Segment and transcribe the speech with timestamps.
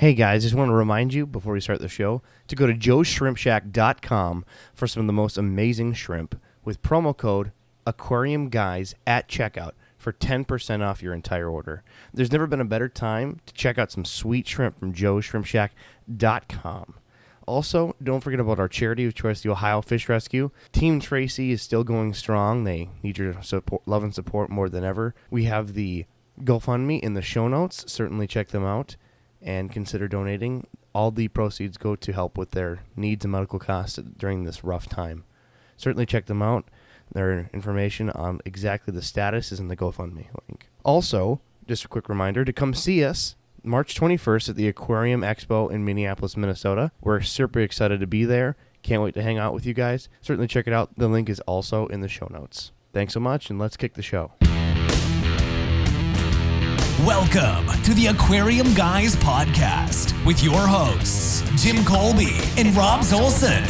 [0.00, 2.72] Hey guys, just want to remind you before we start the show to go to
[2.72, 7.52] joesshrimpshack.com for some of the most amazing shrimp with promo code
[7.86, 11.82] aquarium guys at checkout for 10% off your entire order.
[12.14, 16.94] There's never been a better time to check out some sweet shrimp from joesshrimpshack.com.
[17.46, 20.50] Also, don't forget about our charity of choice, the Ohio Fish Rescue.
[20.72, 22.64] Team Tracy is still going strong.
[22.64, 25.14] They need your support, love and support more than ever.
[25.28, 26.06] We have the
[26.42, 27.84] GoFundMe in the show notes.
[27.86, 28.96] Certainly check them out
[29.42, 30.66] and consider donating.
[30.92, 34.88] All the proceeds go to help with their needs and medical costs during this rough
[34.88, 35.24] time.
[35.76, 36.68] Certainly check them out.
[37.12, 40.68] Their information on exactly the status is in the GoFundMe link.
[40.84, 45.70] Also, just a quick reminder to come see us March 21st at the Aquarium Expo
[45.70, 46.92] in Minneapolis, Minnesota.
[47.00, 48.56] We're super excited to be there.
[48.82, 50.08] Can't wait to hang out with you guys.
[50.20, 50.90] Certainly check it out.
[50.96, 52.72] The link is also in the show notes.
[52.92, 54.32] Thanks so much, and let's kick the show.
[56.98, 63.64] Welcome to the Aquarium Guys podcast with your hosts, Jim Colby and Rob Zolson.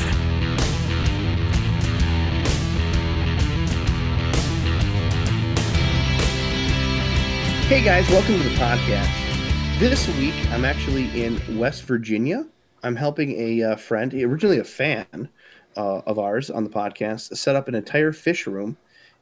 [7.69, 9.79] Hey guys, welcome to the podcast.
[9.79, 12.49] This week I'm actually in West Virginia.
[12.83, 15.29] I'm helping a uh, friend, originally a fan
[15.77, 18.77] uh, of ours on the podcast, set up an entire fish room.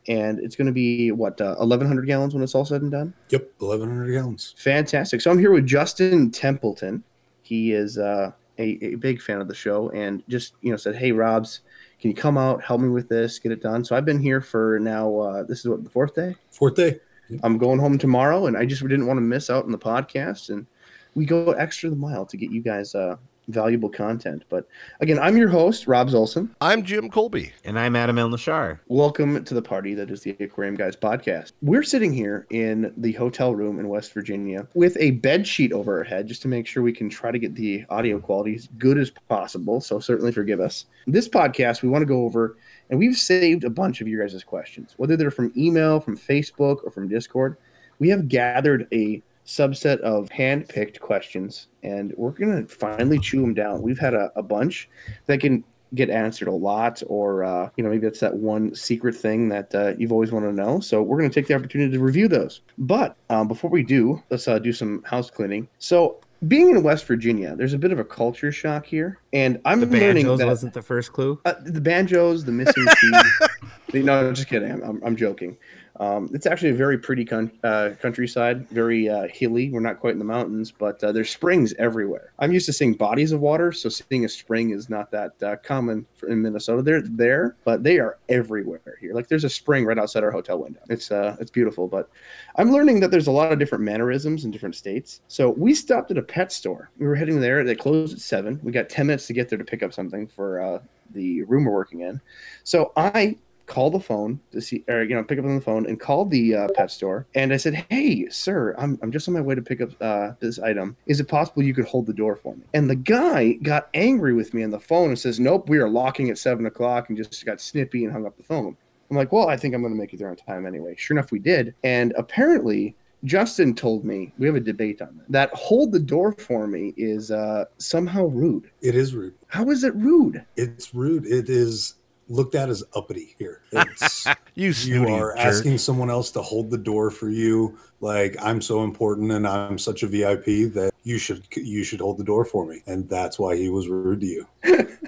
[0.08, 3.12] And it's going to be what, uh, 1,100 gallons when it's all said and done?
[3.28, 4.54] Yep, 1,100 gallons.
[4.56, 5.20] Fantastic.
[5.20, 7.04] So I'm here with Justin Templeton.
[7.42, 10.96] He is uh, a, a big fan of the show and just, you know, said,
[10.96, 11.60] Hey, Robs,
[12.00, 13.84] can you come out, help me with this, get it done?
[13.84, 16.36] So I've been here for now, uh, this is what, the fourth day?
[16.50, 17.00] Fourth day.
[17.42, 20.48] I'm going home tomorrow, and I just didn't want to miss out on the podcast.
[20.50, 20.66] And
[21.14, 23.16] we go extra the mile to get you guys uh,
[23.48, 24.44] valuable content.
[24.48, 24.68] But
[25.00, 26.50] again, I'm your host, Rob Zolson.
[26.60, 27.52] I'm Jim Colby.
[27.64, 28.78] And I'm Adam El Nashar.
[28.88, 31.52] Welcome to the party that is the Aquarium Guys podcast.
[31.62, 35.98] We're sitting here in the hotel room in West Virginia with a bed sheet over
[35.98, 38.68] our head just to make sure we can try to get the audio quality as
[38.78, 39.80] good as possible.
[39.80, 40.84] So certainly forgive us.
[41.06, 42.56] This podcast, we want to go over
[42.90, 46.84] and we've saved a bunch of your guys' questions, whether they're from email, from Facebook,
[46.84, 47.56] or from Discord.
[47.98, 53.54] We have gathered a subset of hand-picked questions, and we're going to finally chew them
[53.54, 53.80] down.
[53.82, 54.88] We've had a, a bunch
[55.26, 55.64] that can
[55.94, 59.74] get answered a lot, or uh, you know maybe it's that one secret thing that
[59.74, 60.80] uh, you've always wanted to know.
[60.80, 62.60] So we're going to take the opportunity to review those.
[62.76, 65.66] But um, before we do, let's uh, do some house cleaning.
[65.78, 69.80] So being in West Virginia, there's a bit of a culture shock here, and I'm
[69.80, 71.40] The learning banjos that wasn't the first clue.
[71.46, 73.47] uh, the banjos, the missing teeth.
[73.94, 74.70] No, I'm just kidding.
[74.70, 75.56] I'm, I'm, I'm joking.
[76.00, 79.70] Um, it's actually a very pretty con- uh, countryside, very uh, hilly.
[79.70, 82.32] We're not quite in the mountains, but uh, there's springs everywhere.
[82.38, 85.56] I'm used to seeing bodies of water, so seeing a spring is not that uh,
[85.56, 86.82] common for, in Minnesota.
[86.82, 89.12] They're there, but they are everywhere here.
[89.12, 90.80] Like there's a spring right outside our hotel window.
[90.88, 91.88] It's uh, it's beautiful.
[91.88, 92.08] But
[92.56, 95.20] I'm learning that there's a lot of different mannerisms in different states.
[95.26, 96.90] So we stopped at a pet store.
[96.98, 97.64] We were heading there.
[97.64, 98.60] They closed at seven.
[98.62, 100.78] We got ten minutes to get there to pick up something for uh,
[101.10, 102.20] the room we're working in.
[102.62, 103.36] So I
[103.68, 106.30] called the phone to see, or you know, pick up on the phone and called
[106.30, 107.26] the uh, pet store.
[107.34, 110.32] And I said, "Hey, sir, I'm I'm just on my way to pick up uh,
[110.40, 110.96] this item.
[111.06, 114.32] Is it possible you could hold the door for me?" And the guy got angry
[114.32, 117.16] with me on the phone and says, "Nope, we are locking at seven o'clock," and
[117.16, 118.76] just got snippy and hung up the phone.
[119.10, 121.16] I'm like, "Well, I think I'm going to make it there on time anyway." Sure
[121.16, 121.74] enough, we did.
[121.84, 122.96] And apparently.
[123.24, 125.24] Justin told me we have a debate on that.
[125.28, 128.70] That hold the door for me is uh, somehow rude.
[128.80, 129.34] It is rude.
[129.48, 130.44] How is it rude?
[130.56, 131.26] It's rude.
[131.26, 131.94] It is
[132.28, 133.62] looked at as uppity here.
[134.00, 135.38] It's you, you are jerk.
[135.38, 137.78] asking someone else to hold the door for you.
[138.00, 142.18] Like I'm so important and I'm such a VIP that you should you should hold
[142.18, 142.82] the door for me.
[142.86, 144.46] And that's why he was rude to you.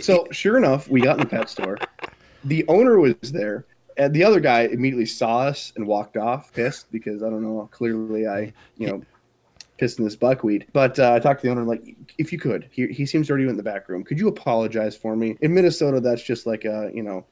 [0.00, 1.78] So sure enough, we got in the pet store.
[2.44, 3.66] The owner was there,
[3.96, 7.68] and the other guy immediately saw us and walked off, pissed because I don't know.
[7.70, 9.02] Clearly, I you know
[9.80, 10.66] pissed in this buckwheat.
[10.72, 13.48] But uh, I talked to the owner like, if you could, he, he seems already
[13.48, 14.04] in the back room.
[14.04, 15.36] Could you apologize for me?
[15.40, 17.26] In Minnesota, that's just like a you know.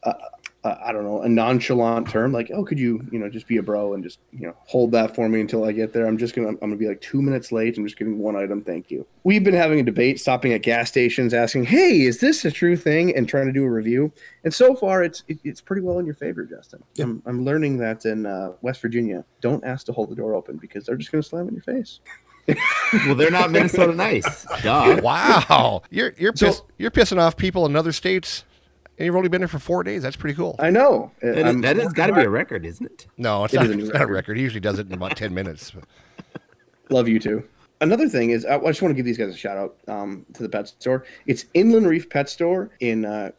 [0.64, 3.62] I don't know a nonchalant term like oh could you you know just be a
[3.62, 6.34] bro and just you know hold that for me until I get there I'm just
[6.34, 9.06] gonna I'm gonna be like two minutes late I'm just getting one item thank you
[9.22, 12.76] we've been having a debate stopping at gas stations asking hey is this a true
[12.76, 14.12] thing and trying to do a review
[14.43, 17.05] and so far it's it, it's pretty well in your favor Justin Yeah.
[17.05, 20.56] I'm, I'm learning that in uh, West Virginia don't ask to hold the door open
[20.56, 22.00] because they're just gonna slam in your face
[23.06, 24.45] Well, they're not Minnesota nice.
[24.62, 25.00] Duh.
[25.03, 28.45] Wow, you're you're So- piss, you're pissing off people in other states,
[28.99, 30.03] and you've only been there for four days.
[30.03, 30.56] That's pretty cool.
[30.59, 33.06] I know That, that has got to be a record, isn't it?
[33.19, 34.12] No, it's It not, a new it's not a record.
[34.15, 34.37] record.
[34.39, 35.73] He usually does it in about ten minutes.
[36.91, 37.45] Love you too.
[37.81, 40.25] Another thing is, I I just want to give these guys a shout out um,
[40.35, 41.05] to the pet store.
[41.27, 43.31] It's Inland Reef Pet Store in uh,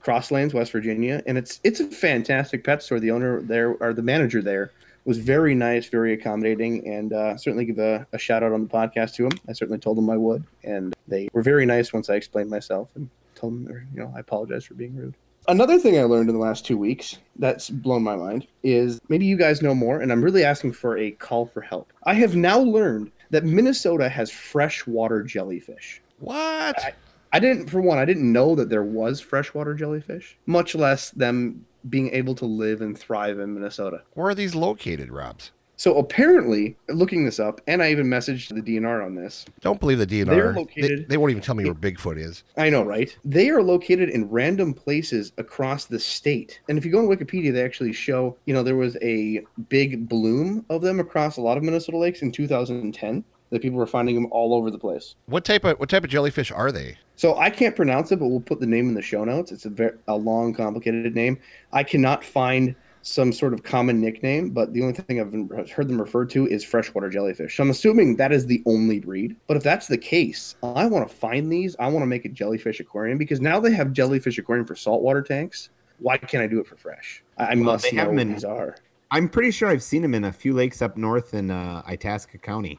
[0.00, 3.00] Cross Lanes, West Virginia, and it's it's a fantastic pet store.
[3.00, 4.70] The owner there, or the manager there,
[5.08, 8.68] was very nice, very accommodating, and uh, certainly give a, a shout out on the
[8.68, 9.32] podcast to him.
[9.48, 12.90] I certainly told them I would, and they were very nice once I explained myself
[12.94, 15.14] and told them, you know, I apologize for being rude.
[15.48, 19.24] Another thing I learned in the last two weeks that's blown my mind is maybe
[19.24, 21.90] you guys know more, and I'm really asking for a call for help.
[22.04, 26.02] I have now learned that Minnesota has freshwater jellyfish.
[26.18, 26.84] What?
[26.84, 26.92] I
[27.38, 32.10] didn't, for one, I didn't know that there was freshwater jellyfish, much less them being
[32.14, 34.02] able to live and thrive in Minnesota.
[34.14, 35.52] Where are these located, Robs?
[35.76, 39.44] So apparently, looking this up, and I even messaged the DNR on this.
[39.60, 40.24] Don't believe the DNR.
[40.26, 42.42] They're They- located- They, won't even tell me where Bigfoot is.
[42.56, 43.16] I know, right?
[43.24, 46.58] They are located in random places across the state.
[46.68, 50.08] And if you go on Wikipedia, they actually show, you know, there was a big
[50.08, 53.22] bloom of them across a lot of Minnesota lakes in 2010.
[53.50, 55.14] That people were finding them all over the place.
[55.24, 56.98] What type of what type of jellyfish are they?
[57.18, 59.50] So I can't pronounce it, but we'll put the name in the show notes.
[59.50, 61.36] It's a very a long, complicated name.
[61.72, 66.00] I cannot find some sort of common nickname, but the only thing I've heard them
[66.00, 67.56] referred to is freshwater jellyfish.
[67.56, 69.34] So I'm assuming that is the only breed.
[69.48, 71.74] But if that's the case, I want to find these.
[71.80, 75.22] I want to make a jellyfish aquarium because now they have jellyfish aquarium for saltwater
[75.22, 75.70] tanks.
[75.98, 77.24] Why can't I do it for fresh?
[77.36, 78.76] I, Well, must know what in- these are.
[79.10, 82.38] I'm pretty sure I've seen them in a few lakes up north in uh, Itasca
[82.38, 82.78] County.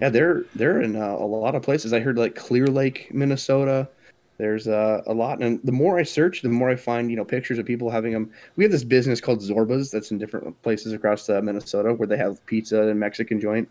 [0.00, 1.92] Yeah, they're they're in uh, a lot of places.
[1.92, 3.88] I heard like Clear Lake, Minnesota.
[4.38, 7.24] There's uh, a lot, and the more I search, the more I find you know
[7.24, 8.30] pictures of people having them.
[8.56, 12.16] We have this business called Zorba's that's in different places across uh, Minnesota where they
[12.16, 13.68] have pizza and Mexican joint,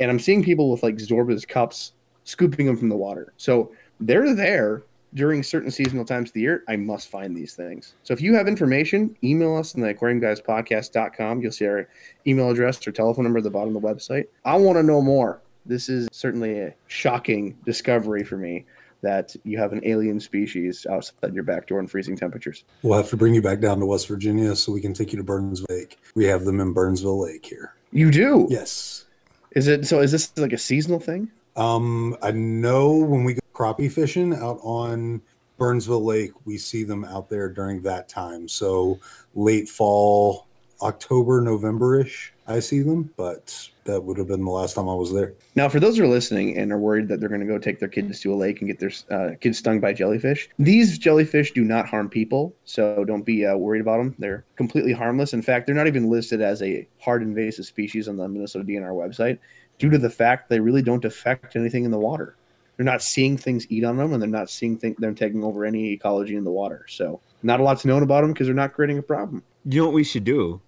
[0.00, 1.92] and I'm seeing people with like Zorba's cups
[2.24, 3.32] scooping them from the water.
[3.36, 4.82] So they're there
[5.14, 6.64] during certain seasonal times of the year.
[6.68, 7.94] I must find these things.
[8.02, 11.40] So if you have information, email us on the aquariumguyspodcast.com.
[11.40, 11.88] You'll see our
[12.26, 14.26] email address or telephone number at the bottom of the website.
[14.44, 15.40] I want to know more.
[15.64, 18.66] This is certainly a shocking discovery for me
[19.02, 22.64] that you have an alien species outside your back door in freezing temperatures.
[22.82, 25.18] We'll have to bring you back down to West Virginia so we can take you
[25.18, 25.98] to Burnsville Lake.
[26.14, 27.74] We have them in Burnsville Lake here.
[27.92, 28.46] You do?
[28.50, 29.04] Yes.
[29.52, 30.00] Is it so?
[30.00, 31.30] Is this like a seasonal thing?
[31.56, 35.22] Um, I know when we go crappie fishing out on
[35.56, 38.46] Burnsville Lake, we see them out there during that time.
[38.48, 39.00] So
[39.34, 40.46] late fall,
[40.82, 44.94] October, November ish, I see them, but that would have been the last time I
[44.94, 45.32] was there.
[45.54, 47.80] Now, for those who are listening and are worried that they're going to go take
[47.80, 51.52] their kids to a lake and get their uh, kids stung by jellyfish, these jellyfish
[51.52, 54.14] do not harm people, so don't be uh, worried about them.
[54.18, 55.32] They're completely harmless.
[55.32, 58.92] In fact, they're not even listed as a hard invasive species on the Minnesota DNR
[58.92, 59.38] website
[59.78, 62.36] due to the fact they really don't affect anything in the water.
[62.76, 65.64] They're not seeing things eat on them, and they're not seeing th- them taking over
[65.64, 66.84] any ecology in the water.
[66.88, 69.42] So, not a lot's known about them because they're not creating a problem.
[69.64, 70.60] You know what we should do?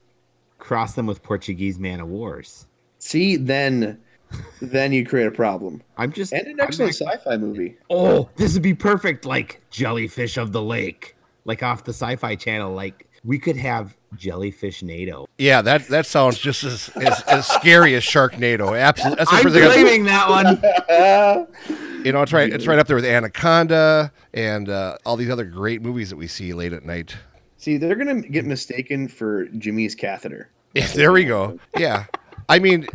[0.59, 2.67] Cross them with Portuguese man of wars.
[2.99, 4.01] See, then,
[4.63, 5.83] then you create a problem.
[5.97, 7.77] I'm just And an excellent sci-fi movie.
[7.91, 9.25] Oh, this would be perfect.
[9.25, 11.15] Like jellyfish of the lake,
[11.45, 12.73] like off the Sci-Fi Channel.
[12.73, 15.29] Like we could have jellyfish NATO.
[15.37, 18.77] yeah, that that sounds just as as, as scary as Sharknado.
[18.81, 21.77] Absolutely, that's the I'm first thing I- claiming that one.
[22.05, 22.51] You know, it's right.
[22.51, 26.29] It's right up there with Anaconda and uh, all these other great movies that we
[26.29, 27.17] see late at night.
[27.57, 30.49] See, they're gonna get mistaken for Jimmy's catheter.
[30.95, 31.59] there we go.
[31.77, 32.05] Yeah,
[32.49, 32.87] I mean,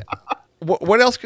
[0.60, 1.18] what, what else?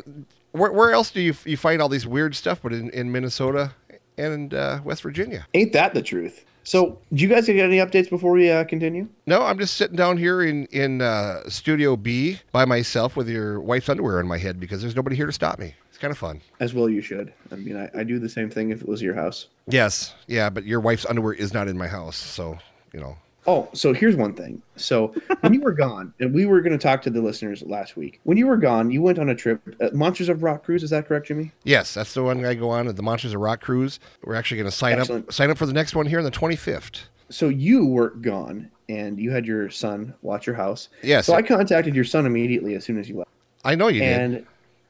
[0.54, 2.62] Where, where else do you you find all these weird stuff?
[2.64, 3.74] But in, in Minnesota
[4.18, 5.46] and uh, West Virginia.
[5.54, 6.46] Ain't that the truth?
[6.68, 9.08] So, do you guys get any updates before we uh, continue?
[9.26, 13.62] No, I'm just sitting down here in in uh, Studio B by myself with your
[13.62, 15.76] wife's underwear on my head because there's nobody here to stop me.
[15.88, 16.42] It's kind of fun.
[16.60, 17.32] As well, you should.
[17.54, 19.48] I mean, I, I do the same thing if it was your house.
[19.66, 22.58] Yes, yeah, but your wife's underwear is not in my house, so
[22.92, 23.16] you know.
[23.50, 24.62] Oh, so here's one thing.
[24.76, 27.96] So when you were gone, and we were going to talk to the listeners last
[27.96, 28.20] week.
[28.24, 30.84] When you were gone, you went on a trip, uh, Monsters of Rock cruise.
[30.84, 31.54] Is that correct, Jimmy?
[31.64, 34.00] Yes, that's the one I go on the Monsters of Rock cruise.
[34.24, 35.28] We're actually going to sign Excellent.
[35.30, 37.04] up sign up for the next one here on the 25th.
[37.30, 40.90] So you were gone, and you had your son watch your house.
[41.02, 41.26] Yes.
[41.26, 43.30] So I contacted your son immediately as soon as you left,
[43.64, 44.20] I know you did.
[44.22, 44.46] and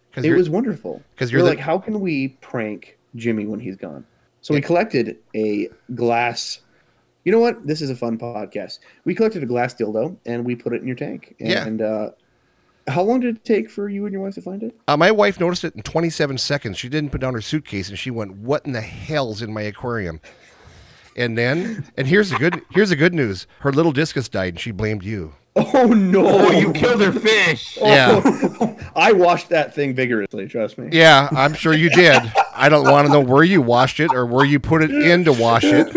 [0.09, 3.59] Because it was wonderful 'cause we're you're the- like how can we prank jimmy when
[3.59, 4.05] he's gone
[4.41, 6.59] so we collected a glass
[7.27, 10.55] you know what this is a fun podcast we collected a glass dildo and we
[10.55, 11.65] put it in your tank Yeah.
[11.67, 12.11] and uh
[12.87, 15.11] how long did it take for you and your wife to find it Uh, my
[15.11, 16.77] wife noticed it in 27 seconds.
[16.77, 19.63] She didn't put down her suitcase, and she went, "What in the hell's in my
[19.63, 20.21] aquarium?"
[21.17, 24.59] And then, and here's the good here's the good news: her little discus died, and
[24.61, 25.33] she blamed you.
[25.57, 27.77] oh no Oh, you killed her fish.
[27.81, 28.21] Yeah,
[28.95, 32.21] i washed that thing vigorously trust me yeah, I'm sure you did.
[32.55, 35.25] I don't want to know where you washed it or where you put it in
[35.25, 35.87] to wash it.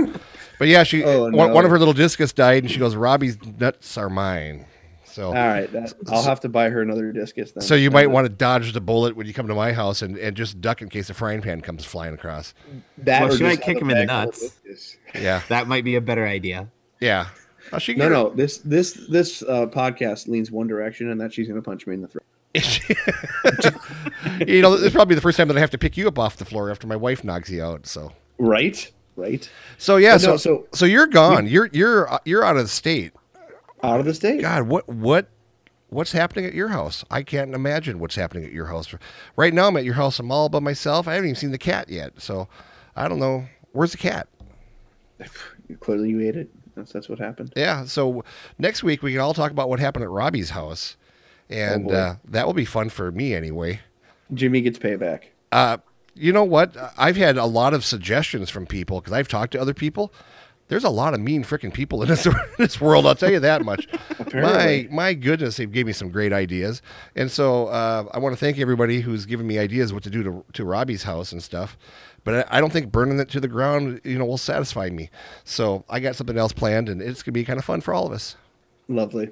[0.60, 1.48] But yeah, she Oh, one, no.
[1.48, 4.66] one of her little discus died, and she goes, "Robbie's nuts are mine."
[5.04, 5.26] So.
[5.28, 8.26] all right that, i'll have to buy her another discus then So you might want
[8.26, 10.88] to dodge the bullet when you come to my house and, and just duck in
[10.88, 12.54] case a frying pan comes flying across.
[12.98, 14.96] that Well, or should I just kick him in the bag full of nuts?
[15.16, 16.68] Yeah, That might be a better idea.
[17.00, 17.26] yeah.
[17.72, 18.30] Oh, she No, can- no.
[18.30, 22.02] This this this uh, podcast leans one direction, and that she's gonna punch me in
[22.02, 22.24] the throat.
[24.48, 26.36] you know, it's probably the first time that I have to pick you up off
[26.36, 27.86] the floor after my wife knocks you out.
[27.86, 28.90] So, Right,
[29.20, 29.48] right.
[29.78, 31.46] so yeah, so, no, so so- you're gone.
[31.46, 33.12] You're you're uh, you're out of the state.
[33.82, 34.40] Out of the state.
[34.40, 35.28] God, what what
[35.88, 37.04] what's happening at your house?
[37.10, 38.94] I can't imagine what's happening at your house.
[39.36, 40.18] Right now, I'm at your house.
[40.18, 41.06] I'm all by myself.
[41.08, 42.20] I haven't even seen the cat yet.
[42.20, 42.48] So,
[42.96, 43.46] I don't know.
[43.72, 44.28] Where's the cat?
[45.80, 46.50] Clearly, you ate it.
[46.74, 47.52] That's that's what happened.
[47.56, 47.84] Yeah.
[47.84, 48.24] So
[48.58, 50.96] next week we can all talk about what happened at Robbie's house,
[51.48, 51.94] and boy.
[51.94, 53.80] uh, that will be fun for me anyway.
[54.32, 55.24] Jimmy gets payback.
[55.52, 55.78] Uh,
[56.14, 56.76] you know what?
[56.96, 60.12] I've had a lot of suggestions from people because I've talked to other people.
[60.68, 63.04] There's a lot of mean freaking people in this, in this world.
[63.04, 63.88] I'll tell you that much.
[64.32, 66.80] my my goodness, they've gave me some great ideas,
[67.16, 70.22] and so uh, I want to thank everybody who's given me ideas what to do
[70.22, 71.76] to to Robbie's house and stuff.
[72.22, 75.10] But I I don't think burning it to the ground, you know, will satisfy me.
[75.44, 78.06] So I got something else planned, and it's gonna be kind of fun for all
[78.06, 78.36] of us.
[78.86, 79.30] Lovely.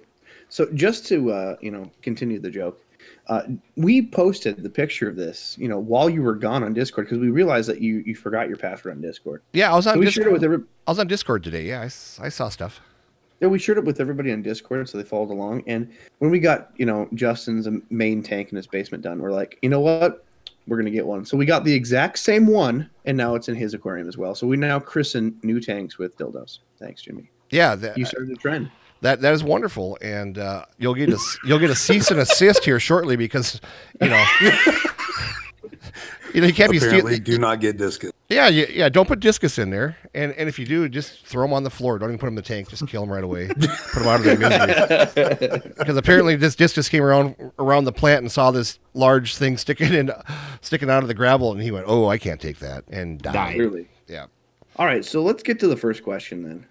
[0.49, 2.80] So just to uh, you know continue the joke,
[3.28, 3.42] uh,
[3.76, 7.18] we posted the picture of this you know while you were gone on Discord because
[7.18, 9.42] we realized that you you forgot your password on Discord.
[9.52, 9.94] Yeah, I was on.
[9.94, 10.25] So we Discord.
[10.25, 10.58] shared it with every.
[10.87, 11.66] I was on Discord today.
[11.66, 11.88] Yeah, I
[12.28, 12.80] saw stuff.
[13.40, 15.62] Yeah, we shared it with everybody on Discord, so they followed along.
[15.68, 19.58] And when we got, you know, Justin's main tank in his basement done, we're like,
[19.62, 20.25] you know what?
[20.66, 21.25] We're gonna get one.
[21.25, 24.35] So we got the exact same one, and now it's in his aquarium as well.
[24.35, 26.58] So we now christen new tanks with dildos.
[26.78, 27.30] Thanks, Jimmy.
[27.50, 28.70] Yeah, that, You started the trend.
[29.02, 32.21] That that is wonderful, and uh, you'll get a s- you'll get a cease and
[32.21, 33.61] assist here shortly because
[34.00, 34.25] you know.
[36.35, 37.23] You know, you can't be Apparently, stealing.
[37.25, 38.12] do not get discus.
[38.28, 38.88] Yeah, yeah, yeah.
[38.90, 41.71] Don't put discus in there, and and if you do, just throw them on the
[41.71, 41.99] floor.
[41.99, 42.69] Don't even put them in the tank.
[42.69, 43.49] Just kill them right away.
[43.49, 45.73] put them out of their misery.
[45.78, 49.95] Because apparently, this discus came around around the plant and saw this large thing sticking
[49.95, 50.11] in,
[50.61, 53.33] sticking out of the gravel, and he went, "Oh, I can't take that," and died.
[53.33, 53.55] Died.
[53.55, 53.88] Clearly.
[54.07, 54.26] Yeah.
[54.76, 56.67] All right, so let's get to the first question then.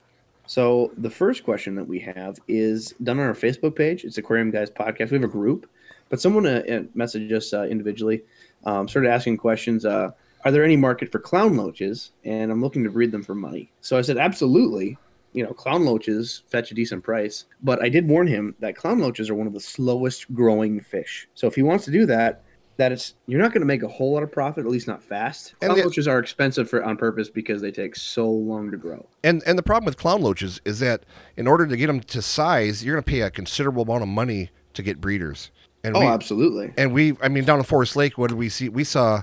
[0.48, 4.06] So the first question that we have is done on our Facebook page.
[4.06, 5.12] It's Aquarium Guys Podcast.
[5.12, 5.70] We have a group,
[6.08, 8.24] but someone uh, uh, messaged us uh, individually,
[8.64, 9.86] um, started asking questions.
[9.86, 10.12] Uh,
[10.46, 12.12] are there any market for clown loaches?
[12.24, 13.70] And I'm looking to breed them for money.
[13.82, 14.98] So I said, absolutely.
[15.34, 19.00] You know, clown loaches fetch a decent price, but I did warn him that clown
[19.00, 21.28] loaches are one of the slowest growing fish.
[21.36, 22.44] So if he wants to do that,
[22.78, 25.04] that is you're not going to make a whole lot of profit, at least not
[25.04, 25.54] fast.
[25.62, 28.78] And Clown the- loaches are expensive for on purpose because they take so long to
[28.78, 29.06] grow.
[29.24, 31.04] And and the problem with clown loaches is that
[31.36, 34.10] in order to get them to size, you're going to pay a considerable amount of
[34.10, 35.52] money to get breeders.
[35.84, 36.74] And Oh, we, absolutely.
[36.78, 38.68] and we, I mean, down in Forest Lake, what did we see?
[38.68, 39.22] We saw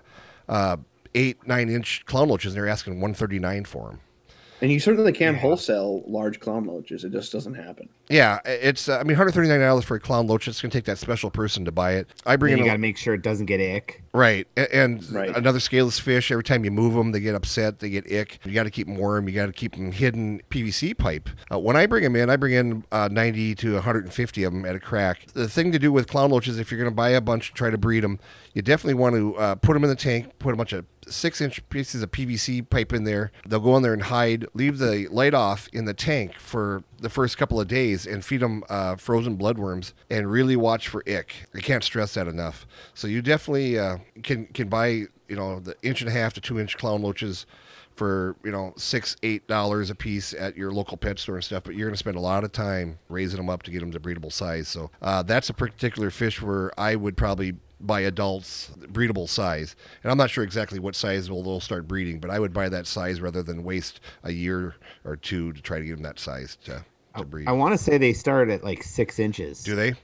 [0.49, 0.77] uh,
[1.15, 4.01] eight, nine inch clown loaches, and they're asking one thirty nine for them.
[4.65, 7.05] And you certainly can't wholesale large clown loaches.
[7.05, 7.87] It just doesn't happen.
[8.09, 8.89] Yeah, it's.
[8.89, 10.49] Uh, I mean, one hundred thirty nine dollars for a clown loach.
[10.49, 12.09] It's going to take that special person to buy it.
[12.25, 14.03] I bring And in you a, got to make sure it doesn't get ick.
[14.15, 15.37] right, a- and Right.
[15.37, 16.31] another scaleless fish.
[16.33, 17.81] Every time you move them, they get upset.
[17.81, 18.39] They get ick.
[18.47, 19.29] You got to keep them warm.
[19.29, 21.29] You got to keep them hidden PVC pipe.
[21.53, 24.15] Uh, when I bring them in, I bring in uh, ninety to one hundred and
[24.15, 25.27] fifty of them at a crack.
[25.35, 27.57] The thing to do with clown loaches, if you're going to buy a bunch, and
[27.57, 28.19] try to breed them,
[28.55, 30.31] you definitely want to uh, put them in the tank.
[30.39, 33.33] Put a bunch of six inch pieces of PVC pipe in there.
[33.47, 34.47] They'll go in there and hide.
[34.55, 38.41] Leave the light off in the tank for the first couple of days and feed
[38.41, 41.49] them uh, frozen bloodworms and really watch for ick.
[41.55, 42.67] I can't stress that enough.
[42.95, 46.41] So you definitely uh, can can buy you know the inch and a half to
[46.41, 47.47] two inch clown loaches
[47.95, 51.63] for you know six eight dollars a piece at your local pet store and stuff
[51.65, 53.93] but you're going to spend a lot of time raising them up to get them
[53.93, 57.55] to breedable size so uh, that's a particular fish where i would probably
[57.87, 62.19] buy adults breedable size and i'm not sure exactly what size will they'll start breeding
[62.19, 65.79] but i would buy that size rather than waste a year or two to try
[65.79, 66.85] to get them that size to,
[67.17, 69.63] to breed I want to say they start at like six inches.
[69.63, 69.95] do they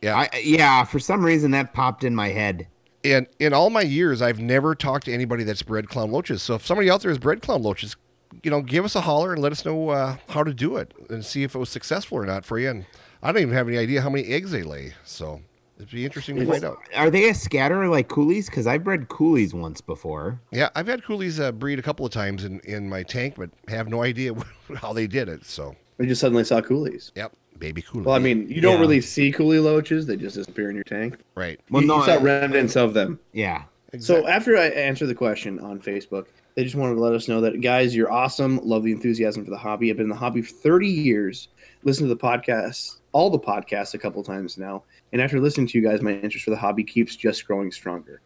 [0.00, 2.66] yeah I, yeah, for some reason that popped in my head.
[3.04, 6.42] And in all my years, I've never talked to anybody that's bred clown loaches.
[6.42, 7.96] So if somebody out there has bred clown loaches,
[8.42, 10.92] you know, give us a holler and let us know uh, how to do it
[11.10, 12.70] and see if it was successful or not for you.
[12.70, 12.86] And
[13.22, 14.94] I don't even have any idea how many eggs they lay.
[15.04, 15.40] So
[15.76, 16.78] it'd be interesting to find out.
[16.96, 18.46] Are they a scatter like coolies?
[18.46, 20.40] Because I've bred coolies once before.
[20.50, 23.50] Yeah, I've had coolies uh, breed a couple of times in, in my tank, but
[23.68, 24.32] have no idea
[24.76, 25.44] how they did it.
[25.44, 27.12] So, We just suddenly saw coolies.
[27.14, 28.04] yep, baby coolie.
[28.04, 28.80] Well, I mean, you don't Yeah.
[28.80, 31.18] really see coolie loaches; they just disappear in your tank.
[31.34, 31.58] right.
[31.70, 33.18] Well, you, no, you saw I- remnants of them.
[33.32, 33.64] Yeah.
[33.98, 36.24] So after I answer the question on Facebook,
[36.54, 38.58] they just wanted to let us know that guys, you're awesome.
[38.62, 39.90] Love the enthusiasm for the hobby.
[39.90, 41.48] I've been in the hobby for 30 years.
[41.84, 44.82] Listen to the podcast, all the podcasts, a couple times now.
[45.12, 48.20] And after listening to you guys, my interest for the hobby keeps just growing stronger.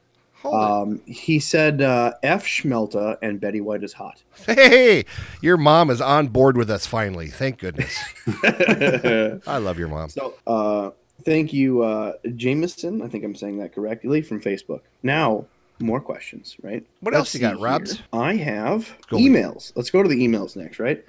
[0.45, 5.05] Um, he said, uh, "F Schmelta and Betty White is hot." hey,
[5.41, 7.29] your mom is on board with us finally.
[7.29, 7.99] Thank goodness.
[9.47, 10.09] I love your mom.
[10.09, 10.91] So, uh,
[11.25, 13.03] thank you, uh, Jameson.
[13.03, 14.83] I think I'm saying that correctly from Facebook.
[15.03, 15.47] Now,
[15.81, 16.87] more questions, right?
[17.01, 17.97] What Let's else you got, Robs?
[17.97, 18.05] here.
[18.13, 19.17] I have Go.
[19.19, 19.73] emails.
[19.75, 21.05] Let's go to the emails next, right?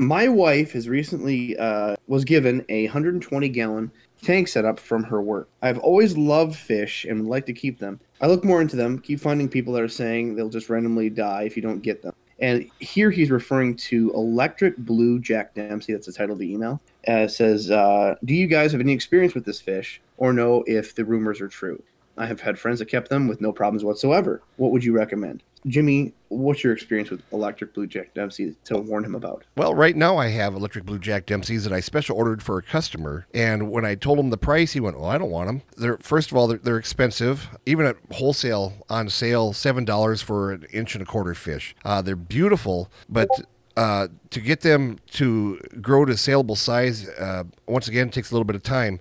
[0.00, 3.92] My wife has recently uh, was given a 120 gallon
[4.22, 5.50] tank setup from her work.
[5.60, 8.00] I've always loved fish and would like to keep them.
[8.22, 11.42] I look more into them, keep finding people that are saying they'll just randomly die
[11.42, 12.14] if you don't get them.
[12.38, 15.92] And here he's referring to Electric Blue Jack Dempsey.
[15.92, 16.80] That's the title of the email.
[17.06, 20.94] Uh, says, uh, Do you guys have any experience with this fish or know if
[20.94, 21.82] the rumors are true?
[22.16, 24.40] I have had friends that kept them with no problems whatsoever.
[24.56, 25.42] What would you recommend?
[25.66, 29.44] Jimmy, what's your experience with Electric Blue Jack Dempsey to warn him about?
[29.56, 32.62] Well, right now I have electric blue Jack Dempsey's that I special ordered for a
[32.62, 35.62] customer, and when I told him the price, he went, "Well, I don't want them.
[35.76, 40.52] They're first of all they're, they're expensive, even at wholesale on sale, seven dollars for
[40.52, 41.74] an inch and a quarter fish.
[41.84, 43.28] Uh, they're beautiful, but."
[43.76, 48.44] Uh, to get them to grow to saleable size, uh, once again, takes a little
[48.44, 49.00] bit of time.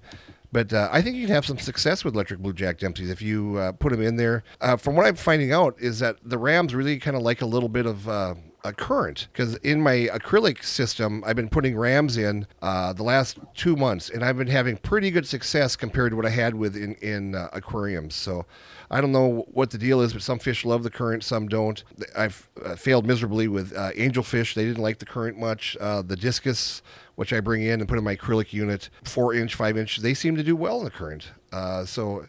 [0.52, 3.22] But uh, I think you can have some success with electric blue jack Dempseys if
[3.22, 4.44] you uh, put them in there.
[4.60, 7.46] Uh, from what I'm finding out, is that the Rams really kind of like a
[7.46, 12.18] little bit of uh, a current because in my acrylic system, I've been putting Rams
[12.18, 16.16] in uh, the last two months, and I've been having pretty good success compared to
[16.16, 18.16] what I had with in in uh, aquariums.
[18.16, 18.46] So.
[18.92, 21.84] I don't know what the deal is, but some fish love the current, some don't.
[22.18, 24.56] I've uh, failed miserably with uh, angelfish.
[24.56, 25.78] They didn't like the current much.
[25.80, 26.82] Uh, the discus,
[27.16, 30.14] which I bring in and put in my acrylic unit, four inch, five inch, they
[30.14, 31.32] seem to do well in the current.
[31.52, 32.26] Uh, so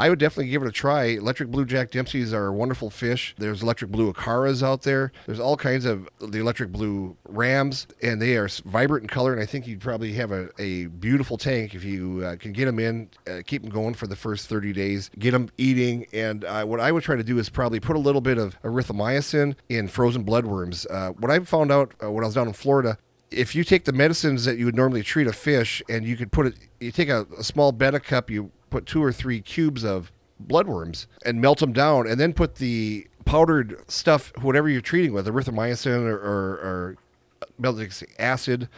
[0.00, 1.04] I would definitely give it a try.
[1.04, 3.34] Electric blue Jack Dempseys are wonderful fish.
[3.36, 5.12] There's electric blue Acaras out there.
[5.26, 9.34] There's all kinds of the electric blue Rams, and they are vibrant in color.
[9.34, 12.64] And I think you'd probably have a, a beautiful tank if you uh, can get
[12.64, 16.06] them in, uh, keep them going for the first 30 days, get them eating.
[16.14, 18.58] And uh, what I would try to do is probably put a little bit of
[18.62, 20.86] erythromycin in frozen bloodworms.
[20.90, 22.96] Uh, what I found out uh, when I was down in Florida,
[23.30, 26.32] if you take the medicines that you would normally treat a fish and you could
[26.32, 29.84] put it, you take a, a small betta cup, you put two or three cubes
[29.84, 30.12] of
[30.44, 35.26] bloodworms and melt them down, and then put the powdered stuff, whatever you're treating with,
[35.26, 36.96] erythromycin or, or, or
[37.42, 38.68] uh, meltic acid.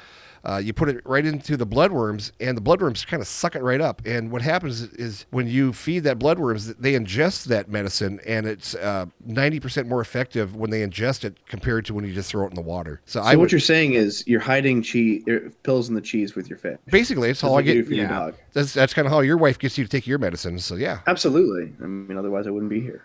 [0.45, 3.63] Uh, you put it right into the bloodworms, and the bloodworms kind of suck it
[3.63, 4.03] right up.
[4.05, 8.75] And what happens is when you feed that bloodworms, they ingest that medicine, and it's
[8.75, 12.45] uh, ninety percent more effective when they ingest it compared to when you just throw
[12.45, 13.01] it in the water.
[13.07, 15.23] So, So I what would you're saying is you're hiding cheese
[15.63, 16.77] pills in the cheese with your fish.
[16.91, 17.89] basically that's That's all I what you do get.
[17.89, 18.19] for your yeah.
[18.19, 18.35] dog.
[18.53, 20.59] That's that's kind of how your wife gets you to take your medicine.
[20.59, 21.01] So yeah.
[21.07, 21.73] Absolutely.
[21.83, 23.05] I mean, otherwise I wouldn't be here.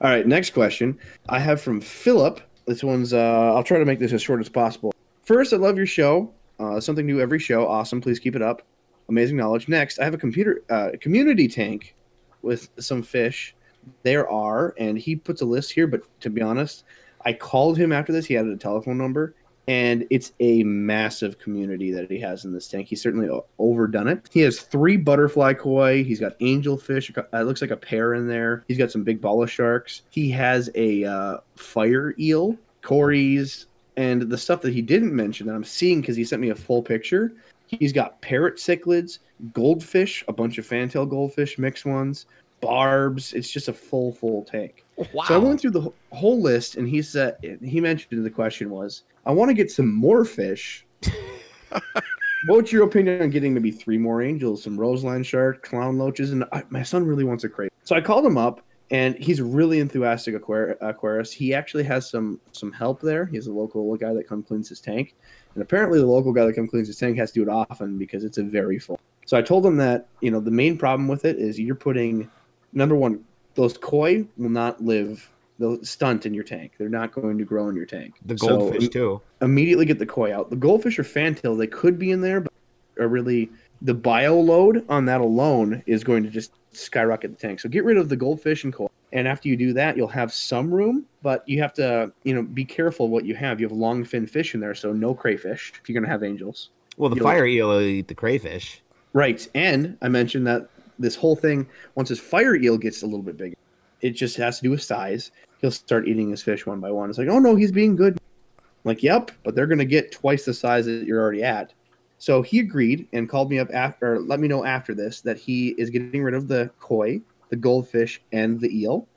[0.00, 2.40] All right, next question I have from Philip.
[2.66, 3.12] This one's.
[3.12, 4.92] Uh, I'll try to make this as short as possible.
[5.22, 6.32] First, I love your show.
[6.58, 7.66] Uh, something new every show.
[7.66, 8.00] Awesome.
[8.00, 8.62] Please keep it up.
[9.08, 9.68] Amazing knowledge.
[9.68, 11.94] Next, I have a computer uh, community tank
[12.42, 13.54] with some fish.
[14.02, 15.86] There are, and he puts a list here.
[15.86, 16.84] But to be honest,
[17.24, 18.26] I called him after this.
[18.26, 19.34] He had a telephone number,
[19.68, 22.88] and it's a massive community that he has in this tank.
[22.88, 24.28] He's certainly overdone it.
[24.32, 26.04] He has three butterfly koi.
[26.04, 27.16] He's got angelfish.
[27.16, 28.64] It looks like a pair in there.
[28.68, 30.02] He's got some big bala sharks.
[30.10, 35.54] He has a uh, fire eel, cories, and the stuff that he didn't mention that
[35.54, 37.32] I'm seeing because he sent me a full picture.
[37.66, 39.18] He's got parrot cichlids,
[39.52, 42.26] goldfish, a bunch of fantail goldfish, mixed ones,
[42.60, 43.32] barbs.
[43.32, 44.84] It's just a full, full tank.
[45.12, 45.24] Wow.
[45.24, 49.02] So I went through the whole list, and he said he mentioned the question was,
[49.26, 50.86] "I want to get some more fish.
[52.46, 56.44] What's your opinion on getting maybe three more angels, some roseline shark, clown loaches, and
[56.52, 59.80] I, my son really wants a crate." So I called him up, and he's really
[59.80, 61.32] enthusiastic aquar- aquarist.
[61.32, 63.26] He actually has some some help there.
[63.26, 65.14] He's a local guy that comes cleans his tank,
[65.54, 67.98] and apparently the local guy that comes cleans his tank has to do it often
[67.98, 69.00] because it's a very full.
[69.26, 72.30] So I told him that you know the main problem with it is you're putting
[72.72, 73.24] number one
[73.54, 75.28] those koi will not live
[75.58, 78.48] they'll stunt in your tank they're not going to grow in your tank The So,
[78.58, 79.20] goldfish too.
[79.42, 82.50] immediately get the koi out the goldfish or fantail they could be in there but
[82.98, 83.50] are really
[83.82, 87.84] the bio load on that alone is going to just skyrocket the tank so get
[87.84, 91.04] rid of the goldfish and koi and after you do that you'll have some room
[91.22, 94.26] but you have to you know be careful what you have you have long fin
[94.26, 97.24] fish in there so no crayfish if you're going to have angels Well, the You'll-
[97.24, 98.82] fire eel will eat the crayfish.
[99.14, 99.46] Right.
[99.54, 103.36] And I mentioned that this whole thing, once his fire eel gets a little bit
[103.36, 103.56] bigger,
[104.00, 105.30] it just has to do with size.
[105.60, 107.10] He'll start eating his fish one by one.
[107.10, 108.18] It's like, oh no, he's being good.
[108.58, 111.74] I'm like, yep, but they're going to get twice the size that you're already at.
[112.22, 115.70] So he agreed and called me up after, let me know after this that he
[115.70, 119.08] is getting rid of the koi, the goldfish, and the eel.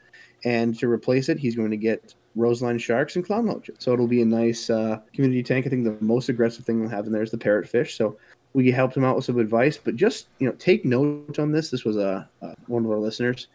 [0.43, 3.75] And to replace it, he's going to get roseline sharks and clown loaches.
[3.77, 5.67] So it'll be a nice uh, community tank.
[5.67, 7.95] I think the most aggressive thing we'll have in there is the parrotfish.
[7.95, 8.17] So
[8.53, 11.69] we helped him out with some advice, but just you know, take note on this.
[11.69, 13.49] This was a uh, one of our listeners.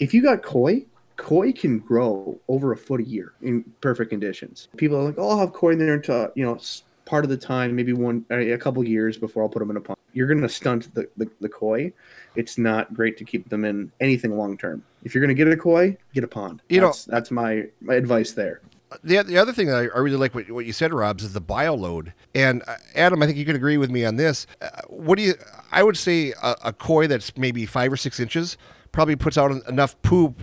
[0.00, 0.84] If you got koi,
[1.16, 4.66] koi can grow over a foot a year in perfect conditions.
[4.76, 6.58] People are like, "Oh, I'll have koi in there to you know
[7.06, 9.80] part of the time, maybe one a couple years before I'll put them in a
[9.80, 11.92] pond." You're going to stunt the, the the koi.
[12.34, 14.82] It's not great to keep them in anything long term.
[15.04, 16.60] If you're going to get a koi, get a pond.
[16.68, 18.60] You know- that's, that's my my advice there.
[19.02, 21.32] the, the other thing that I, I really like what, what you said, Robs, is
[21.32, 22.12] the bio load.
[22.34, 24.46] And uh, Adam, I think you can agree with me on this.
[24.60, 25.34] Uh, what do you?
[25.72, 28.56] I would say a, a koi that's maybe five or six inches
[28.92, 30.42] probably puts out enough poop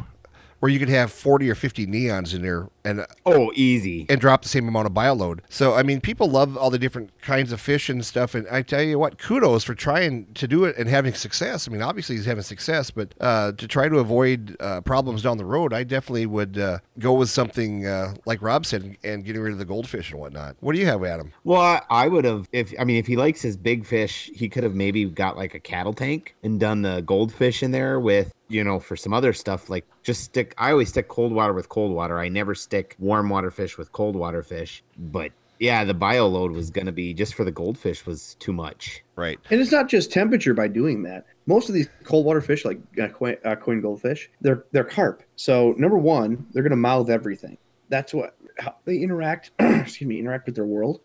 [0.63, 4.05] where you could have forty or fifty neons in there and Oh, easy.
[4.07, 5.41] and drop the same amount of bio load.
[5.49, 8.33] So I mean, people love all the different kinds of fish and stuff.
[8.33, 11.67] And I tell you what, kudos for trying to do it and having success.
[11.67, 15.37] I mean, obviously he's having success, but uh, to try to avoid uh, problems down
[15.37, 19.41] the road, I definitely would uh, go with something uh, like Rob said and, getting
[19.41, 20.55] rid of the goldfish and whatnot.
[20.61, 21.33] What do you have, Adam?
[21.43, 24.63] Well, I would have if I mean if he likes his big fish, he could
[24.63, 28.63] have maybe got like a cattle tank and done the goldfish in there with you
[28.63, 30.53] know for some other stuff like just stick.
[30.57, 32.19] I always stick cold water with cold water.
[32.19, 34.83] I never stick warm water fish with cold water fish.
[34.97, 39.03] But yeah, the bio load was gonna be just for the goldfish was too much.
[39.15, 39.39] Right.
[39.49, 41.25] And it's not just temperature by doing that.
[41.45, 45.23] Most of these cold water fish, like uh, koi, uh, koi goldfish, they're they're carp.
[45.35, 47.57] So number one, they're going to mouth everything.
[47.89, 49.51] That's what how they interact.
[49.59, 51.01] excuse me, interact with their world.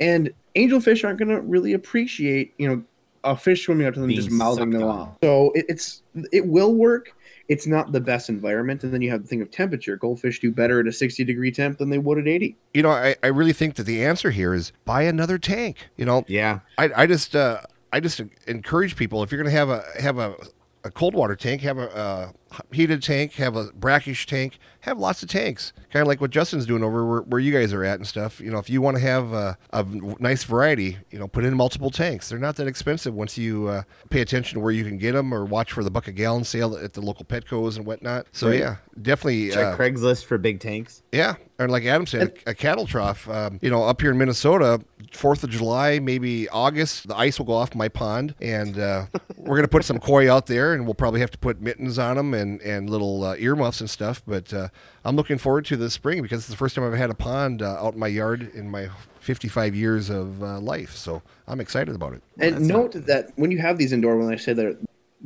[0.00, 2.82] And angelfish aren't going to really appreciate, you know,
[3.24, 4.98] a fish swimming up to them just mouthing them on.
[5.00, 5.08] off.
[5.22, 6.02] So it, it's
[6.32, 7.14] it will work.
[7.48, 8.84] It's not the best environment.
[8.84, 9.96] And then you have the thing of temperature.
[9.96, 12.56] Goldfish do better at a 60 degree temp than they would at 80.
[12.74, 15.88] You know, I, I really think that the answer here is buy another tank.
[15.96, 19.58] You know, Yeah, I, I just uh, I just encourage people if you're going to
[19.58, 20.34] have a have a,
[20.84, 22.32] a cold water tank, have a, uh
[22.72, 25.72] heated tank, have a brackish tank, have lots of tanks.
[25.92, 28.40] Kind of like what Justin's doing over where, where you guys are at and stuff.
[28.40, 29.84] You know, if you want to have a, a
[30.18, 32.28] nice variety, you know, put in multiple tanks.
[32.28, 35.34] They're not that expensive once you uh, pay attention to where you can get them
[35.34, 38.26] or watch for the bucket gallon sale at the local Petco's and whatnot.
[38.32, 38.60] So Right.
[38.60, 39.50] yeah, definitely.
[39.50, 41.02] check uh, Craigslist for big tanks.
[41.12, 43.28] yeah, and like Adam said, a, a cattle trough.
[43.28, 44.80] Um, you know, up here in Minnesota,
[45.12, 49.56] Fourth of July, maybe August, the ice will go off my pond, and uh, we're
[49.56, 52.32] gonna put some koi out there, and we'll probably have to put mittens on them
[52.40, 54.22] and and little uh, earmuffs and stuff.
[54.26, 54.68] But uh,
[55.04, 57.62] I'm looking forward to the spring because it's the first time I've had a pond
[57.62, 58.88] uh, out in my yard in my
[59.20, 60.96] 55 years of uh, life.
[60.96, 62.22] So I'm excited about it.
[62.38, 64.78] And that's note that when you have these indoor, when I say that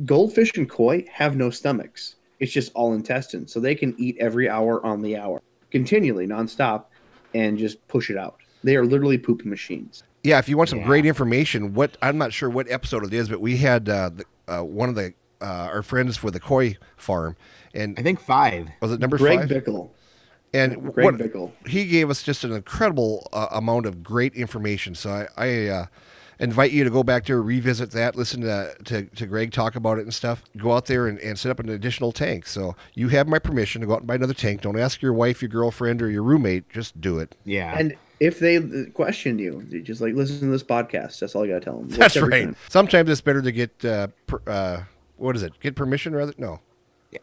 [0.05, 3.51] goldfish and koi have no stomachs, it's just all intestines.
[3.51, 6.85] So they can eat every hour on the hour, continually, nonstop,
[7.33, 8.37] and just push it out.
[8.63, 10.03] They are literally poop machines.
[10.23, 10.85] Yeah, if you want some Yeah.
[10.85, 14.25] great information, what I'm not sure what episode it is, but we had uh, the,
[14.47, 17.35] uh, one of the uh, our friends with the koi farm,
[17.73, 18.69] and I think five.
[18.81, 19.49] was it number Greg five?
[19.49, 19.89] Bickle.
[20.53, 21.51] And Greg what Bickle.
[21.67, 24.95] he gave us just an incredible uh, amount of great information.
[24.95, 25.85] So I, I uh,
[26.39, 29.97] invite you to go back there, revisit that, listen to, to, to Greg talk about
[29.97, 30.43] it and stuff.
[30.55, 32.45] Go out there and, and set up an additional tank.
[32.45, 34.61] So you have my permission to go out and buy another tank.
[34.61, 36.69] Don't ask your wife, your girlfriend, or your roommate.
[36.69, 37.35] Just do it.
[37.43, 41.19] Yeah, And if they question you, you just like listen to this podcast.
[41.19, 41.89] That's all I got to tell them.
[41.89, 42.55] That's right.
[42.69, 44.83] Sometimes it's better to get uh, per, uh,
[45.17, 45.59] what is it?
[45.59, 46.33] Get permission rather?
[46.37, 46.59] No.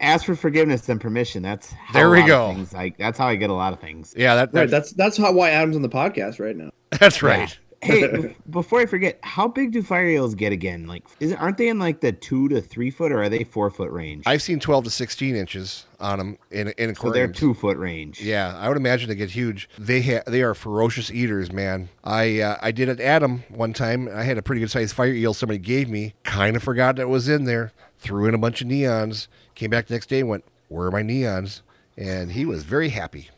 [0.01, 1.43] ask for forgiveness and permission.
[1.43, 2.53] That's how There we go.
[2.53, 4.15] Things, like that's how I get a lot of things.
[4.17, 4.71] Yeah, that, Right.
[4.71, 6.71] That's that's how why Adam's on the podcast right now.
[6.99, 7.57] that's right.
[7.83, 10.87] Hey, bef- before I forget, how big do fire eels get again?
[10.87, 13.69] Like, is aren't they in like the two to three foot, or are they four
[13.71, 14.23] foot range?
[14.27, 16.99] I've seen 12 to 16 inches on them in, in aquariums.
[16.99, 18.21] so they're two foot range.
[18.21, 19.69] Yeah, I would imagine they get huge.
[19.79, 21.89] They ha- they are ferocious eaters, man.
[22.05, 24.09] I uh, I did it at Adam one time.
[24.15, 26.15] I had a pretty good sized fire eel somebody gave me.
[26.23, 27.73] Kind of forgot that it was in there.
[27.99, 29.27] Threw in a bunch of neons.
[29.57, 31.63] Came back the next day and went, "Where are my neons?"
[31.97, 33.29] And he was very happy.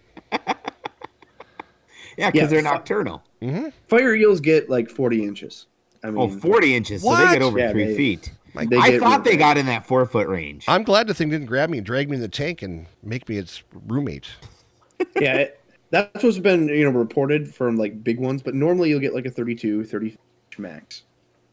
[2.16, 3.22] Yeah, because Yeah, they're fu- nocturnal.
[3.42, 3.68] Mm-hmm.
[3.88, 5.66] Fire eels get like 40 inches.
[6.02, 8.32] I oh, mean, Oh, 40 inches, so they get over Yeah, three they- feet.
[8.54, 9.38] they I thought they big.
[9.40, 10.64] got in that four foot range.
[10.68, 13.28] I'm glad the thing didn't grab me and drag me in the tank and make
[13.28, 14.26] me its roommate.
[15.20, 19.00] yeah, it- that's what's been you know reported from like big ones, but normally you'll
[19.00, 20.16] get like a 32, 30
[20.58, 21.02] max.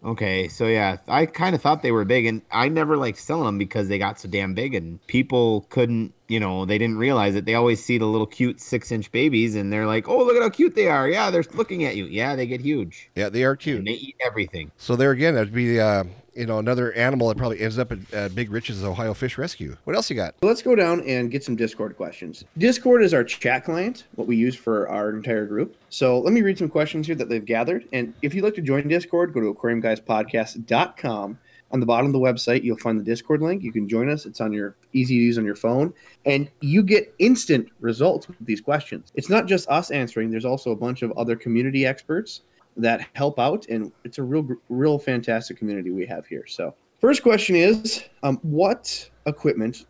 [0.03, 3.45] Okay, so yeah, I kind of thought they were big, and I never liked selling
[3.45, 7.35] them because they got so damn big, and people couldn't, you know, they didn't realize
[7.35, 7.45] it.
[7.45, 10.41] They always see the little cute six inch babies, and they're like, "Oh, look at
[10.41, 12.05] how cute they are!" Yeah, they're looking at you.
[12.05, 13.77] Yeah, they get huge, Yeah, they are cute.
[13.77, 14.71] and they eat everything.
[14.77, 17.99] So there again, that'd be uh, you know another animal that probably ends up at
[18.13, 19.75] uh, Big Rich's Ohio Fish Rescue.
[19.83, 20.35] What else you got?
[20.41, 22.43] Let's go down and get some Discord questions.
[22.57, 25.75] Discord is our chat client, what we use for our entire group.
[25.89, 27.87] So let me read some questions here that they've gathered.
[27.91, 31.39] And if you'd like to join Discord, go to aquariumguyspodcast.com.
[31.73, 33.63] On the bottom of the website, you'll find the Discord link.
[33.63, 34.25] You can join us.
[34.25, 35.93] It's on your easy to use on your phone,
[36.25, 39.13] and you get instant results with these questions.
[39.15, 40.31] It's not just us answering.
[40.31, 42.41] There's also a bunch of other community experts
[42.77, 46.45] that help out, and it's a real, real fantastic community we have here.
[46.47, 49.85] So, first question is, um, what equipment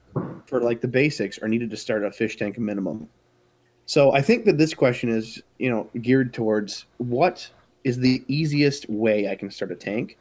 [0.45, 3.07] for like the basics are needed to start a fish tank minimum.
[3.85, 7.49] So I think that this question is, you know, geared towards what
[7.83, 10.17] is the easiest way I can start a tank.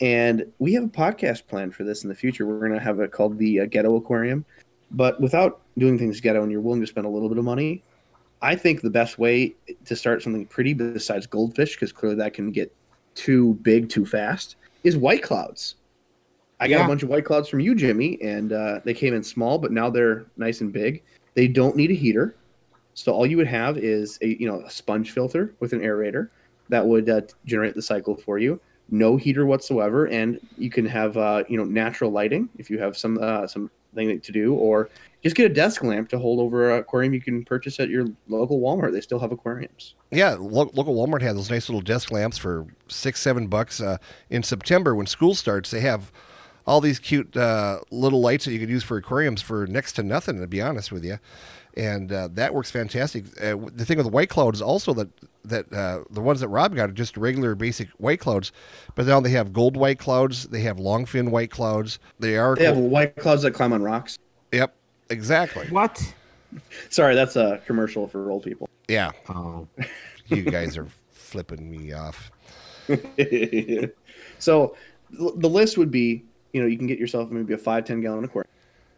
[0.00, 2.46] And we have a podcast plan for this in the future.
[2.46, 4.44] We're going to have it called the uh, Ghetto Aquarium.
[4.90, 7.82] But without doing things ghetto and you're willing to spend a little bit of money,
[8.44, 9.54] I think the best way
[9.86, 12.70] to start something pretty besides goldfish, because clearly that can get
[13.14, 15.76] too big too fast, is white clouds.
[16.60, 16.84] I got Yeah.
[16.84, 19.72] a bunch of white clouds from you, Jimmy, and uh, they came in small, but
[19.72, 21.02] now they're nice and big.
[21.32, 22.34] They don't need a heater,
[22.92, 26.28] so all you would have is a you know a sponge filter with an aerator
[26.68, 28.60] that would uh, generate the cycle for you.
[28.90, 32.94] No heater whatsoever, and you can have uh, you know natural lighting if you have
[32.96, 33.46] some uh,
[33.94, 34.90] something to do, or
[35.22, 38.06] just get a desk lamp to hold over an aquarium you can purchase at your
[38.28, 38.92] local Walmart.
[38.92, 39.94] They still have aquariums.
[40.10, 43.80] Yeah, lo- local Walmart has those nice little desk lamps for six, seven bucks.
[43.80, 43.98] Uh,
[44.30, 46.12] in September, when school starts, they have
[46.66, 50.02] all these cute uh, little lights that you could use for aquariums for next to
[50.02, 50.40] nothing.
[50.40, 51.18] To be honest with you,
[51.76, 53.24] and uh, that works fantastic.
[53.40, 55.08] Uh, the thing with the white cloud is also that
[55.44, 58.52] that uh, the ones that Rob got are just regular basic white clouds,
[58.94, 60.44] but now they have gold white clouds.
[60.44, 61.98] They have long fin white clouds.
[62.18, 62.56] They are.
[62.56, 64.18] They have white clouds that climb on rocks.
[64.52, 64.74] Yep,
[65.10, 65.66] exactly.
[65.68, 66.14] What?
[66.88, 68.68] Sorry, that's a commercial for old people.
[68.88, 69.66] Yeah, Oh,
[70.28, 72.30] you guys are flipping me off.
[74.38, 74.76] so
[75.10, 78.24] the list would be, you know, you can get yourself maybe a five, 10 gallon
[78.24, 78.50] aquarium.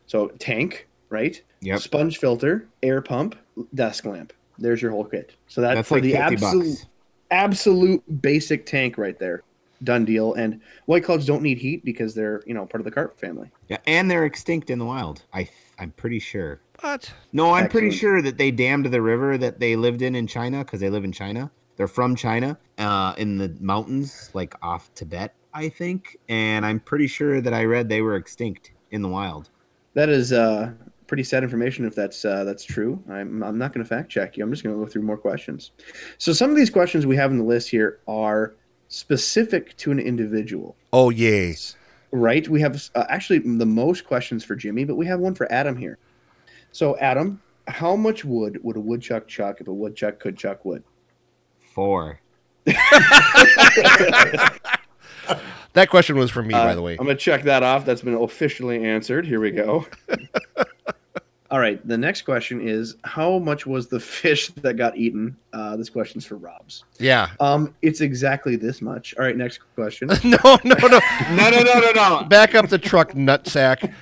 [0.06, 1.40] So tank, right?
[1.60, 1.80] Yep.
[1.80, 3.36] Sponge filter, air pump,
[3.74, 4.32] desk lamp.
[4.58, 5.34] There's your whole kit.
[5.48, 6.86] So that's, that's for like the 50 absolute, bucks.
[7.30, 9.42] absolute basic tank right there.
[9.84, 10.32] Done deal.
[10.34, 13.50] And white clouds don't need heat because they're, you know, part of the carp family.
[13.68, 15.22] Yeah, and they're extinct in the wild.
[15.34, 16.60] I th- I'm pretty sure.
[16.80, 20.26] But No, I'm pretty sure that they dammed the river that they lived in in
[20.26, 21.50] China because they live in China.
[21.76, 26.16] They're from China, uh, in the mountains, like off Tibet, I think.
[26.30, 29.50] And I'm pretty sure that I read they were extinct in the wild.
[29.92, 30.72] That is uh,
[31.06, 33.02] pretty sad information if that's uh, that's true.
[33.08, 34.44] I'm, I'm not going to fact check you.
[34.44, 35.72] I'm just going to go through more questions.
[36.18, 38.54] So some of these questions we have in the list here are
[38.88, 41.76] specific to an individual, oh yes,
[42.10, 42.48] right?
[42.48, 45.76] We have uh, actually the most questions for Jimmy, but we have one for Adam
[45.76, 45.98] here.
[46.72, 50.82] So Adam, how much wood would a woodchuck chuck if a woodchuck could chuck wood?
[51.74, 52.20] Four.
[55.74, 56.92] That question was for me, by Uh, the way.
[56.98, 57.84] I'm going to check that off.
[57.84, 59.26] That's been officially answered.
[59.26, 59.84] Here we go.
[61.50, 61.86] All right.
[61.86, 65.36] The next question is How much was the fish that got eaten?
[65.52, 66.84] Uh, this question's for Rob's.
[66.98, 67.28] Yeah.
[67.40, 69.14] Um, It's exactly this much.
[69.18, 69.36] All right.
[69.36, 70.08] Next question.
[70.24, 70.98] No, no, no.
[71.30, 72.24] No, no, no, no, no.
[72.28, 73.92] Back up the truck, nutsack.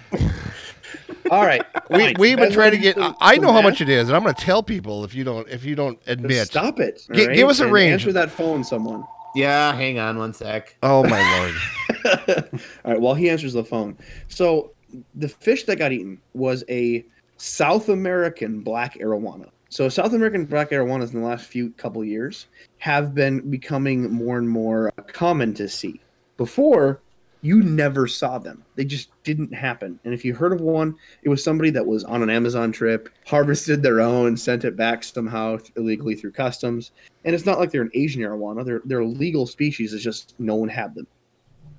[1.30, 1.64] All right.
[1.90, 2.14] We fine.
[2.18, 2.94] we've been trying to get.
[2.94, 5.14] for- I I know how much it is, and I'm going to tell people if
[5.14, 6.46] you don't if you don't admit.
[6.46, 7.04] Stop it.
[7.10, 7.92] all Gi- give us a And range.
[7.94, 9.04] Answer that phone, someone.
[9.34, 10.76] Yeah, hang on one sec.
[10.82, 12.20] Oh my lord.
[12.84, 13.00] All right.
[13.00, 13.96] While he answers the phone.
[14.28, 14.72] So
[15.16, 17.04] the fish that got eaten was a
[17.36, 19.50] South American black arowana.
[19.68, 22.46] So South American black arowanas in the last few couple years
[22.78, 26.00] have been becoming more and more common to see.
[26.36, 27.00] Before,
[27.44, 28.64] you never saw them.
[28.74, 30.00] They just didn't happen.
[30.04, 33.10] And if you heard of one, it was somebody that was on an Amazon trip,
[33.26, 36.92] harvested their own, sent it back somehow illegally through customs.
[37.26, 38.64] And it's not like they're an Asian arowana.
[38.64, 39.92] They're they're a legal species.
[39.92, 41.06] It's just no one had them.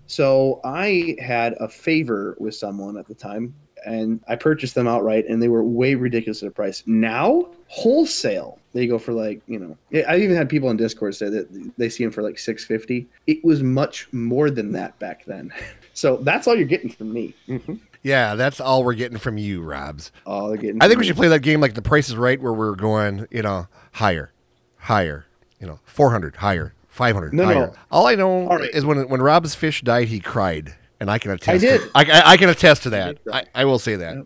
[0.06, 5.26] So I had a favor with someone at the time, and I purchased them outright,
[5.28, 6.84] and they were way ridiculous at a price.
[6.86, 9.78] Now, wholesale, they go for like you know.
[10.08, 13.08] I even had people on Discord say that they see them for like six fifty.
[13.28, 15.54] It was much more than that back then.
[15.98, 17.34] So that's all you're getting from me.
[17.48, 17.76] Mm-hmm.
[18.04, 20.12] Yeah, that's all we're getting from you, Robs.
[20.26, 20.84] All they're getting.
[20.84, 21.08] I think we me.
[21.08, 24.34] should play that game like The Price is Right, where we're going, you know, higher,
[24.76, 25.26] higher,
[25.58, 27.48] you know, 400, higher, 500, No, no.
[27.54, 27.72] higher.
[27.92, 28.70] All I know All right.
[28.74, 31.62] is when when Rob's fish died, he cried, and I can attest.
[31.62, 31.82] did.
[31.82, 33.08] To, I, I, I can attest to that.
[33.16, 33.46] did cry.
[33.54, 34.26] I, I will say that.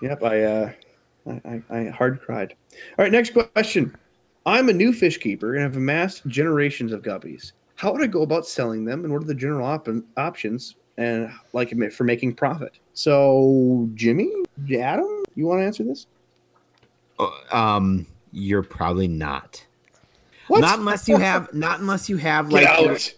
[0.00, 0.72] Yep, I, uh,
[1.28, 2.54] I, I, I hard cried.
[2.98, 3.96] All right, next question.
[4.46, 7.52] I'm a new fish keeper and have amassed generations of guppies.
[7.76, 11.30] How would I go about selling them, and what are the general op- options and
[11.52, 12.72] like for making profit?
[12.94, 14.30] So, Jimmy,
[14.76, 16.06] Adam, you want to answer this?
[17.18, 19.64] Uh, Um, you're probably not.
[20.48, 20.60] What?
[20.60, 21.54] Not unless you have.
[21.54, 22.66] Not unless you have like.
[22.66, 22.90] Get like.
[22.90, 23.14] out.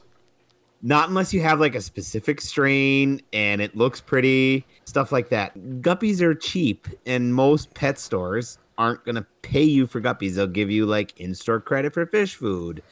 [0.86, 5.56] Not unless you have like a specific strain and it looks pretty, stuff like that.
[5.80, 10.34] Guppies are cheap, and most pet stores aren't going to pay you for guppies.
[10.34, 12.82] They'll give you like in store credit for fish food,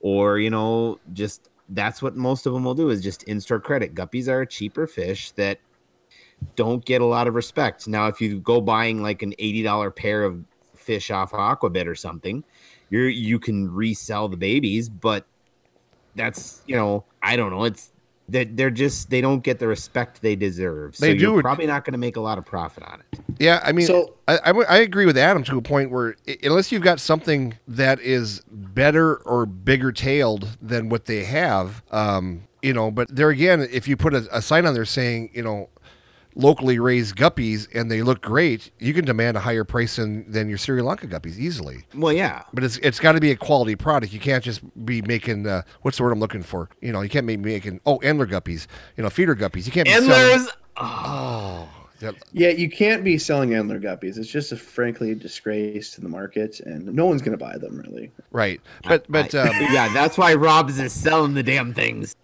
[0.00, 3.58] or, you know, just that's what most of them will do is just in store
[3.58, 3.96] credit.
[3.96, 5.58] Guppies are a cheaper fish that
[6.54, 7.88] don't get a lot of respect.
[7.88, 10.44] Now, if you go buying like an $80 pair of
[10.76, 12.44] fish off AquaBid or something,
[12.90, 15.26] you're you can resell the babies, but
[16.14, 17.64] that's you know I don't know.
[17.64, 17.90] It's
[18.28, 20.94] they're, they're just they don't get the respect they deserve.
[20.96, 21.42] So They you're do.
[21.42, 23.18] probably not going to make a lot of profit on it.
[23.40, 26.70] Yeah, I mean, So- I, I, I agree with Adam to a point where unless
[26.70, 32.72] you've got something that is better or bigger tailed than what they have, um, you
[32.72, 35.68] know, but there again, if you put a, a sign on there saying, you know,
[36.34, 40.48] locally raised guppies and they look great, you can demand a higher price than, than
[40.48, 41.84] your Sri Lanka guppies easily.
[41.94, 42.42] Well, yeah.
[42.52, 44.12] But it's it's got to be a quality product.
[44.12, 46.68] You can't just be making uh, what's the word I'm looking for?
[46.80, 48.66] You know, you can't be making oh Endler guppies,
[48.96, 49.66] you know, feeder guppies.
[49.66, 50.10] You can't be selling.
[50.78, 51.68] Endlers.
[52.00, 54.16] Yeah, Yeah, you can't be selling Endler guppies.
[54.16, 57.58] It's just a frankly a disgrace to the market, and no one's going to buy
[57.58, 58.10] them really.
[58.30, 58.58] right.
[58.84, 62.16] But but I- um, yeah, that's why Rob's is selling the damn things.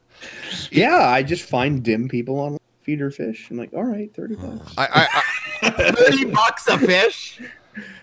[0.71, 3.49] Yeah, I just find dim people on feeder fish.
[3.51, 4.73] I'm like, all right, thirty bucks.
[4.79, 5.23] I I,
[5.63, 7.43] I, Thirty bucks a fish.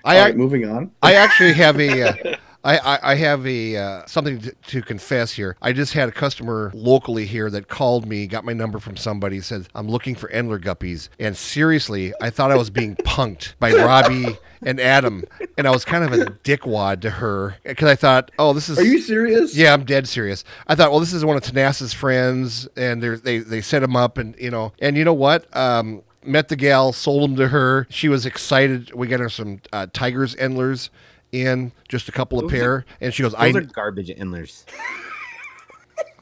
[0.04, 0.92] I, all right, moving on.
[1.02, 2.10] I actually have a.
[2.10, 5.58] Uh, I, I, I have a uh, something to, to confess here.
[5.62, 9.42] I just had a customer locally here that called me, got my number from somebody,
[9.42, 13.74] said I'm looking for Endler guppies, and seriously, I thought I was being punked by
[13.74, 15.24] Robbie and Adam,
[15.58, 18.80] and I was kind of a dickwad to her because I thought, oh, this is.
[18.80, 19.56] Are you serious?
[19.56, 20.44] Yeah, I'm dead serious.
[20.68, 23.96] I thought, well, this is one of Tanas's friends, and they're, they they set him
[23.96, 25.46] up, and you know, and you know what?
[25.56, 27.88] Um, met the gal, sold him to her.
[27.90, 28.94] She was excited.
[28.94, 30.90] We got her some uh, Tigers Endlers
[31.32, 34.66] in just a couple of Those pair, and she goes, "I Those are garbage endlers.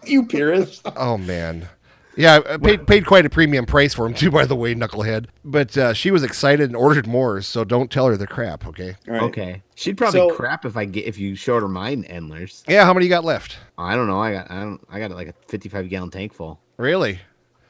[0.04, 0.82] You purist.
[0.96, 1.70] oh man."
[2.18, 5.28] Yeah, I paid, paid quite a premium price for them too, by the way, knucklehead.
[5.46, 8.98] But uh, she was excited and ordered more, so don't tell her they're crap, okay?
[9.08, 9.24] All right.
[9.24, 9.64] Okay.
[9.76, 12.64] She'd probably So- crap if I get if you showed her mine endlers.
[12.68, 13.58] Yeah, how many you got left?
[13.78, 14.20] I don't know.
[14.22, 16.60] I got I don't I got like a 55 gallon tank full.
[16.78, 17.20] Really?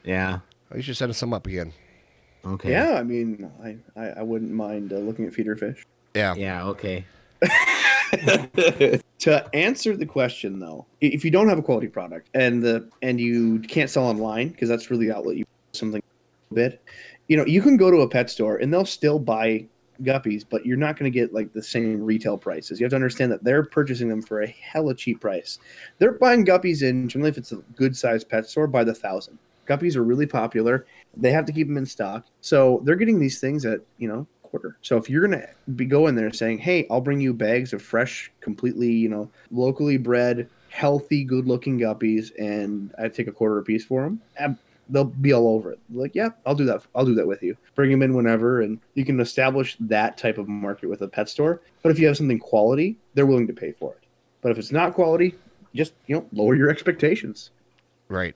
[0.04, 0.40] Yeah.
[0.72, 1.74] Oh, you should send us some up again.
[2.44, 2.72] Okay.
[2.72, 5.86] Yeah, I mean, I, I, I wouldn't mind uh, looking at feeder fish.
[6.16, 6.34] Yeah.
[6.34, 6.66] Yeah.
[6.70, 7.06] Okay.
[9.20, 13.20] to answer the question though, if you don't have a quality product and the and
[13.20, 16.02] you can't sell online because that's really the outlet you something
[16.52, 16.84] a bit,
[17.28, 19.66] you know, you can go to a pet store and they'll still buy
[20.04, 22.80] guppies, but you're not going to get like the same retail prices.
[22.80, 25.60] You have to understand that they're purchasing them for a hella cheap price.
[26.00, 29.38] They're buying guppies in generally if it's a good sized pet store by the thousand.
[29.68, 30.86] Guppies are really popular.
[31.16, 34.28] They have to keep them in stock, so they're getting these things at you know
[34.52, 34.78] quarter.
[34.82, 38.32] So if you're gonna be going there saying, "Hey, I'll bring you bags of fresh,
[38.42, 43.86] completely you know locally bred, healthy, good-looking guppies, and I take a quarter a piece
[43.86, 44.22] for them,"
[44.92, 45.80] they'll be all over it.
[45.92, 46.84] Like, yeah, I'll do that.
[46.94, 47.56] I'll do that with you.
[47.76, 51.30] Bring them in whenever, and you can establish that type of market with a pet
[51.30, 51.62] store.
[51.82, 54.04] But if you have something quality, they're willing to pay for it.
[54.42, 55.36] But if it's not quality,
[55.74, 57.52] just you know lower your expectations.
[58.10, 58.36] Right.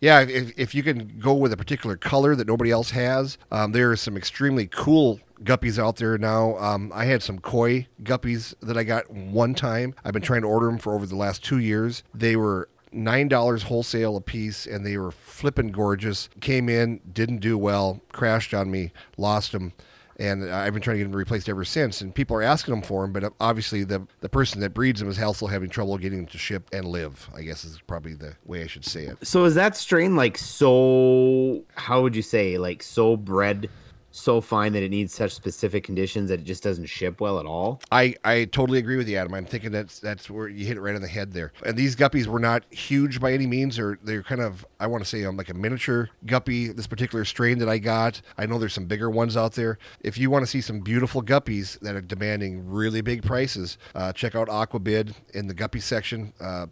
[0.00, 3.72] Yeah, if, if you can go with a particular color that nobody else has, um,
[3.72, 6.56] there are some extremely cool guppies out there now.
[6.58, 9.94] Um, I had some koi guppies that I got one time.
[10.04, 12.02] I've been trying to order them for over the last two years.
[12.14, 16.28] They were nine dollars wholesale a piece, and they were flippin' gorgeous.
[16.40, 19.72] Came in, didn't do well, crashed on me, lost them.
[20.18, 22.00] And I've been trying to get them replaced ever since.
[22.00, 25.10] And people are asking them for them, but obviously the the person that breeds them
[25.10, 27.28] is also having trouble getting them to ship and live.
[27.34, 29.18] I guess is probably the way I should say it.
[29.26, 31.64] So is that strain like so?
[31.74, 33.68] How would you say like so bred,
[34.16, 37.46] so fine that it needs such specific conditions that it just doesn't ship well at
[37.46, 37.80] all?
[37.92, 39.34] I, I totally agree with you, Adam.
[39.34, 41.52] I'm thinking that's that's where you hit it right on the head there.
[41.64, 43.76] And these guppies were not huge by any means.
[43.76, 46.68] They're they're kind of I want to say um, like a miniature guppy.
[46.68, 48.22] This particular strain that I got.
[48.38, 49.78] I know there's some bigger ones out there.
[50.00, 54.12] If you want to see some beautiful guppies that are demanding really big prices, uh,
[54.12, 56.32] check out AquaBid in the guppy section.
[56.40, 56.66] Uh,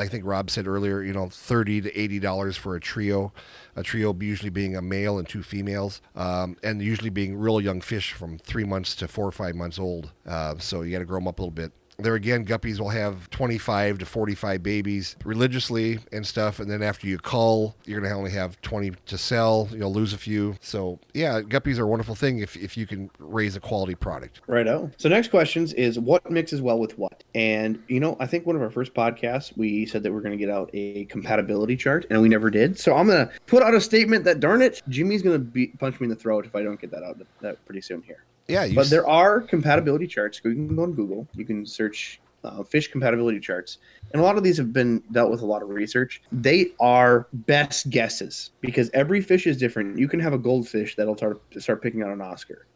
[0.00, 3.32] I think Rob said earlier, you know, thirty to eighty dollars for a trio,
[3.76, 7.80] a trio usually being a male and two females, um, and usually being real young
[7.80, 10.12] fish from three months to four or five months old.
[10.26, 11.72] Uh, so you got to grow them up a little bit.
[12.02, 17.06] There again, guppies will have 25 to 45 babies religiously and stuff, and then after
[17.06, 19.68] you cull, you're gonna only have 20 to sell.
[19.72, 20.56] You'll lose a few.
[20.60, 24.40] So yeah, guppies are a wonderful thing if, if you can raise a quality product.
[24.46, 24.92] Right out.
[24.96, 27.24] So next questions is what mixes well with what?
[27.34, 30.36] And you know, I think one of our first podcasts we said that we're going
[30.36, 32.78] to get out a compatibility chart, and we never did.
[32.78, 36.00] So I'm going to put out a statement that darn it, Jimmy's going to punch
[36.00, 38.24] me in the throat if I don't get that out that pretty soon here.
[38.50, 40.40] Yeah, you But s- there are compatibility charts.
[40.44, 41.26] You can go on Google.
[41.34, 43.78] You can search uh, fish compatibility charts,
[44.12, 46.22] and a lot of these have been dealt with a lot of research.
[46.32, 49.98] They are best guesses because every fish is different.
[49.98, 52.66] You can have a goldfish that'll start start picking out an Oscar.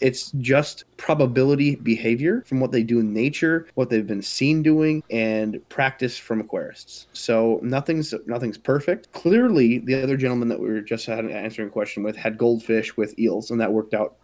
[0.00, 5.02] It's just probability behavior from what they do in nature, what they've been seen doing,
[5.10, 7.04] and practice from aquarists.
[7.12, 9.12] So nothing's nothing's perfect.
[9.12, 12.96] Clearly, the other gentleman that we were just had answering a question with had goldfish
[12.96, 14.16] with eels, and that worked out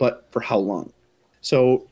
[0.00, 0.92] but for how long?
[1.42, 1.86] So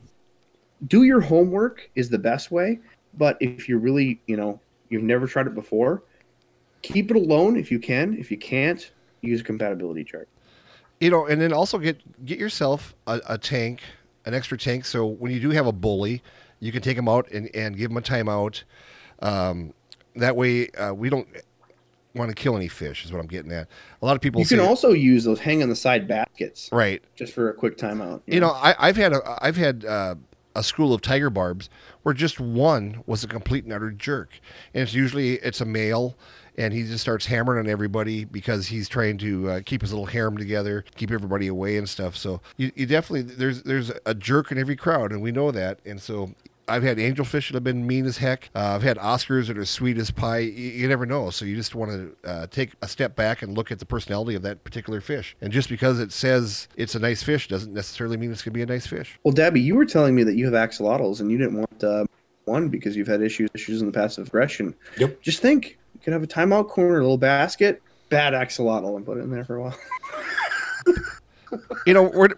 [0.87, 2.79] do your homework is the best way,
[3.13, 6.03] but if you're really, you know, you've never tried it before,
[6.81, 8.17] keep it alone if you can.
[8.17, 8.91] If you can't,
[9.21, 10.27] use a compatibility chart.
[10.99, 13.81] you know, and then also get get yourself a, a tank,
[14.25, 14.85] an extra tank.
[14.85, 16.21] So when you do have a bully,
[16.59, 18.63] you can take them out and, and give them a timeout.
[19.21, 19.73] Um,
[20.15, 21.27] that way, uh, we don't.
[22.15, 23.05] Want to kill any fish.
[23.05, 23.67] Is what I'm getting at.
[24.01, 27.03] A lot of people You can also use those hang on the side baskets right.
[27.15, 28.21] just for a quick timeout.
[28.25, 30.15] You know, I, I've had a I've had uh,
[30.55, 31.69] a school of tiger barbs
[32.03, 34.39] where just one was a complete and utter jerk,
[34.73, 36.17] and it's usually it's a male,
[36.57, 40.07] and he just starts hammering on everybody because he's trying to uh, keep his little
[40.07, 42.15] harem together, keep everybody away and stuff.
[42.15, 45.79] So you, you definitely there's there's a jerk in every crowd, and we know that,
[45.85, 46.33] and so.
[46.69, 48.49] I've had angelfish that have been mean as heck.
[48.55, 50.39] Uh, I've had Oscars that are sweet as pie.
[50.39, 51.29] You, you never know.
[51.29, 54.35] So you just want to uh, take a step back and look at the personality
[54.35, 55.35] of that particular fish.
[55.41, 58.57] And just because it says it's a nice fish doesn't necessarily mean it's going to
[58.57, 59.19] be a nice fish.
[59.23, 62.05] Well, Debbie, you were telling me that you have axolotls and you didn't want uh,
[62.45, 64.75] one because you've had issues issues in the passive aggression.
[64.97, 65.21] Yep.
[65.21, 69.17] Just think, you can have a timeout corner, a little basket, bad axolotl, and put
[69.17, 69.77] it in there for a while.
[71.85, 72.29] you know, we're,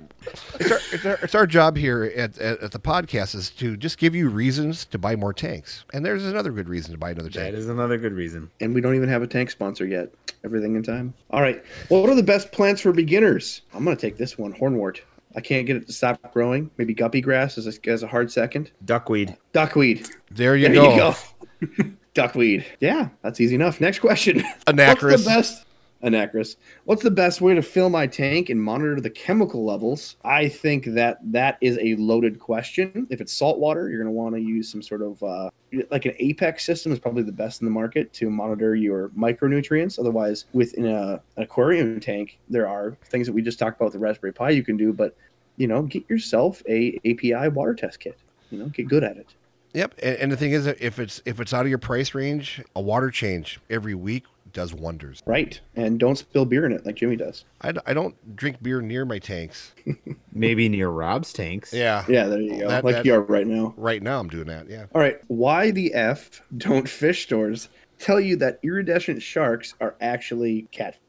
[0.59, 3.76] it's, our, it's, our, it's our job here at, at, at the podcast is to
[3.78, 5.84] just give you reasons to buy more tanks.
[5.93, 7.51] And there's another good reason to buy another tank.
[7.51, 8.49] That is another good reason.
[8.59, 10.12] and we don't even have a tank sponsor yet.
[10.43, 11.14] Everything in time.
[11.30, 11.64] All right.
[11.89, 13.62] Well, what are the best plants for beginners?
[13.74, 14.99] I'm going to take this one, hornwort.
[15.36, 16.70] I can't get it to stop growing.
[16.78, 18.72] Maybe guppy grass is a, as a hard second.
[18.84, 19.38] Duckweed.
[19.53, 20.07] Duckweed.
[20.32, 21.14] There you There go.
[21.62, 21.91] you go.
[22.14, 22.66] Duckweed.
[22.80, 23.80] Yeah, that's easy enough.
[23.80, 24.41] Next question.
[24.68, 25.12] Anacharis.
[25.12, 25.66] What's the best?
[26.04, 26.56] Anacharis.
[26.86, 30.16] What's the best way to fill my tank and monitor the chemical levels?
[30.24, 33.08] I think that that is a loaded question.
[33.10, 35.49] If it's salt water, you're going to want to use some sort of uh,
[35.89, 39.99] like an Apex system is probably the best in the market to monitor your micronutrients.
[39.99, 43.99] Otherwise, within a, an aquarium tank, there are things that we just talked about the
[43.99, 45.16] Raspberry Pi you can do, but
[45.58, 48.18] you know, get yourself a API water test kit.
[48.49, 49.28] You know, get good at it.
[49.74, 49.95] Yep.
[50.04, 52.82] And, and the thing is, if it's if it's out of your price range, a
[52.82, 55.22] water change every week does wonders.
[55.26, 55.60] Right.
[55.76, 57.45] And don't spill beer in it like Jimmy does.
[57.62, 59.74] I, d- I don't drink beer near my tanks.
[60.34, 61.74] Maybe near Rob's tanks.
[61.74, 62.06] Yeah.
[62.08, 62.68] Yeah, there you go.
[62.70, 63.74] That- like that- you are right now.
[63.78, 64.70] Right now, I'm doing that.
[64.70, 64.86] Yeah.
[64.93, 65.20] All right.
[65.28, 71.01] Why the F don't fish stores tell you that iridescent sharks are actually catfish?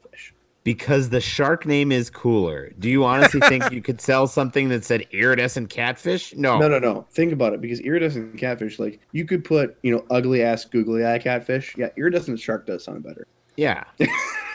[0.63, 2.71] Because the shark name is cooler.
[2.79, 6.33] Do you honestly think you could sell something that said iridescent catfish?
[6.35, 6.57] No.
[6.57, 7.05] No, no, no.
[7.11, 11.05] Think about it because iridescent catfish, like you could put, you know, ugly ass googly
[11.05, 11.75] eye catfish.
[11.77, 13.27] Yeah, iridescent shark does sound better.
[13.57, 13.83] Yeah.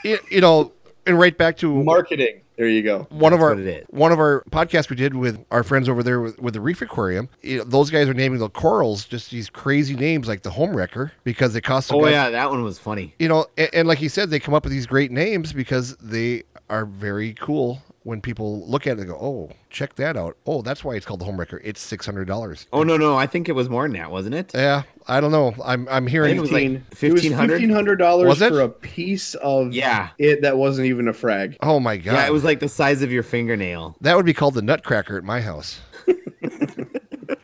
[0.04, 0.70] You, you know,
[1.08, 2.40] and right back to Marketing.
[2.58, 3.06] There you go.
[3.10, 3.86] one of our what it is.
[3.88, 6.82] one of our podcasts we did with our friends over there with, with the Reef
[6.82, 7.28] Aquarium.
[7.40, 10.76] You know, those guys are naming the corals just these crazy names like the Home
[10.76, 11.92] Wrecker because they cost.
[11.92, 13.14] Oh guys- yeah, that one was funny.
[13.20, 15.96] You know, and, and like he said, they come up with these great names because
[15.98, 17.80] they are very cool.
[18.08, 20.38] When people look at it, they go, "Oh, check that out!
[20.46, 21.60] Oh, that's why it's called the Home Wrecker.
[21.62, 24.34] It's six hundred dollars." Oh no, no, I think it was more than that, wasn't
[24.34, 24.50] it?
[24.54, 25.54] Yeah, I don't know.
[25.62, 26.94] I'm I'm hearing it was like $1,500?
[26.94, 28.48] fifteen hundred dollars Was it?
[28.48, 30.08] for a piece of Yeah.
[30.16, 31.58] it that wasn't even a frag.
[31.60, 32.12] Oh my god!
[32.14, 33.94] Yeah, it was like the size of your fingernail.
[34.00, 35.80] that would be called the Nutcracker at my house.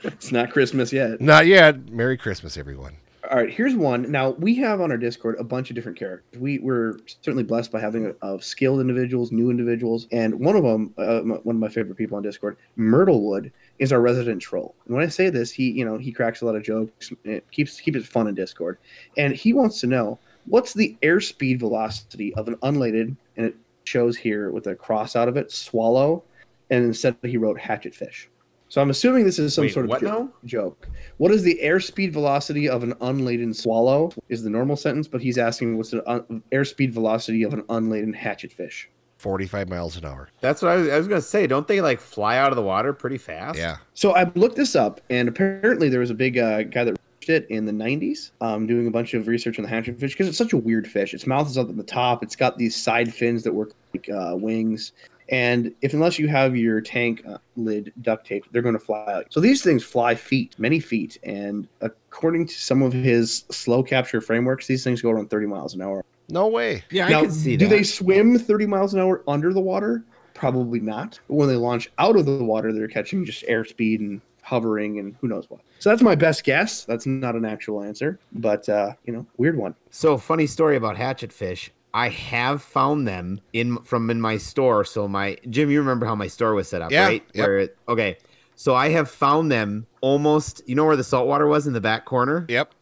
[0.05, 1.21] It's not Christmas yet.
[1.21, 1.91] Not yet.
[1.91, 2.97] Merry Christmas, everyone.
[3.31, 4.11] All right, here's one.
[4.11, 6.39] Now we have on our Discord a bunch of different characters.
[6.39, 10.93] We we're certainly blessed by having of skilled individuals, new individuals, and one of them,
[10.99, 14.75] uh, m- one of my favorite people on Discord, Myrtlewood, is our resident troll.
[14.85, 17.51] And when I say this, he you know he cracks a lot of jokes, it
[17.51, 18.77] keeps keeps it fun in Discord,
[19.17, 24.19] and he wants to know what's the airspeed velocity of an unladen, and it shows
[24.19, 26.23] here with a cross out of it, swallow,
[26.69, 28.29] and instead he wrote hatchet fish.
[28.69, 30.33] So I'm assuming this is some Wait, sort of what jo- now?
[30.45, 30.89] joke.
[31.19, 34.11] What is the airspeed velocity of an unladen swallow?
[34.29, 38.13] Is the normal sentence, but he's asking what's the un- airspeed velocity of an unladen
[38.13, 38.89] hatchet fish?
[39.19, 40.29] Forty-five miles an hour.
[40.41, 41.47] That's what I was, I was gonna say.
[41.47, 43.59] Don't they like fly out of the water pretty fast?
[43.59, 43.77] Yeah.
[43.95, 47.31] So I looked this up, and apparently there was a big uh, guy that researched
[47.31, 50.29] it in the 90s, um, doing a bunch of research on the hatchet fish because
[50.29, 51.15] it's such a weird fish.
[51.15, 52.23] Its mouth is up at the top.
[52.23, 54.93] It's got these side fins that work like uh, wings.
[55.29, 59.05] And if unless you have your tank uh, lid duct taped, they're going to fly
[59.09, 59.27] out.
[59.31, 64.21] So these things fly feet, many feet, and according to some of his slow capture
[64.21, 66.05] frameworks, these things go around 30 miles an hour.
[66.29, 66.85] No way.
[66.91, 67.59] Yeah, now, I can see that.
[67.59, 67.77] do that.
[67.77, 70.05] they swim 30 miles an hour under the water?
[70.35, 71.21] Probably not.
[71.29, 75.17] But when they launch out of the water, they're catching just airspeed and hovering and
[75.21, 75.61] who knows what.
[75.79, 76.85] So that's my best guess.
[76.85, 79.75] That's not an actual answer, but uh, you know, weird one.
[79.91, 81.71] So funny story about hatchet fish.
[81.95, 84.85] I have found them in from in my store.
[84.85, 87.23] So my Jim, you remember how my store was set up, Yeah, right?
[87.33, 87.47] yep.
[87.47, 88.19] Where it, okay.
[88.57, 92.05] So I have found them almost you know where the saltwater was in the back
[92.05, 92.45] corner?
[92.49, 92.75] Yep.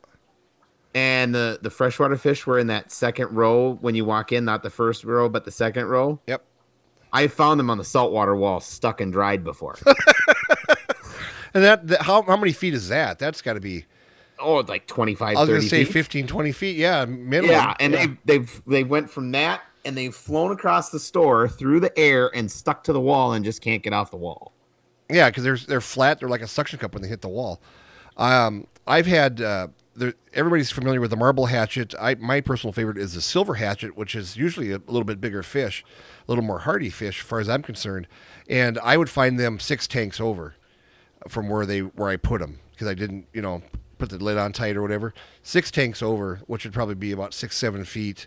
[0.94, 4.62] And the the freshwater fish were in that second row when you walk in, not
[4.62, 6.18] the first row, but the second row.
[6.26, 6.42] Yep.
[7.12, 9.76] I found them on the saltwater wall stuck and dried before.
[11.54, 13.18] And that, that how how many feet is that?
[13.18, 13.84] That's got to be.
[14.42, 15.92] Oh, it's like 25, I was 30 going to say feet.
[15.92, 16.76] 15, 20 feet.
[16.76, 17.50] Yeah, minimum.
[17.50, 21.80] Yeah, and they they've they went from that and they've flown across the store through
[21.80, 24.52] the air and stuck to the wall and just can't get off the wall.
[25.10, 26.20] Yeah, because they're they're flat.
[26.20, 27.60] They're like a suction cup when they hit the wall.
[28.16, 31.94] Um, I've had uh, there, everybody's familiar with the marble hatchet.
[32.00, 35.42] I my personal favorite is the silver hatchet, which is usually a little bit bigger
[35.42, 35.84] fish,
[36.26, 38.06] a little more hardy fish, as far as I'm concerned.
[38.48, 40.54] And I would find them six tanks over
[41.28, 43.62] from where they where I put them because I didn't, you know,
[44.02, 45.14] put the lid on tight or whatever.
[45.44, 48.26] Six tanks over, which would probably be about six seven feet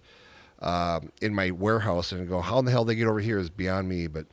[0.62, 3.50] um, in my warehouse, and go, how in the hell they get over here is
[3.50, 4.08] beyond me.
[4.08, 4.28] But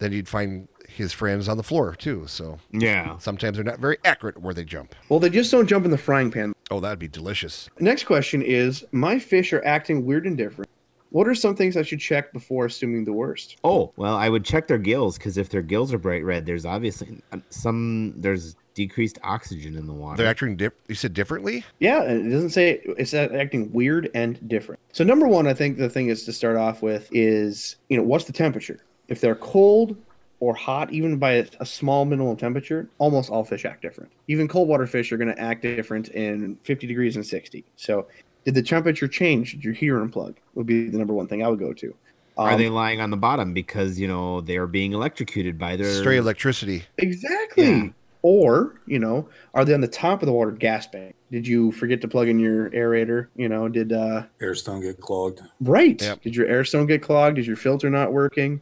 [0.00, 2.24] then you'd find his friends on the floor too.
[2.26, 3.18] So Yeah.
[3.18, 4.96] sometimes they're not very accurate where they jump.
[5.08, 6.52] Well, they just don't jump in the frying pan.
[6.72, 7.68] Oh, that'd be delicious.
[7.78, 10.68] Next question is My fish are acting weird and different.
[11.10, 13.56] What are some things I should check before assuming the worst?
[13.64, 16.64] Oh, well, I would check their gills because if their gills are bright red, there's
[16.66, 20.16] obviously uh, some there's decreased oxygen in the water.
[20.18, 20.56] They're acting.
[20.56, 21.64] Dif- you said differently.
[21.78, 24.80] Yeah, it doesn't say it's acting weird and different.
[24.92, 28.02] So number one, I think the thing is to start off with is you know
[28.02, 28.80] what's the temperature?
[29.08, 29.96] If they're cold
[30.40, 34.10] or hot, even by a, a small minimum temperature, almost all fish act different.
[34.28, 37.64] Even cold water fish are going to act different in 50 degrees and 60.
[37.76, 38.06] So
[38.44, 39.52] did the temperature change?
[39.52, 40.36] Did your heater unplug?
[40.54, 41.94] Would be the number one thing I would go to.
[42.38, 45.76] are Um, they lying on the bottom because you know they are being electrocuted by
[45.76, 46.84] their Stray electricity.
[46.96, 47.64] Exactly.
[47.64, 47.88] Yeah.
[48.22, 51.14] Or, you know, are they on the top of the water gasping?
[51.30, 53.28] Did you forget to plug in your aerator?
[53.36, 55.40] You know, did uh Airstone get clogged.
[55.60, 56.00] right.
[56.00, 56.22] Yep.
[56.22, 57.36] Did your air stone get clogged?
[57.36, 58.60] Did your filter not working?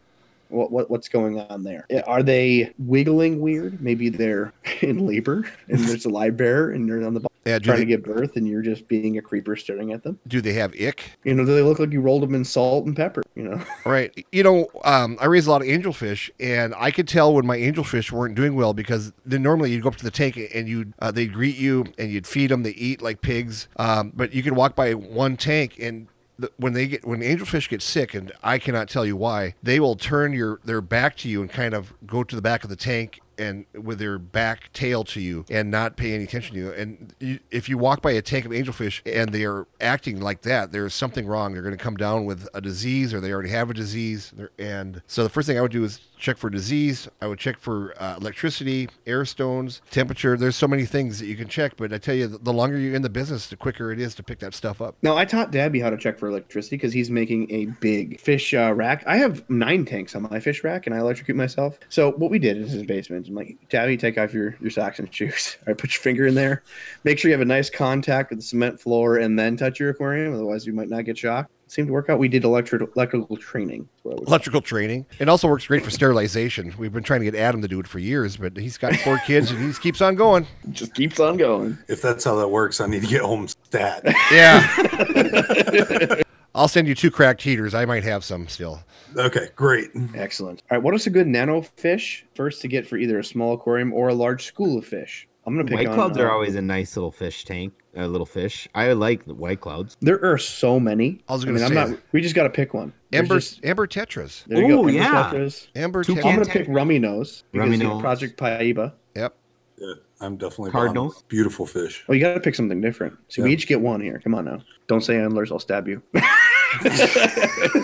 [0.49, 1.87] What, what what's going on there?
[2.07, 3.81] Are they wiggling weird?
[3.81, 7.59] Maybe they're in labor and there's a live bear and they're on the bottom Yeah,
[7.59, 10.19] trying they, to give birth and you're just being a creeper staring at them.
[10.27, 11.19] do they have ick?
[11.25, 13.23] You know, do they look like you rolled them in salt and pepper?
[13.35, 14.13] You know, right?
[14.33, 17.59] You know, um, I raise a lot of angelfish, and I could tell when my
[17.59, 20.93] angelfish weren't doing well because then normally you'd go up to the tank and you
[21.01, 22.63] uh, they'd greet you and you'd feed them.
[22.63, 26.09] They eat like pigs, um, but you could walk by one tank and.
[26.57, 29.97] When they get when angelfish get sick, and I cannot tell you why, they will
[29.97, 32.77] turn your their back to you and kind of go to the back of the
[32.77, 36.73] tank and with their back tail to you and not pay any attention to you.
[36.73, 40.43] And you, if you walk by a tank of angelfish and they are acting like
[40.43, 41.53] that, there's something wrong.
[41.53, 44.33] They're going to come down with a disease or they already have a disease.
[44.59, 47.09] And so the first thing I would do is check for disease.
[47.21, 50.37] I would check for uh, electricity, air stones, temperature.
[50.37, 51.77] There's so many things that you can check.
[51.77, 54.23] But I tell you, the longer you're in the business, the quicker it is to
[54.23, 54.97] pick that stuff up.
[55.03, 58.53] Now I taught Dabby how to check for electricity because he's making a big fish
[58.53, 59.05] uh, rack.
[59.07, 61.79] I have nine tanks on my fish rack, and I electrocute myself.
[61.89, 64.99] So what we did in his basement, I'm like, Dabby, take off your, your socks
[64.99, 65.57] and shoes.
[65.61, 66.63] All right, put your finger in there.
[67.05, 69.91] Make sure you have a nice contact with the cement floor, and then touch your
[69.91, 70.35] aquarium.
[70.35, 71.51] Otherwise, you might not get shocked.
[71.69, 72.19] It seemed to work out.
[72.19, 73.83] We did electric electrical training.
[73.83, 74.31] is what I would say.
[74.31, 75.05] Electrical training.
[75.19, 76.75] It also works great for sterilization.
[76.79, 79.19] We've been trying to get Adam to do it for years, but he's got four
[79.27, 80.47] kids and he just keeps on going.
[80.71, 81.77] Just keeps on going.
[81.87, 84.03] If that's how that works, I need to get home stat.
[84.33, 86.23] Yeah.
[86.55, 87.75] I'll send you two cracked heaters.
[87.75, 88.83] I might have some still.
[89.15, 89.91] okay, great.
[90.15, 90.63] Excellent.
[90.71, 93.53] All right, what is a good nano fish first to get for either a small
[93.53, 95.28] aquarium or a large school of fish?
[95.49, 98.07] I'm gonna pick white on, clouds uh, are always a nice little fish tank, a
[98.07, 98.69] little fish.
[98.75, 99.97] I like the white clouds.
[100.01, 101.23] There are so many.
[101.29, 102.01] I was gonna mean, say- I'm not.
[102.13, 102.93] We just got to pick one.
[103.11, 104.45] There's Amber just- amber tetras.
[104.45, 104.79] there you go.
[104.81, 105.31] Amber yeah.
[105.33, 105.69] tetras.
[105.75, 108.01] Amber Two I'm gonna pick rummy nose Rummy nose.
[108.03, 108.93] Project Paiba.
[109.17, 109.35] Yep.
[109.79, 111.15] Yeah, I'm definitely Cardinals?
[111.15, 111.29] behind.
[111.29, 112.05] Beautiful fish.
[112.09, 113.17] Oh, you got to pick something different.
[113.29, 114.19] So we each get one here.
[114.19, 114.61] Come on now.
[114.89, 115.53] Don't say endlers.
[115.53, 116.03] I'll stab you.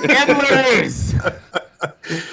[0.08, 1.14] Endlers!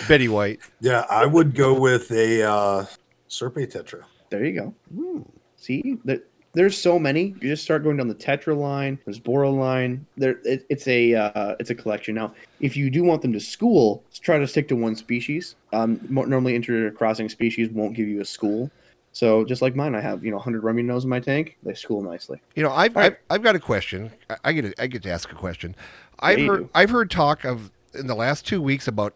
[0.08, 0.60] Betty White.
[0.80, 2.86] Yeah, I would go with a uh,
[3.30, 4.04] Serpae Tetra.
[4.32, 5.26] There you go.
[5.58, 6.22] See, there,
[6.54, 7.36] there's so many.
[7.40, 8.98] You just start going down the Tetra line.
[9.06, 10.06] There's Boro line.
[10.18, 12.16] There, it, it's a uh, it's a collection.
[12.16, 15.56] Now, if you do want them to school, let's try to stick to one species.
[15.72, 18.72] Um, normally intercrossing species won't give you a school.
[19.14, 21.58] So just like mine, I have you know 100 rummy nose in my tank.
[21.64, 22.42] They school nicely.
[22.56, 23.14] You know, I've, All right.
[23.30, 24.12] I've I've got a question.
[24.30, 25.76] I, I get to, I get to ask a question.
[26.20, 26.70] I've you heard do.
[26.74, 29.14] I've heard talk of in the last two weeks about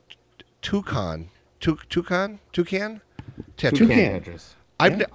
[0.61, 3.01] toucan, Tou- toucan, toucan.
[3.57, 3.78] Toucan.
[3.88, 4.53] Toucan tetras.
[4.80, 5.06] I've ne-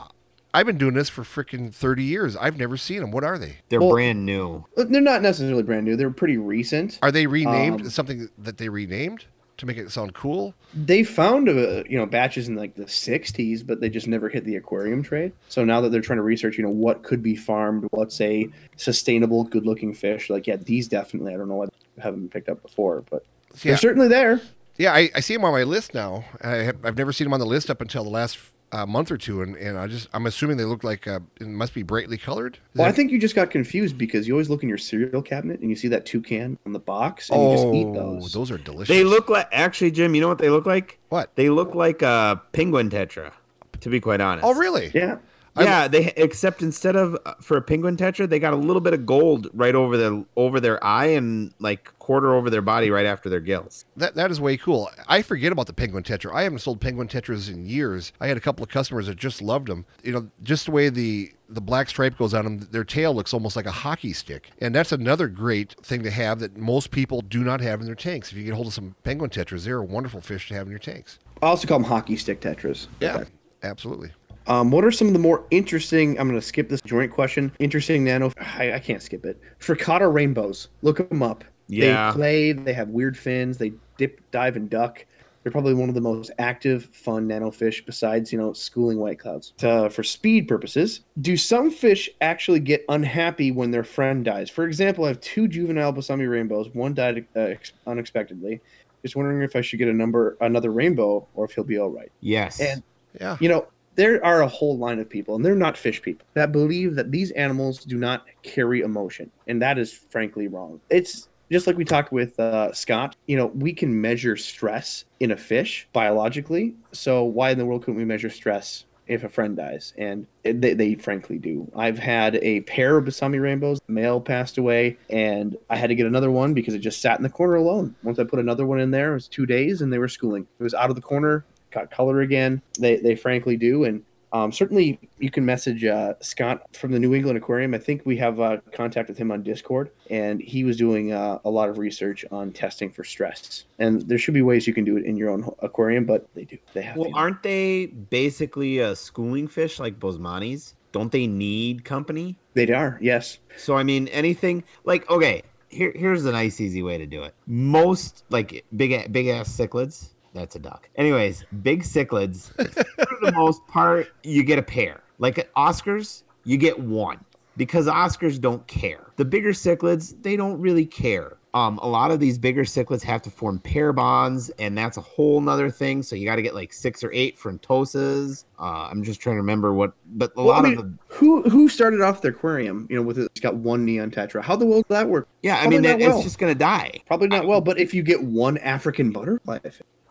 [0.53, 2.37] I've been doing this for freaking thirty years.
[2.37, 3.11] I've never seen them.
[3.11, 3.57] What are they?
[3.69, 4.65] They're Well- brand new.
[4.77, 5.97] Uh, They're not necessarily brand new.
[5.97, 6.99] They're pretty recent.
[7.03, 7.83] Are they renamed?
[7.83, 9.27] Um, something that they renamed
[9.59, 10.55] to make it sound cool?
[10.75, 14.45] They found uh, you know batches in like the 60s, but they just never hit
[14.45, 15.33] the aquarium trade.
[15.49, 18.49] So now that they're trying to research, you know, what could be farmed, what's a
[18.77, 20.31] sustainable, good-looking fish?
[20.31, 21.35] Like, yeah, these definitely.
[21.35, 23.25] I don't know why they haven't been picked up before, but
[23.63, 24.41] Yeah, they're certainly there.
[24.79, 24.93] yeah.
[24.95, 26.25] I, I see them on my list now.
[26.43, 28.39] I have, I've never seen them on the list up until the last
[28.73, 31.47] uh, month or two, and, and I just I'm assuming they look like uh, it
[31.47, 32.55] must be brightly colored.
[32.75, 35.23] Is Well, I think you just got confused because you always look in your cereal
[35.23, 38.33] cabinet and you see that toucan on the box, and you just eat oh, those.
[38.33, 38.89] those are delicious.
[38.89, 40.15] They look like actually, Jim.
[40.15, 40.99] You know what they look like?
[41.09, 41.35] What?
[41.35, 43.33] They look like a penguin tetra.
[43.81, 44.45] To be quite honest.
[44.45, 44.91] Oh, really?
[44.95, 45.17] Yeah,
[45.65, 48.95] Yeah, they except instead of uh, for a penguin tetra, they got a little bit
[48.95, 53.07] of gold right over the over their eye and like quarter over their body right
[53.07, 53.85] after their gills.
[53.97, 54.91] That that is way cool.
[55.07, 56.35] I forget about the penguin tetra.
[56.35, 58.13] I haven't sold penguin tetras in years.
[58.21, 59.87] I had a couple of customers that just loved them.
[60.03, 63.35] You know, just the way the the black stripe goes on them, their tail looks
[63.35, 67.21] almost like a hockey stick, and that's another great thing to have that most people
[67.23, 68.31] do not have in their tanks.
[68.31, 70.71] If you get hold of some penguin tetras, they're a wonderful fish to have in
[70.71, 71.19] your tanks.
[71.43, 72.87] I also call them hockey stick tetras.
[73.01, 73.25] Yeah,
[73.63, 74.13] absolutely.
[74.51, 76.19] Um, what are some of the more interesting?
[76.19, 77.53] I'm going to skip this joint question.
[77.61, 78.33] Interesting nano.
[78.39, 79.41] I, I can't skip it.
[79.61, 80.69] Furcata rainbows.
[80.83, 81.45] Look them up.
[81.69, 82.11] Yeah.
[82.11, 82.53] They play.
[82.53, 83.59] They have weird fins.
[83.59, 85.07] They dip, dive, and duck.
[85.43, 89.21] They're probably one of the most active, fun nano fish besides, you know, schooling white
[89.21, 89.55] clouds.
[89.63, 94.51] Uh, for speed purposes, do some fish actually get unhappy when their friend dies?
[94.51, 96.69] For example, I have two juvenile Boesemani rainbows.
[96.75, 98.61] One died uh, ex- unexpectedly.
[99.03, 101.89] Just wondering if I should get a number, another rainbow, or if he'll be all
[101.89, 102.11] right.
[102.21, 102.61] Yes.
[102.61, 102.83] And
[103.19, 103.39] Yeah.
[103.41, 103.67] you know,
[104.01, 107.11] there are a whole line of people, and they're not fish people, that believe that
[107.11, 109.31] these animals do not carry emotion.
[109.47, 110.81] And that is frankly wrong.
[110.89, 115.33] It's just like we talked with uh, Scott, you know, we can measure stress in
[115.33, 116.75] a fish biologically.
[116.93, 119.93] So why in the world couldn't we measure stress if a friend dies?
[119.99, 121.71] And they, they frankly do.
[121.77, 123.81] I've had a pair of Boesemani rainbows.
[123.87, 127.23] Male passed away, and I had to get another one because it just sat in
[127.23, 127.95] the corner alone.
[128.03, 130.47] Once I put another one in there, it was two days, and they were schooling.
[130.59, 132.63] It was out of the corner, got color again.
[132.79, 134.03] They they frankly do, and
[134.33, 137.75] um, certainly you can message uh, Scott from the New England Aquarium.
[137.75, 141.39] I think we have uh, contact with him on Discord, and he was doing uh,
[141.45, 143.65] a lot of research on testing for stress.
[143.79, 146.45] And there should be ways you can do it in your own aquarium, but they
[146.45, 146.59] do.
[146.75, 146.97] They have.
[146.97, 147.17] well, to.
[147.17, 150.75] aren't they basically a schooling fish like Boesemanis?
[150.93, 152.37] Don't they need company?
[152.55, 152.99] They are.
[153.01, 153.39] Yes.
[153.57, 155.43] So I mean, anything like okay.
[155.73, 157.33] Here, here's a nice, easy way to do it.
[157.47, 160.09] Most like big, big ass cichlids.
[160.35, 160.89] That's a duck.
[160.97, 162.53] Anyways, big cichlids.
[163.09, 165.03] for the most part, you get a pair.
[165.19, 167.25] Like at Oscars, you get one
[167.57, 169.13] because Oscars don't care.
[169.17, 171.37] The bigger cichlids, they don't really care.
[171.53, 175.01] Um, a lot of these bigger cichlids have to form pair bonds, and that's a
[175.01, 176.01] whole nother thing.
[176.01, 178.45] So you got to get like six or eight frontosas.
[178.59, 181.15] Uh, I'm just trying to remember what, but a Well, lot I of mean, the
[181.15, 182.87] who who started off their aquarium?
[182.89, 184.43] You know, with it, it's got one neon tetra.
[184.43, 185.27] How the world did that work?
[185.43, 186.15] yeah, I mean, that, well.
[186.15, 187.03] it's just gonna die.
[187.09, 187.61] Probably not well.
[187.61, 189.59] But if you get one African butterfly,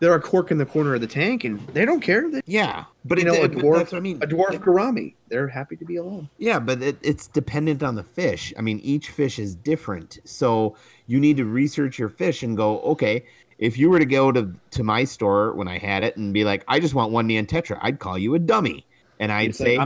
[0.00, 2.28] they're a cork in the corner of the tank, and they don't care.
[2.30, 4.16] They, Yeah, but you it, know, a it- but dwarf, I mean.
[4.22, 6.28] a dwarf gourami, they're happy to be alone.
[6.38, 8.52] Yeah, but it, it's dependent on the fish.
[8.58, 10.76] I mean, each fish is different, so
[11.06, 13.24] you need to research your fish and go, okay.
[13.58, 16.44] If you were to go to to my store when I had it and be
[16.44, 18.86] like, I just want one neon tetra, I'd call you a dummy,
[19.18, 19.78] and I'd say,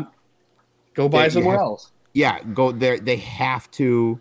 [0.95, 1.91] Go buy somewhere have- else.
[2.13, 3.01] yeah, go there.
[3.01, 4.21] They have to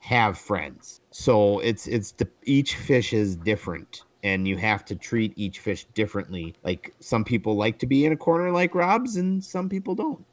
[0.00, 1.00] have friends.
[1.12, 5.84] So it's it's the, each fish is different, and you have to treat each fish
[5.94, 6.54] differently.
[6.64, 10.24] Like some people like to be in a corner like Rob's, and some people don't.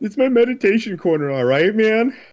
[0.00, 2.16] It's my meditation corner, all right, man.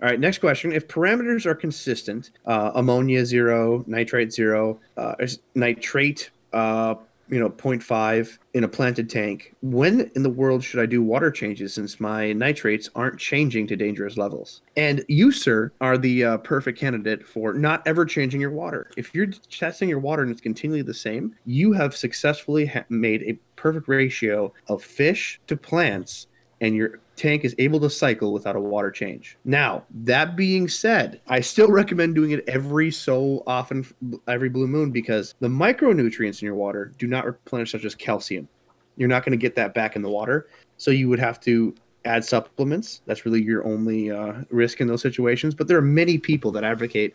[0.00, 0.70] All right, next question.
[0.70, 5.16] If parameters are consistent, uh, ammonia zero, nitrate zero, uh,
[5.56, 6.94] nitrate, uh,
[7.30, 11.30] you know, 0.5 in a planted tank, when in the world should I do water
[11.30, 14.62] changes since my nitrates aren't changing to dangerous levels?
[14.76, 18.90] And you, sir, are the uh, perfect candidate for not ever changing your water.
[18.96, 23.22] If you're testing your water and it's continually the same, you have successfully ha- made
[23.22, 26.28] a perfect ratio of fish to plants
[26.60, 29.36] and your tank is able to cycle without a water change.
[29.44, 33.86] Now, that being said, I still recommend doing it every so often,
[34.26, 38.48] every blue moon, because the micronutrients in your water do not replenish, such as calcium.
[38.96, 40.48] You're not going to get that back in the water.
[40.76, 43.02] So you would have to add supplements.
[43.06, 45.54] That's really your only uh, risk in those situations.
[45.54, 47.14] But there are many people that advocate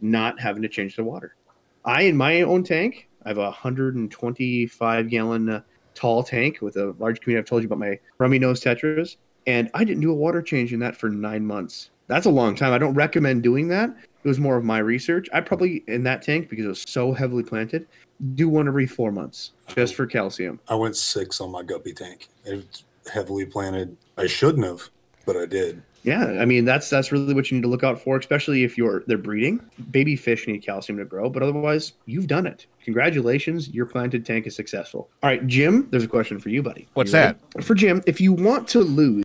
[0.00, 1.36] not having to change the water.
[1.84, 5.60] I, in my own tank, I have a 125 gallon uh,
[5.94, 7.42] tall tank with a large community.
[7.42, 9.16] I've told you about my rummy nose tetras,
[9.46, 11.90] and I didn't do a water change in that for nine months.
[12.06, 12.72] That's a long time.
[12.72, 13.90] I don't recommend doing that.
[14.24, 15.28] It was more of my research.
[15.32, 17.86] I probably in that tank because it was so heavily planted,
[18.34, 20.60] do one every four months just for calcium.
[20.68, 22.28] I went six on my guppy tank.
[22.44, 23.96] It's heavily planted.
[24.16, 24.90] I shouldn't have,
[25.26, 25.82] but I did.
[26.04, 28.76] Yeah, I mean that's that's really what you need to look out for, especially if
[28.76, 29.60] you're they're breeding.
[29.90, 32.66] Baby fish need calcium to grow, but otherwise you've done it.
[32.84, 35.08] Congratulations, your planted tank is successful.
[35.22, 36.88] All right, Jim, there's a question for you, buddy.
[36.94, 37.38] What's You ready?
[37.60, 39.24] For Jim, if you want to lose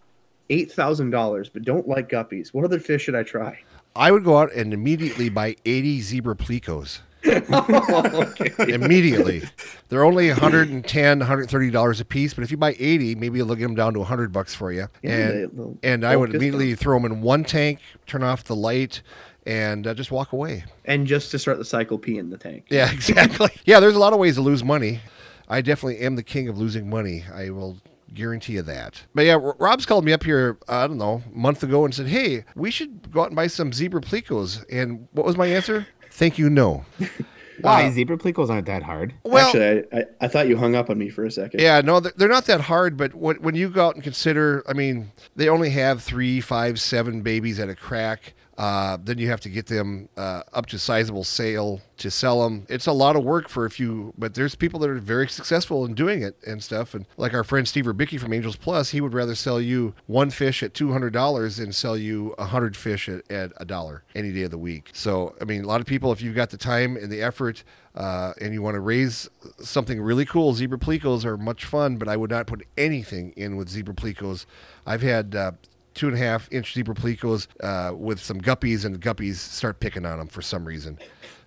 [0.50, 3.60] eight thousand dollars but don't like guppies, what other fish should I try?
[3.96, 7.00] I would go out and immediately buy 80 zebra plecos.
[8.70, 9.44] Immediately.
[9.90, 13.76] They're only 110 $130 a piece, but if you buy 80, maybe they'll get them
[13.76, 14.88] down to 100 bucks for you.
[15.02, 19.02] Yeah, and and I would immediately throw them in one tank, turn off the light,
[19.46, 20.64] and uh, just walk away.
[20.86, 22.66] And just to start the cycle, pee in the tank.
[22.70, 23.50] Yeah, exactly.
[23.66, 25.02] yeah, there's a lot of ways to lose money.
[25.50, 27.26] I definitely am the king of losing money.
[27.34, 27.78] I will
[28.18, 29.04] Guarantee you that.
[29.14, 32.08] But yeah, Rob's called me up here, I don't know, a month ago and said,
[32.08, 34.66] hey, we should go out and buy some zebra plecos.
[34.72, 35.86] And what was my answer?
[36.12, 36.84] Thank you, no.
[37.62, 39.14] Why zebra plecos aren't that hard?
[39.24, 41.60] Well, Actually, I, I, I thought you hung up on me for a second.
[41.60, 42.98] Yeah, no, they're they're not that hard.
[42.98, 46.80] But when, when you go out and consider, I mean, they only have three, five,
[46.80, 48.34] seven babies at a crack.
[48.58, 52.66] Uh, then you have to get them uh, up to sizable sale to sell them.
[52.70, 55.86] It's a lot of work for a few, but there's people that are very successful
[55.86, 56.96] in doing it and stuff.
[56.96, 60.32] And like our friend Steve Rubicki from Angels Plus, he would rather sell you one
[60.32, 64.04] fish at two hundred dollars than sell you a hundred fish at, at a dollar
[64.16, 64.90] any day of the week.
[64.94, 67.64] So I mean, a lot of people, if you've got the time and the effort,
[67.94, 69.30] uh, and you want to raise
[69.60, 73.56] something really cool, zebra plecos are much fun, but I would not put anything in
[73.56, 74.46] with zebra plecos.
[74.86, 75.52] I've had uh,
[75.98, 79.80] two and a half inch zebra plecos uh, with some guppies, and the guppies start
[79.80, 80.98] picking on them for some reason.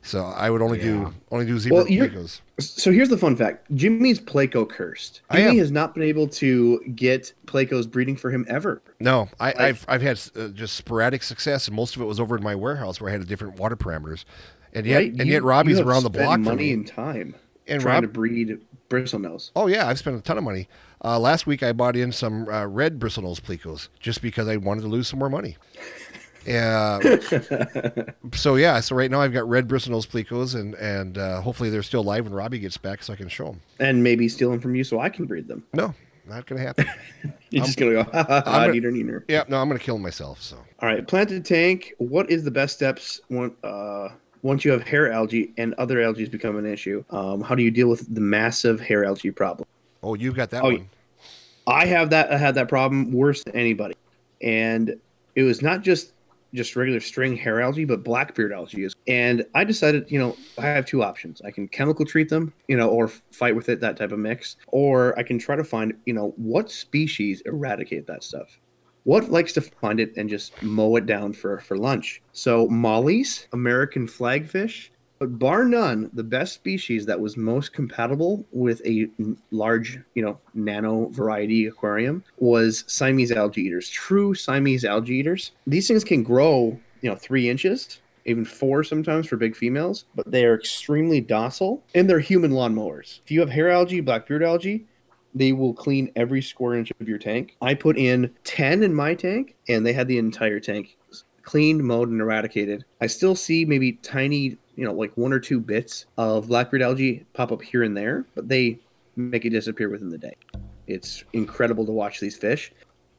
[0.02, 2.40] So I would only do only do zebra Well, plecos.
[2.58, 5.20] So here's the fun fact: Jimmy's Placo cursed.
[5.32, 8.82] Jimmy has not been able to get Placos breeding for him ever.
[8.98, 12.36] No, I, I've I've had uh, just sporadic success, and most of it was over
[12.36, 14.24] in my warehouse where I had different water parameters,
[14.72, 15.10] and yet right?
[15.12, 17.34] and You- yet Robbie's around the block money and time
[17.68, 19.50] And trying Rob- to breed bristlenose.
[19.54, 20.66] Oh yeah, I've spent a ton of money.
[21.02, 24.82] Uh, last week I bought in some uh, red bristlenose plecos just because I wanted
[24.82, 25.56] to lose some more money.
[26.46, 26.98] Yeah.
[28.34, 31.82] so yeah, so right now I've got red bristlenose plecos, and and uh, hopefully they're
[31.82, 33.60] still alive when Robbie gets back, so I can show them.
[33.78, 35.64] and maybe steal them from you so I can breed them.
[35.74, 35.94] No,
[36.26, 36.86] not gonna happen.
[37.50, 40.40] You're just gonna go, ha ha ha, gonna- yeah, no, I'm gonna kill myself.
[40.42, 41.92] So All right, planted tank.
[41.98, 44.08] What is the best steps when, uh,
[44.42, 47.04] once you have hair algae and other algae become an issue?
[47.10, 49.68] Um, how do you deal with the massive hair algae problem?
[50.02, 50.88] Oh, you've got that Oh, one.
[51.66, 52.32] I have that.
[52.32, 53.94] I had that problem worse than anybody,
[54.42, 54.96] and
[55.36, 56.12] it was not just
[56.52, 58.82] just regular string hair algae, but blackbeard algae.
[58.82, 61.40] is- And I decided, you know, I have two options.
[61.44, 64.56] I can chemical treat them, you know, or fight with it, that type of mix,
[64.66, 68.58] or I can try to find, you know, what species eradicate that stuff.
[69.04, 72.20] What likes to find it and just mow it down for for lunch?
[72.32, 74.88] So mollies, American flagfish,
[75.20, 79.06] but bar none, the best species that was most compatible with a
[79.50, 83.90] large, you know, nano variety aquarium was Siamese algae eaters.
[83.90, 85.52] True Siamese algae eaters.
[85.66, 90.30] These things can grow, you know, three inches, even four sometimes for big females, but
[90.30, 93.20] they are extremely docile and they're human lawnmowers.
[93.22, 94.86] If you have hair algae, blackbeard algae,
[95.34, 97.56] they will clean every square inch of your tank.
[97.60, 100.96] I put in 10 in my tank and they had the entire tank
[101.42, 102.84] cleaned, mowed, and eradicated.
[103.00, 107.26] I still see maybe tiny, you know, like one or two bits of blackbeard algae
[107.34, 108.78] pop up here and there, but they
[109.14, 110.34] make it disappear within the day.
[110.86, 112.72] It's incredible to watch these fish.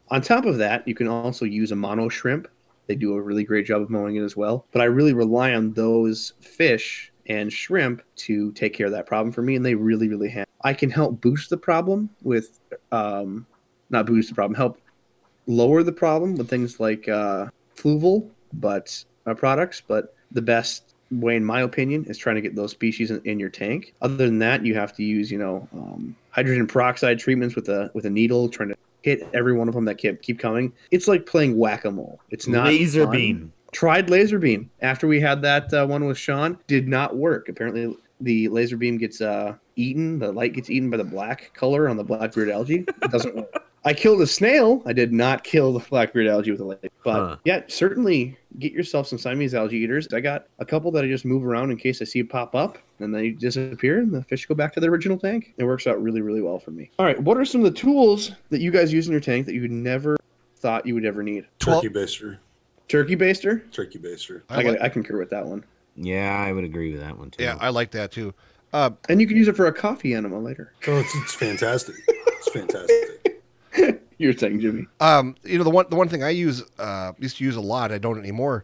[0.10, 2.48] On top of that, you can also use Amano shrimp.
[2.88, 4.66] They do a really great job of mowing it as well.
[4.72, 9.32] But I really rely on those fish and shrimp to take care of that problem
[9.32, 10.48] for me, and they really, really have.
[10.64, 12.60] I can help boost the problem with,
[12.92, 13.46] um,
[13.92, 14.80] not boost the problem, help
[15.46, 19.80] lower the problem with things like uh, fluval, but uh, products.
[19.88, 23.40] But the best way, in my opinion, is trying to get those species in, in
[23.40, 23.94] your tank.
[24.02, 27.92] Other than that, you have to use, you know, um, hydrogen peroxide treatments with a
[27.94, 30.72] with a needle, trying to hit every one of them that keep keep coming.
[30.92, 32.20] It's like playing whack a mole.
[32.30, 33.12] It's not Laser fun.
[33.12, 33.54] beam.
[33.72, 36.58] Tried laser beam after we had that uh, one with Sean.
[36.68, 37.48] Did not work.
[37.48, 40.20] Apparently, the laser beam gets uh, eaten.
[40.20, 42.86] The light gets eaten by the black color on the blackbeard algae.
[42.88, 43.66] It doesn't work.
[43.84, 44.84] I killed a snail.
[44.86, 46.90] I did not kill the blackbeard algae with a laser.
[47.04, 47.36] But Huh.
[47.46, 50.08] yeah, certainly get yourself some Siamese algae eaters.
[50.14, 52.54] I got a couple that I just move around in case I see it pop
[52.54, 55.54] up, and they disappear, and the fish go back to their original tank.
[55.58, 56.92] It works out really, really well for me.
[57.00, 59.48] All right, what are some of the tools that you guys use in your tank
[59.48, 60.16] that you never
[60.58, 61.46] thought you would ever need?
[61.58, 62.38] Turkey baster.
[62.88, 63.64] Turkey baster.
[63.72, 64.42] Turkey baster.
[64.50, 65.64] I, I like- I concur with that one.
[65.96, 67.44] Yeah, I would agree with that one too.
[67.44, 68.34] Yeah, I like that too.
[68.74, 70.72] Uh, And you can use it for a coffee enema later.
[70.88, 71.96] Oh, it's, it's fantastic.
[72.08, 73.21] It's fantastic.
[74.18, 74.88] You're saying, Jimmy.
[75.00, 77.62] Um, you know the one the one thing I use uh, used to use a
[77.62, 77.92] lot.
[77.92, 78.64] I don't anymore,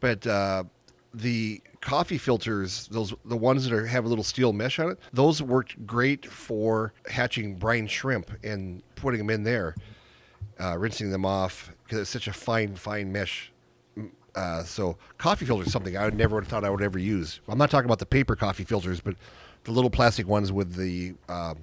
[0.00, 0.64] but uh,
[1.12, 4.98] the coffee filters, those the ones that are have a little steel mesh on it,
[5.12, 9.74] those worked great for hatching brine shrimp and putting them in there,
[10.58, 13.52] uh, rinsing them off because it's such a fine fine mesh.
[13.98, 16.98] Mm, Uh, so coffee filter is something I would never have thought I would ever
[16.98, 17.40] use.
[17.46, 19.16] I'm not talking about the paper coffee filters, but
[19.64, 21.58] the little plastic ones with the um,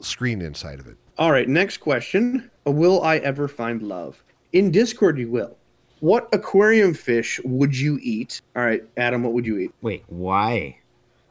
[0.00, 0.98] screen inside of it.
[1.18, 2.50] All right, next question.
[2.66, 4.24] Uh, will I ever find love?
[4.52, 5.56] In Discord, you will.
[6.00, 8.40] What aquarium fish would you eat?
[8.56, 9.72] All right, Adam, what would you eat?
[9.82, 10.78] Wait, why?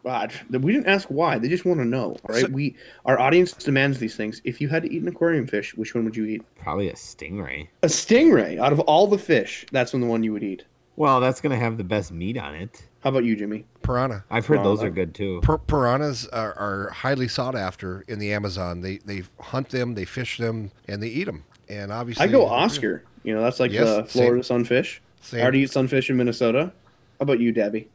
[0.04, 1.38] God, we didn't ask why.
[1.38, 2.16] They just want to know.
[2.28, 2.76] All right, we
[3.06, 4.42] our audience demands these things.
[4.44, 6.42] If you had to eat an aquarium fish, which one would you eat?
[6.56, 7.68] Probably a stingray.
[7.84, 8.60] A stingray.
[8.60, 10.64] Out of all the fish, that's one the one you would eat.
[10.96, 12.88] Well, that's gonna have the best meat on it.
[13.02, 13.66] How about you, Jimmy?
[13.82, 14.24] Piranha.
[14.30, 15.42] I've heard those uh, are good too.
[15.42, 18.82] Pir- piranhas are, are highly sought after in the Amazon.
[18.82, 21.44] They they hunt them, they fish them, and they eat them.
[21.68, 23.04] And obviously, I go Oscar.
[23.24, 25.02] You know, that's like Yes, the Florida sunfish.
[25.22, 25.40] Same.
[25.40, 26.72] I already eat sunfish in Minnesota.
[27.20, 27.88] How about you, Debbie?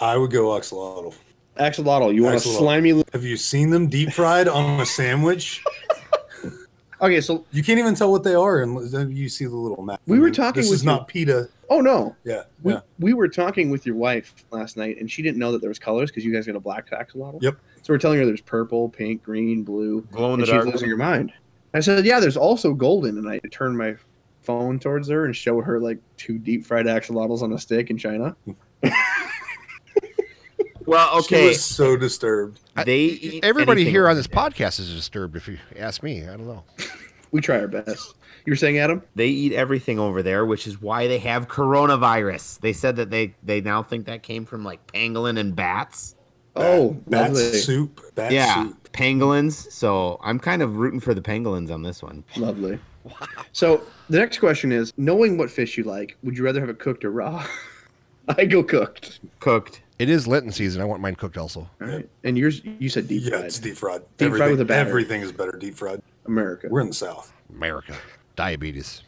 [0.00, 1.14] I would go axolotl.
[1.58, 2.14] Axolotl.
[2.14, 3.02] You want a slimy?
[3.12, 5.64] Have you seen them deep fried on a sandwich?
[7.00, 10.00] Okay, so You can't even tell what they are, and you see the little map.
[10.06, 11.48] We were talking This with is you- not pita.
[11.70, 12.80] oh no, Yeah, we, yeah.
[12.98, 15.78] we were talking with your wife last night, and she didn't know that there was
[15.78, 17.40] colors because you guys got a black axolotl.
[17.42, 17.56] Yep.
[17.82, 20.66] So we're telling her there's purple, pink, green, blue, Glow in and the she's dark.
[20.66, 21.32] losing her mind.
[21.74, 23.94] I said, "Yeah, there's also golden," and I turned my
[24.42, 27.98] phone towards her and showed her like two deep fried axolotls on a stick in
[27.98, 28.34] China.
[30.88, 31.48] Well, She okay.
[31.48, 32.60] was so disturbed.
[32.86, 35.36] They eat Everybody here on this podcast is disturbed.
[35.36, 36.64] If you ask me, I don't know.
[37.30, 38.14] We try our best.
[38.46, 39.02] You were saying, Adam?
[39.14, 42.60] They eat everything over there, which is why they have coronavirus.
[42.60, 46.14] They said that they they now think that came from like pangolin and bats.
[46.56, 47.58] Oh, bat lovely.
[47.58, 48.00] soup.
[48.14, 48.92] Bat yeah, soup.
[48.94, 49.70] pangolins.
[49.70, 52.24] So I'm kind of rooting for the pangolins on this one.
[52.38, 52.78] Lovely.
[53.52, 56.78] So the next question is: Knowing what fish you like, would you rather have it
[56.78, 57.46] cooked or raw?
[58.30, 59.20] I go cooked.
[59.40, 59.82] Cooked.
[59.98, 60.80] It is Lenten season.
[60.80, 61.68] I want mine cooked also.
[61.80, 62.08] All right.
[62.24, 63.44] And yours, you said deep Yeah, fried.
[63.46, 64.02] it's deep fried.
[64.16, 64.88] Deep fried everything, with a batter.
[64.88, 66.00] everything is better deep fried.
[66.26, 66.68] America.
[66.70, 67.32] We're in the south.
[67.50, 67.96] America,
[68.36, 69.02] diabetes.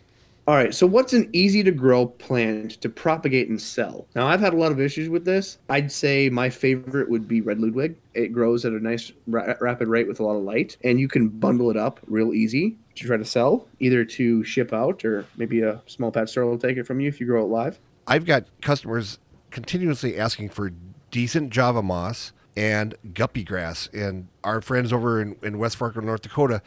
[0.48, 0.74] All right.
[0.74, 4.08] So, what's an easy to grow plant to propagate and sell?
[4.16, 5.58] Now, I've had a lot of issues with this.
[5.68, 7.94] I'd say my favorite would be red Ludwig.
[8.14, 11.06] It grows at a nice ra- rapid rate with a lot of light, and you
[11.06, 15.24] can bundle it up real easy to try to sell, either to ship out or
[15.36, 17.78] maybe a small pet store will take it from you if you grow it live.
[18.08, 19.18] I've got customers
[19.50, 20.72] continuously asking for
[21.10, 26.22] decent Java moss and guppy grass, and our friends over in, in West Fargo, North
[26.22, 26.62] Dakota,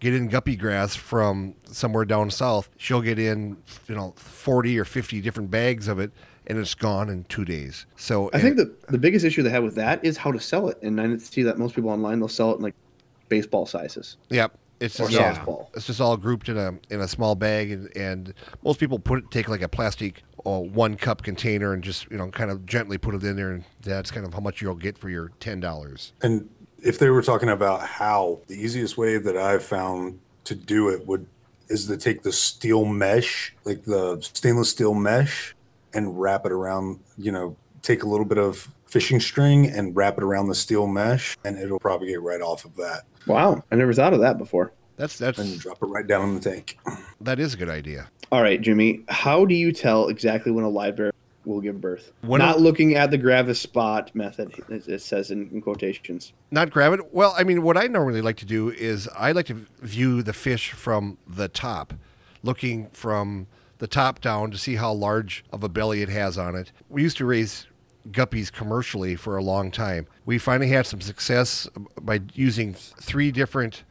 [0.00, 2.70] get in guppy grass from somewhere down south.
[2.76, 3.56] She'll get in,
[3.88, 6.12] you know, forty or fifty different bags of it,
[6.46, 7.86] and it's gone in two days.
[7.96, 10.68] So I think the the biggest issue they have with that is how to sell
[10.68, 12.74] it, and I see that most people online they'll sell it in like
[13.28, 14.58] baseball sizes Yep.
[14.80, 15.34] It's just Yeah.
[15.34, 15.68] softball.
[15.74, 19.20] it's just all grouped in a in a small bag, and, and most people put
[19.20, 22.66] it, take like a plastic uh, one cup container and just you know kind of
[22.66, 25.32] gently put it in there, and that's kind of how much you'll get for your
[25.40, 26.12] ten dollars.
[26.22, 26.48] And
[26.82, 31.06] if they were talking about how, the easiest way that I've found to do it
[31.06, 31.26] would
[31.68, 35.54] is to take the steel mesh, like the stainless steel mesh,
[35.94, 37.00] and wrap it around.
[37.16, 40.86] You know, take a little bit of fishing string and wrap it around the steel
[40.86, 44.72] mesh, and it'll propagate right off of that, Wow, I never thought of that before.
[44.96, 46.78] That's that's and drop it right down in the tank.
[47.20, 48.08] that is a good idea.
[48.30, 51.12] All right, Jimmy, how do you tell exactly when a live bear
[51.44, 52.12] will give birth?
[52.22, 56.32] When Not a- looking at the gravid spot method, it it says in, in quotations.
[56.50, 57.12] Not grab it.
[57.14, 60.32] Well, I mean, what I normally like to do is I like to view the
[60.32, 61.94] fish from the top,
[62.42, 63.46] looking from
[63.78, 66.70] the top down to see how large of a belly it has on it.
[66.88, 67.66] We used to raise
[68.10, 70.06] guppies commercially for a long time.
[70.24, 71.68] We finally had some success
[72.00, 73.82] by using three different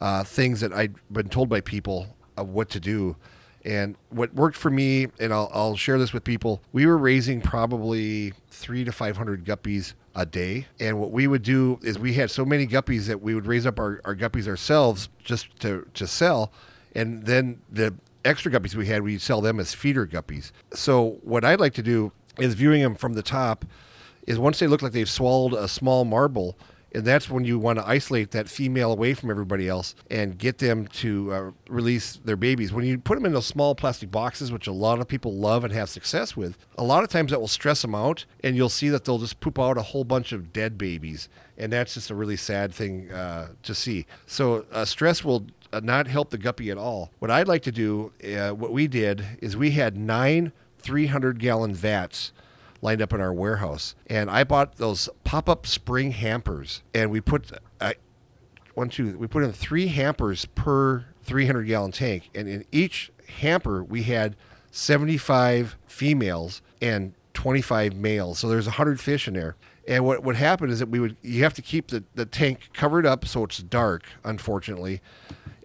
[0.00, 3.16] uh, things that I'd been told by people of what to do.
[3.64, 7.40] And what worked for me, and I'll, I'll share this with people, we were raising
[7.40, 10.66] probably three to 500 guppies a day.
[10.78, 13.66] And what we would do is we had so many guppies that we would raise
[13.66, 16.52] up our, our guppies ourselves just to, to sell.
[16.94, 17.94] And then the
[18.24, 20.52] extra guppies we had, we'd sell them as feeder guppies.
[20.72, 23.64] So what I'd like to do is viewing them from the top
[24.26, 26.56] is once they look like they've swallowed a small marble,
[26.96, 30.56] and that's when you want to isolate that female away from everybody else and get
[30.56, 32.72] them to uh, release their babies.
[32.72, 35.62] When you put them in those small plastic boxes, which a lot of people love
[35.62, 38.70] and have success with, a lot of times that will stress them out, and you'll
[38.70, 41.28] see that they'll just poop out a whole bunch of dead babies,
[41.58, 44.06] and that's just a really sad thing uh, to see.
[44.24, 45.44] So uh, stress will
[45.74, 47.10] uh, not help the guppy at all.
[47.18, 51.74] What I'd like to do, uh, what we did, is we had nine 300 gallon
[51.74, 52.32] vats
[52.86, 53.96] lined up in our warehouse.
[54.06, 57.94] And I bought those pop up spring hampers, and we put uh,
[58.74, 62.30] one, two, we put in three hampers per 300 gallon tank.
[62.32, 63.10] And in each
[63.40, 64.36] hamper, we had
[64.70, 68.38] 75 females and 25 males.
[68.38, 69.56] So there's 100 fish in there.
[69.88, 72.70] And what would happen is that we would, you have to keep the, the tank
[72.72, 75.00] covered up so it's dark, unfortunately.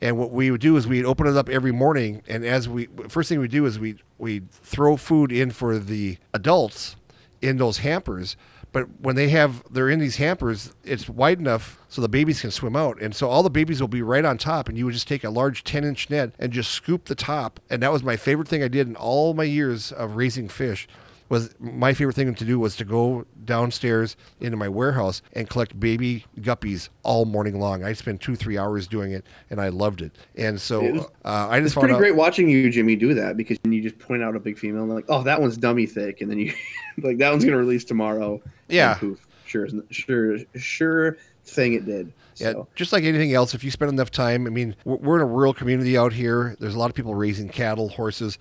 [0.02, 2.88] And what we would do is we'd open it up every morning, and as we
[3.08, 6.96] first thing we do is we we throw food in for the adults
[7.42, 8.36] in those hampers.
[8.72, 12.52] But when they have they're in these hampers, it's wide enough so the babies can
[12.52, 14.70] swim out, and so all the babies will be right on top.
[14.70, 17.60] And you would just take a large ten inch net and just scoop the top.
[17.70, 20.88] And that was my favorite thing I did in all my years of raising fish
[21.32, 25.80] was my favorite thing to do was to go downstairs into my warehouse and collect
[25.80, 27.84] baby guppies all morning long.
[27.84, 30.12] I spent two three hours doing it, and I loved it.
[30.36, 32.00] And so It was- uh, I just It's pretty out.
[32.00, 34.94] great watching you, Jimmy, do that because you just point out a big female and
[34.94, 36.54] like, oh, that one's dummy thick, and then you
[37.02, 38.42] like that one's gonna release tomorrow.
[38.70, 38.96] Yeah.
[38.96, 42.12] poof, sure, sure, sure thing it did.
[42.38, 42.68] Yeah, So.
[42.76, 45.54] just like anything else, if you spend enough time, I mean, we're in a rural
[45.54, 46.56] community out here.
[46.60, 48.38] There's a lot of people raising cattle, horses.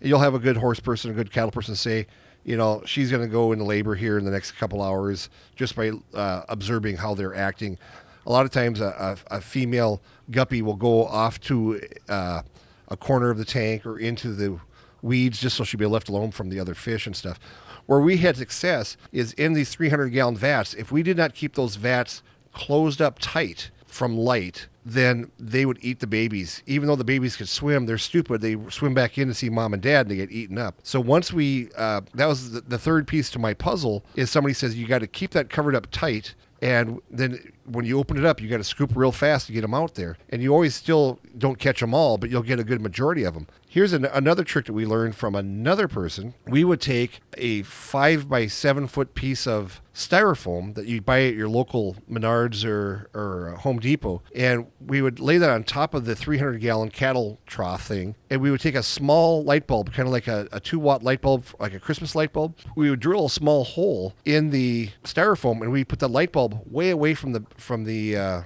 [0.00, 2.06] You'll have a good horse person, a good cattle person say,
[2.44, 5.76] you know, she's going to go into labor here in the next couple hours just
[5.76, 7.78] by uh, observing how they're acting.
[8.26, 12.42] A lot of times, a, a, a female guppy will go off to uh,
[12.88, 14.58] a corner of the tank or into the
[15.02, 17.38] weeds just so she'll be left alone from the other fish and stuff.
[17.86, 20.74] Where we had success is in these 300 gallon vats.
[20.74, 22.22] If we did not keep those vats
[22.52, 26.62] closed up tight from light, then they would eat the babies.
[26.66, 28.40] Even though the babies could swim, they're stupid.
[28.40, 30.76] They swim back in to see mom and dad, and they get eaten up.
[30.82, 34.54] So once we, uh, that was the, the third piece to my puzzle, is somebody
[34.54, 38.24] says you got to keep that covered up tight, and then when you open it
[38.24, 40.16] up, you got to scoop real fast to get them out there.
[40.30, 43.34] And you always still don't catch them all, but you'll get a good majority of
[43.34, 43.48] them.
[43.72, 46.34] Here's an, another trick that we learned from another person.
[46.46, 51.34] We would take a five by seven foot piece of styrofoam that you buy at
[51.34, 56.04] your local Menards or, or Home Depot, and we would lay that on top of
[56.04, 60.06] the 300 gallon cattle trough thing, and we would take a small light bulb, kind
[60.06, 62.54] of like a, a two watt light bulb, like a Christmas light bulb.
[62.76, 66.60] We would drill a small hole in the styrofoam, and we put the light bulb
[66.66, 68.42] way away from the from the uh,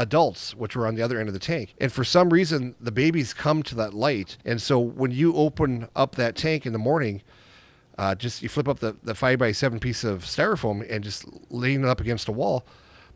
[0.00, 1.74] adults, which were on the other end of the tank.
[1.78, 4.38] And for some reason, the babies come to that light.
[4.46, 7.22] And so when you open up that tank in the morning,
[7.98, 11.26] uh, just you flip up the, the five by seven piece of styrofoam and just
[11.50, 12.64] lean it up against a wall.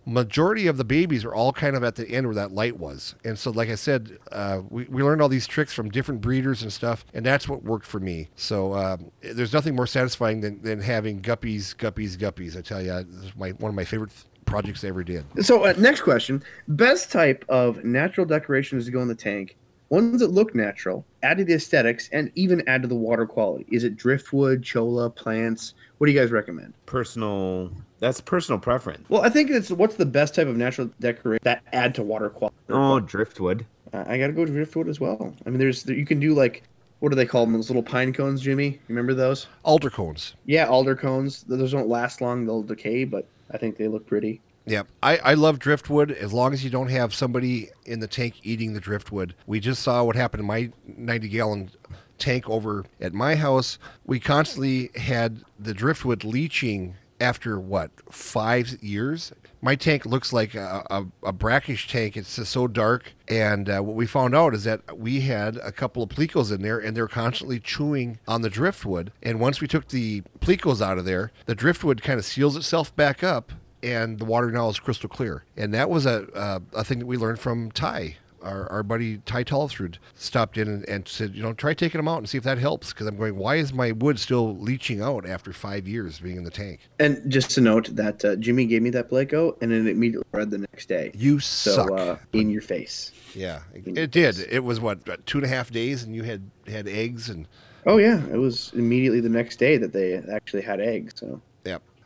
[0.07, 3.14] Majority of the babies are all kind of at the end where that light was,
[3.24, 6.62] and so like I said, uh, we, we learned all these tricks from different breeders
[6.62, 8.28] and stuff, and that's what worked for me.
[8.37, 12.55] So um, there's nothing more satisfying than, than having guppies, guppies, guppies.
[12.55, 14.12] I tell you, this is my one of my favorite
[14.47, 15.24] projects they ever did.
[15.45, 19.57] So, uh, next question: best type of natural decorations to go in the tank.
[19.90, 23.66] Ones that look natural, add to the aesthetics, and even add to the water quality.
[23.70, 25.74] Is it driftwood, cholla, plants?
[25.99, 26.72] What do you guys recommend?
[26.86, 27.70] Personal.
[28.01, 29.09] That's personal preference.
[29.09, 32.30] Well, I think it's what's the best type of natural decoration that add to water
[32.30, 32.57] quality.
[32.70, 33.66] Oh, driftwood.
[33.92, 35.34] Uh, I got to go driftwood as well.
[35.47, 36.64] I mean, there's you can do like
[37.05, 37.53] what do they call them?
[37.53, 38.66] Those little pine cones, Jimmy.
[38.68, 39.47] You remember those?
[39.62, 40.34] Alder cones.
[40.47, 41.42] Yeah, alder cones.
[41.42, 44.40] Those don't last long; they'll decay, but I think they look pretty.
[44.66, 44.88] Yep.
[45.03, 48.72] I, I love driftwood as long as you don't have somebody in the tank eating
[48.72, 49.34] the driftwood.
[49.47, 51.70] We just saw what happened in my 90 gallon
[52.18, 53.78] tank over at my house.
[54.07, 59.32] We constantly had the driftwood leaching after what, five years?
[59.65, 62.19] My tank looks like a, a, a brackish tank.
[62.19, 63.15] It's just so dark.
[63.29, 66.61] And uh, what we found out is that we had a couple of plecos in
[66.61, 69.11] there and they're constantly chewing on the driftwood.
[69.23, 72.95] And once we took the plecos out of there, the driftwood kind of seals itself
[72.95, 73.53] back up
[73.83, 75.45] and the water now is crystal clear.
[75.57, 78.17] And that was a a thing that we learned from Ty.
[78.45, 82.09] Our, our buddy Ty Tolfrud stopped in and, and said, you know, try taking them
[82.09, 82.92] out and see if that helps.
[82.92, 86.45] Because I'm going, why is my wood still leaching out after five years being in
[86.45, 86.80] the tank?
[87.01, 90.26] And just to note that uh, Jimmy gave me that Pleco, and then it immediately
[90.32, 91.11] read the next day.
[91.14, 91.90] You So suck.
[91.92, 93.12] uh, in your face.
[93.34, 94.38] yeah, it, it did.
[94.51, 97.49] It was what what, two and a half days, and you had had eggs and
[97.86, 101.12] Oh yeah, it was immediately the next day that they actually had eggs.
[101.16, 101.40] So.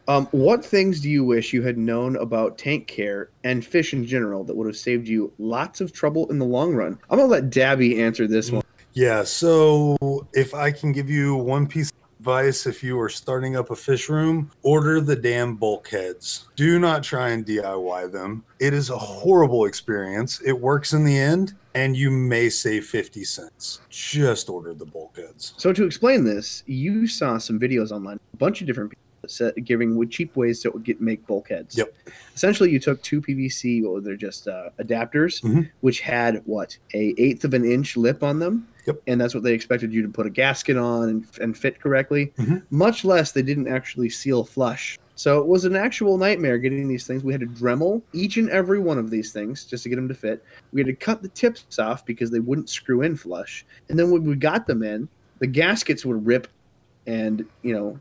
[0.09, 4.07] Um, what things do you wish you had known about tank care and fish in
[4.07, 6.99] general that would have saved you lots of trouble in the long run?
[7.11, 8.65] I'm gonna let Dabby answer this one.
[8.95, 13.55] Yeah, so if I can give you one piece of advice if you are starting
[13.55, 16.49] up a fish room, order the damn bulkheads.
[16.57, 18.45] Do not try and DIY them.
[18.59, 20.41] It is a horrible experience.
[20.41, 23.81] It works in the end, and you may save 50 cents.
[23.91, 25.53] Just order the bulkheads.
[25.59, 29.55] So to explain this, you saw some videos online, a bunch of different people said,
[29.65, 31.77] giving cheap ways to get make bulkheads.
[31.77, 31.95] Yep.
[32.35, 35.69] Essentially, you took two PVC, or they're just uh, adapters, Mhm.
[35.81, 38.67] which had what a eighth of an inch lip on them.
[38.87, 39.03] Yep.
[39.07, 42.33] And that's what they expected you to put a gasket on and, and fit correctly.
[42.39, 42.63] Mhm.
[42.71, 44.99] Much less, they didn't actually seal flush.
[45.15, 47.25] So it was an actual nightmare getting these things.
[47.25, 50.07] We had to Dremel each and every one of these things just to get them
[50.09, 50.45] to fit.
[50.73, 53.67] We had to cut the tips off because they wouldn't screw in flush.
[53.89, 55.09] And then when we got them in,
[55.41, 56.47] the gaskets would rip
[57.07, 57.99] and, you know,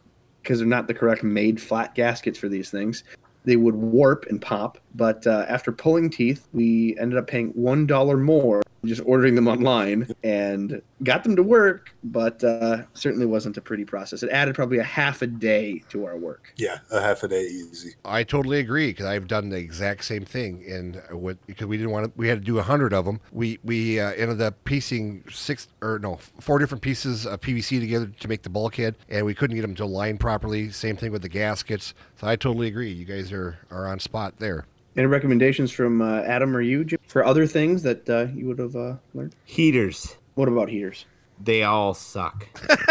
[0.48, 3.04] because they're not the correct made flat gaskets for these things,
[3.44, 7.86] they would warp and pop But uh, after pulling teeth, we ended up paying one
[7.86, 11.94] dollar more, just ordering them online, and got them to work.
[12.04, 14.24] But uh, certainly wasn't a pretty process.
[14.24, 16.52] It added probably a half a day to our work.
[16.58, 17.94] Yeah, a half a day easy.
[18.04, 21.92] I totally agree because I've done the exact same thing, and what because we didn't
[21.92, 23.22] want to, we had to do a hundred of them.
[23.32, 28.08] We we uh, ended up piecing six or no four different pieces of PVC together
[28.08, 30.72] to make the bulkhead, and we couldn't get them to line properly.
[30.72, 31.94] Same thing with the gaskets.
[32.20, 32.92] So I totally agree.
[32.92, 34.66] You guys are are on spot there.
[34.98, 38.58] Any recommendations from uh, Adam or you Jim, for other things that uh, you would
[38.58, 39.36] have uh, learned?
[39.46, 40.18] Heaters.
[40.34, 41.06] What about heaters?
[41.44, 42.48] They all suck.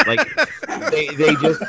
[0.07, 0.27] Like
[0.91, 1.63] they they just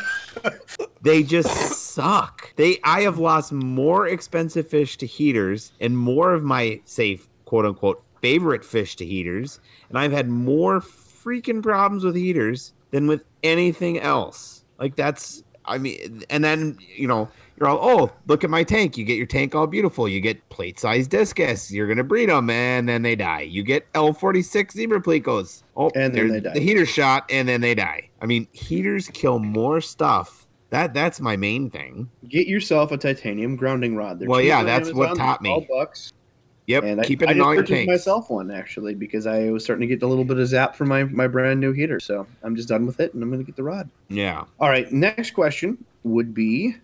[1.02, 1.50] they just
[1.94, 2.56] suck.
[2.56, 7.66] They I have lost more expensive fish to heaters and more of my safe quote
[7.66, 9.60] unquote favorite fish to heaters,
[9.90, 14.64] and I've had more freaking problems with heaters than with anything else.
[14.78, 17.28] Like that's I mean, and then you know
[17.58, 18.98] you're all oh look at my tank.
[18.98, 20.08] You get your tank all beautiful.
[20.08, 21.72] You get plate sized discus.
[21.72, 23.42] You're gonna breed them, and then they die.
[23.42, 25.64] You get L46 zebra plecos.
[25.76, 26.54] Oh, And then they die.
[26.54, 28.10] The heater shot, and then they die.
[28.22, 30.48] I mean, heaters kill more stuff.
[30.70, 32.10] That that's my main thing.
[32.28, 34.20] Get yourself a titanium grounding rod.
[34.20, 35.50] They're Well, yeah, that's what taught me.
[35.50, 36.14] Twelve bucks.
[36.68, 37.90] Yep, And keep I, it in just all your tanks.
[37.90, 40.84] myself one actually because I was starting to get a little bit of zap for
[40.84, 41.98] my my brand new heater.
[42.02, 43.90] So I'm just done with it, and I'm going to get the rod.
[44.10, 44.44] Yeah.
[44.60, 46.76] All right, next question would be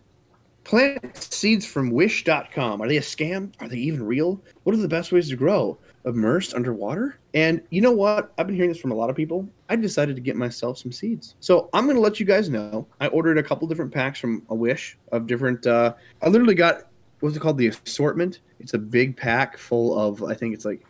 [0.63, 2.81] plant seeds from wish.com.
[2.81, 3.51] Are they a scam?
[3.59, 4.41] Are they even real?
[4.63, 5.77] What are the best ways to grow?
[6.05, 7.17] Immersed underwater?
[7.33, 8.33] And you know what?
[8.37, 9.47] I've been hearing this from a lot of people.
[9.69, 11.35] I decided to get myself some seeds.
[11.39, 12.87] So I'm going to let you guys know.
[12.99, 15.65] I ordered a couple different packs from a Wish of different.
[15.65, 16.87] Uh, I literally got
[17.23, 17.57] what's it called?
[17.57, 18.41] The assortment.
[18.59, 20.85] It's a big pack full of, I think it's like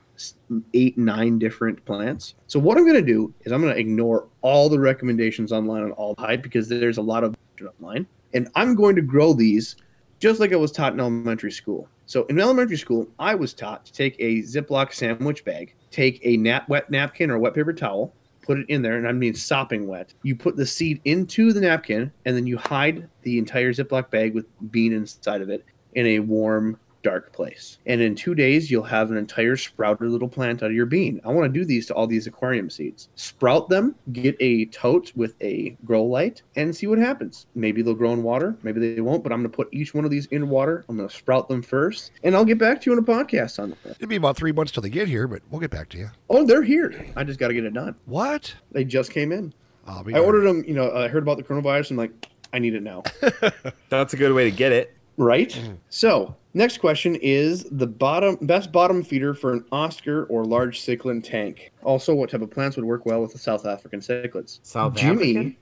[0.74, 2.34] eight, nine different plants.
[2.48, 5.84] So what I'm going to do is I'm going to ignore all the recommendations online
[5.84, 7.36] on all hype because there's a lot of
[7.80, 9.76] online, and I'm going to grow these
[10.20, 11.88] just like I was taught in elementary school.
[12.06, 16.38] So in elementary school, I was taught to take a Ziploc sandwich bag, take a
[16.38, 19.88] nap wet napkin or wet paper towel, put it in there, and I mean sopping
[19.88, 20.14] wet.
[20.24, 24.34] You put the seed into the napkin, and then you hide the entire Ziploc bag
[24.34, 25.66] with bean inside of it
[25.96, 27.78] in a warm, dark place.
[27.86, 31.22] And in two days, you'll have an entire sprouted little plant out of your bean.
[31.24, 33.10] I want to do these to all these aquarium seeds.
[33.16, 37.46] Sprout them, get a tote with a grow light, and see what happens.
[37.56, 40.06] Maybe they'll grow in water, maybe they won't, but I'm going to put each one
[40.06, 40.86] of these in water.
[40.90, 43.62] I'm going to sprout them first, and I'll get back to you on a podcast
[43.62, 43.98] on that.
[43.98, 46.10] It'll be about three months till they get here, but we'll get back to you.
[46.30, 47.06] Oh, they're here.
[47.16, 47.96] I just got to get it done.
[48.06, 48.54] What?
[48.72, 49.54] They just came in.
[49.88, 52.12] Oh, I'll be I ordered them, you know, I heard about the coronavirus and like,
[52.54, 53.04] I need it now.
[53.90, 54.96] That's a good way to get it.
[55.18, 55.50] right?
[55.50, 55.78] Mm.
[55.90, 61.24] So, next question is the bottom best bottom feeder for an Oscar or large cichlid
[61.24, 61.72] tank.
[61.84, 64.60] Also, what type of plants would work well with the South African cichlids?
[64.64, 65.58] South Jimmy,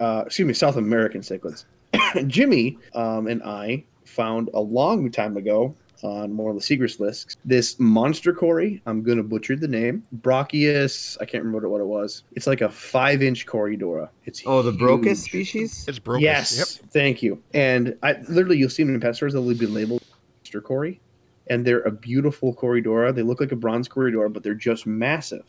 [0.00, 1.64] uh, excuse me, South American cichlids.
[2.26, 7.36] Jimmy um, and I found a long time ago on one of the Seagrass lists
[7.44, 8.82] this monster cory.
[8.86, 10.02] I'm going to butcher the name.
[10.20, 11.16] Brachious.
[11.20, 12.22] I can't remember what it was.
[12.32, 14.10] It's like a five inch Corydora.
[14.26, 15.18] It's Oh, the Brochis huge.
[15.18, 15.84] species?
[15.88, 16.22] It's broken.
[16.22, 16.90] Yes, Yep.
[16.92, 17.42] thank you.
[17.54, 19.32] And I literally you'll see them in pet stores.
[19.32, 20.02] They'll be labeled
[20.46, 21.00] monster Cory,
[21.48, 23.14] and they're a beautiful Corydora.
[23.14, 25.44] They look like a bronze Corydora, but they're just massive.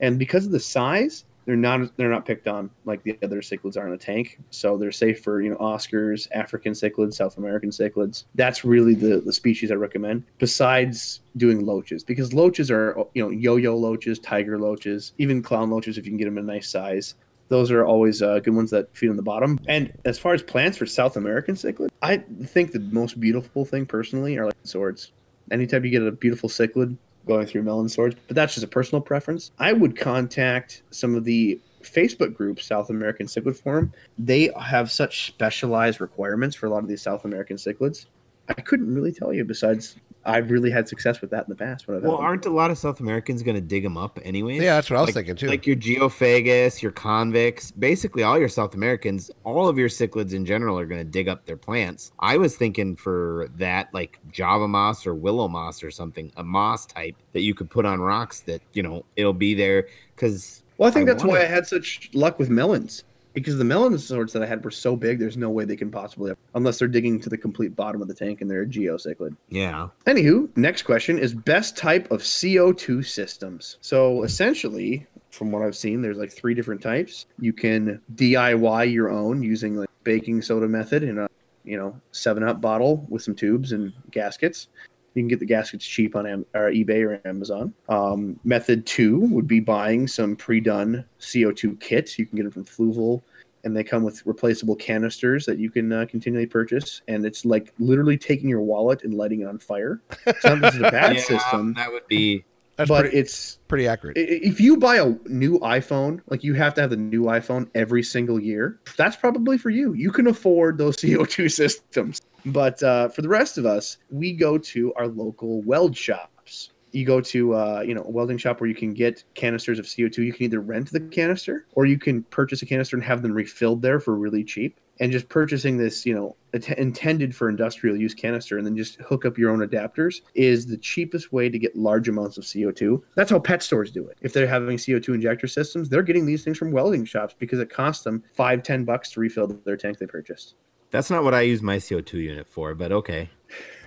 [0.00, 3.76] And because of the size, they're not they're not picked on like the other cichlids
[3.76, 4.38] are in a tank.
[4.50, 8.24] So they're safe for you know Oscars, African cichlids, South American cichlids.
[8.34, 10.24] That's really the the species I recommend.
[10.38, 15.96] Besides doing loaches, because loaches are you know yo-yo loaches, tiger loaches, even clown loaches
[15.96, 17.14] if you can get them in a nice size
[17.48, 19.58] those are always uh, good ones that feed on the bottom.
[19.68, 23.86] And as far as plants for South American cichlid, I think the most beautiful thing
[23.86, 25.12] personally are like swords.
[25.50, 29.00] Anytime you get a beautiful cichlid going through melon swords, but that's just a personal
[29.00, 29.50] preference.
[29.58, 33.92] I would contact some of the Facebook groups, South American Cichlid Forum.
[34.18, 38.06] They have such specialized requirements for a lot of these South American cichlids.
[38.48, 39.44] I couldn't really tell you.
[39.44, 39.96] Besides,
[40.26, 41.86] I've really had success with that in the past.
[41.86, 42.24] When I've Well, them.
[42.24, 44.62] aren't a lot of South Americans going to dig them up anyways?
[44.62, 45.46] Yeah, that's what I was like, thinking too.
[45.48, 50.44] Like your geophagus, your convicts, basically all your South Americans, all of your cichlids in
[50.46, 52.12] general are going to dig up their plants.
[52.18, 56.86] I was thinking for that, like Java moss or willow moss or something, a moss
[56.86, 60.62] type that you could put on rocks that, you know, it'll be there because.
[60.78, 63.04] Well, I think that's wanna- why I had such luck with melons
[63.34, 65.18] because the melon swords that I had were so big.
[65.18, 68.14] There's no way they can possibly, unless they're digging to the complete bottom of the
[68.14, 69.36] tank and they're a geocichlid.
[69.50, 69.88] Yeah.
[70.06, 73.78] Anywho, next question is best type of CO2 systems.
[73.80, 77.26] So essentially, from what I've seen, there's like three different types.
[77.38, 81.28] You can DIY your own using like baking soda method in a
[81.64, 84.68] you know Seven Up bottle with some tubes and gaskets.
[85.14, 87.72] You can get the gaskets cheap on Am- or eBay or Amazon.
[87.88, 92.18] Um, method two would be buying some pre-done CO2 kits.
[92.18, 93.22] You can get them from Fluval,
[93.62, 97.00] and they come with replaceable canisters that you can uh, continually purchase.
[97.06, 100.00] And it's like literally taking your wallet and lighting it on fire.
[100.26, 102.44] It's a bad Yeah, system, That would be.
[102.76, 104.16] That's but pretty, it's pretty accurate.
[104.16, 108.02] if you buy a new iPhone, like you have to have the new iPhone every
[108.02, 109.92] single year, that's probably for you.
[109.94, 112.20] You can afford those CO2 systems.
[112.46, 116.70] But uh, for the rest of us, we go to our local weld shops.
[116.92, 119.86] You go to uh, you know a welding shop where you can get canisters of
[119.86, 120.18] CO2.
[120.18, 123.32] You can either rent the canister or you can purchase a canister and have them
[123.32, 124.78] refilled there for really cheap.
[125.00, 128.94] And just purchasing this, you know, att- intended for industrial use canister and then just
[129.00, 133.02] hook up your own adapters is the cheapest way to get large amounts of CO2.
[133.16, 134.16] That's how pet stores do it.
[134.20, 137.70] If they're having CO2 injector systems, they're getting these things from welding shops because it
[137.70, 140.54] costs them five, ten bucks to refill their tank they purchased.
[140.92, 143.28] That's not what I use my CO2 unit for, but okay.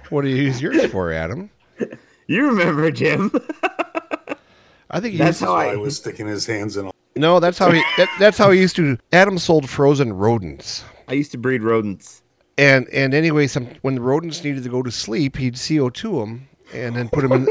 [0.10, 1.50] What do you use yours for, Adam?
[2.30, 3.32] You remember, Jim?
[4.90, 5.76] I think he That's used how I I.
[5.76, 6.88] was sticking his hands in.
[6.88, 7.40] all- no.
[7.40, 7.82] That's how he.
[7.98, 8.98] That, that's how he used to.
[9.12, 12.22] Adam sold frozen rodents, I used to breed rodents.
[12.58, 16.20] and and anyway, some when the rodents needed to go to sleep, he'd CO two
[16.20, 17.48] them and then put them in.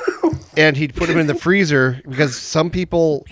[0.56, 3.26] and he'd put them in the freezer because some people,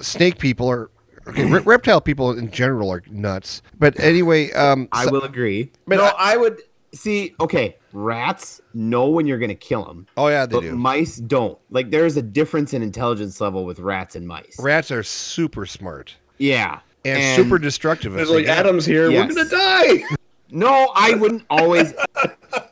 [0.00, 0.90] snake people are.
[1.26, 3.62] Okay, re- reptile people in general are nuts.
[3.78, 5.72] But anyway, um, I so- will agree.
[5.86, 6.60] But no, I- I, would
[6.92, 7.34] see.
[7.40, 10.06] Okay, rats know when you're gonna kill them.
[10.18, 10.76] oh yeah, they but do.
[10.76, 11.58] mice don't.
[11.70, 14.56] Like there's a difference in intelligence level with rats and mice.
[14.58, 18.16] Rats are super smart yeah, and, super destructive.
[18.16, 19.28] It's like Adam's here, Yes.
[19.28, 20.02] we're gonna die.
[20.50, 21.94] No, I wouldn't always.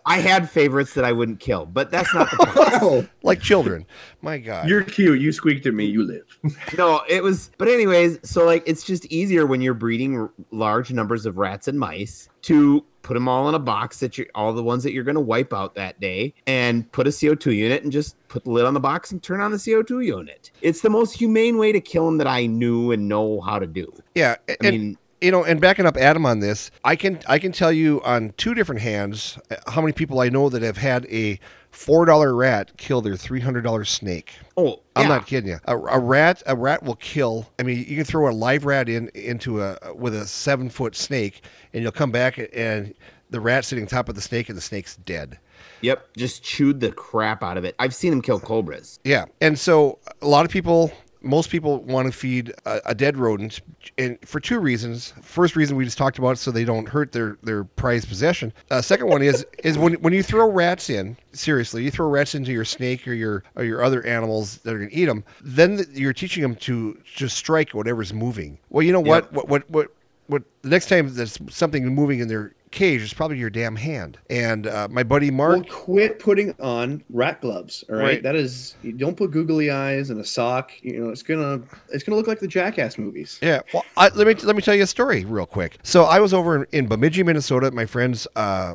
[0.04, 2.58] I had favorites that I wouldn't kill, but that's not the point.
[2.84, 3.86] Oh, like children.
[4.22, 4.68] My God.
[4.68, 5.20] you're cute.
[5.20, 5.84] You squeaked at me.
[5.84, 6.38] You live.
[6.78, 7.50] no, it was.
[7.58, 11.68] But anyways, so like it's just easier when you're breeding r- large numbers of rats
[11.68, 14.92] and mice to put them all in a box that you're all the ones that
[14.92, 18.42] you're going to wipe out that day and put a CO2 unit and just put
[18.44, 20.50] the lid on the box and turn on the CO2 unit.
[20.60, 23.66] It's the most humane way to kill them that I knew and know how to
[23.66, 23.92] do.
[24.14, 27.38] yeah, I and, mean, you know, and backing up Adam on this, I can I
[27.38, 30.76] can tell you on two different hands uh, how many people I know that have
[30.76, 31.38] had a
[31.70, 34.34] four dollar rat kill their three hundred dollar snake.
[34.56, 35.08] oh, I'm yeah.
[35.08, 35.58] not kidding you.
[35.64, 37.48] A, a rat, a rat will kill.
[37.58, 40.96] I mean, you can throw a live rat in into a with a seven foot
[40.96, 42.94] snake, and you'll come back and
[43.30, 45.38] the rat's sitting on top of the snake, and the snake's dead.
[45.80, 47.74] Yep, just chewed the crap out of it.
[47.78, 49.00] I've seen him kill cobras.
[49.04, 50.92] Yeah, and so a lot of people,
[51.22, 53.60] most people want to feed a, a dead rodent,
[53.98, 55.12] and for two reasons.
[55.22, 58.52] First reason we just talked about, so they don't hurt their their prized possession.
[58.70, 62.34] Uh, second one is is when when you throw rats in, seriously, you throw rats
[62.34, 65.24] into your snake or your or your other animals that are going to eat them,
[65.42, 68.58] then th- you're teaching them to just strike whatever's moving.
[68.70, 69.24] Well, you know what?
[69.24, 69.32] Yep.
[69.32, 69.88] What what what
[70.26, 70.42] what?
[70.62, 74.18] The next time there's something moving in their cage, it's probably your damn hand.
[74.30, 75.52] And uh, my buddy Mark.
[75.52, 77.84] Well, quit putting on rat gloves.
[77.88, 78.04] All right?
[78.04, 78.22] Right.
[78.22, 78.76] that is.
[78.82, 80.72] You don't put googly eyes and a sock.
[80.82, 83.38] You know, it's gonna it's gonna look like the Jackass movies.
[83.42, 83.60] Yeah.
[83.72, 85.78] Well, I, let me let me tell you a story real quick.
[85.82, 88.74] So I was over in, in Bemidji, Minnesota, at my friend's uh,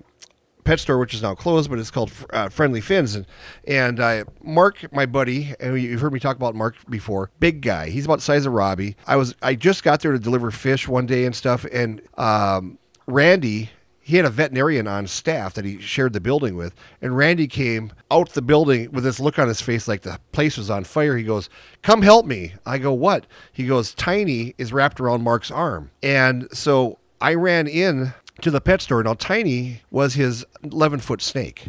[0.67, 3.15] pet store, which is now closed, but it's called uh, Friendly Fins.
[3.15, 3.25] And
[3.65, 7.31] and uh, Mark, my buddy, and you've heard me talk about Mark before.
[7.39, 7.89] Big guy.
[7.89, 8.95] He's about the size of Robbie.
[9.07, 12.77] I was I just got there to deliver fish one day and stuff, and um,
[13.07, 13.71] Randy.
[14.07, 17.91] He had a veterinarian on staff that he shared the building with, and Randy came
[18.09, 21.17] out the building with this look on his face like the place was on fire.
[21.17, 21.49] He goes,
[21.81, 26.47] "Come help me." I go, "What?" He goes, "Tiny is wrapped around Mark's arm," and
[26.53, 28.13] so I ran in
[28.43, 29.03] to the pet store.
[29.03, 31.65] Now, Tiny was his 11 foot snake.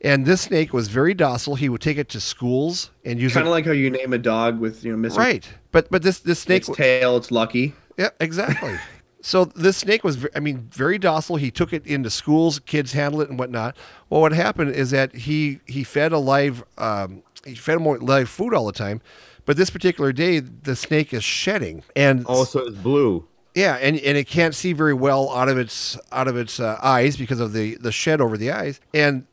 [0.00, 1.56] And this snake was very docile.
[1.56, 4.18] He would take it to schools and use Kind of like how you name a
[4.18, 5.48] dog with you know missing right.
[5.72, 6.68] But but this, this snake.
[6.68, 7.16] its tail.
[7.16, 7.74] It's lucky.
[7.98, 8.78] Yeah, exactly.
[9.22, 11.36] So this snake was, I mean, very docile.
[11.36, 13.76] He took it into schools, kids handle it and whatnot.
[14.08, 18.28] Well, what happened is that he he fed a live, um, he fed him live
[18.28, 19.00] food all the time.
[19.46, 23.26] But this particular day, the snake is shedding, and Also, it's blue.
[23.54, 26.78] yeah, and, and it can't see very well out of its out of its uh,
[26.82, 28.80] eyes because of the, the shed over the eyes.
[28.94, 29.26] And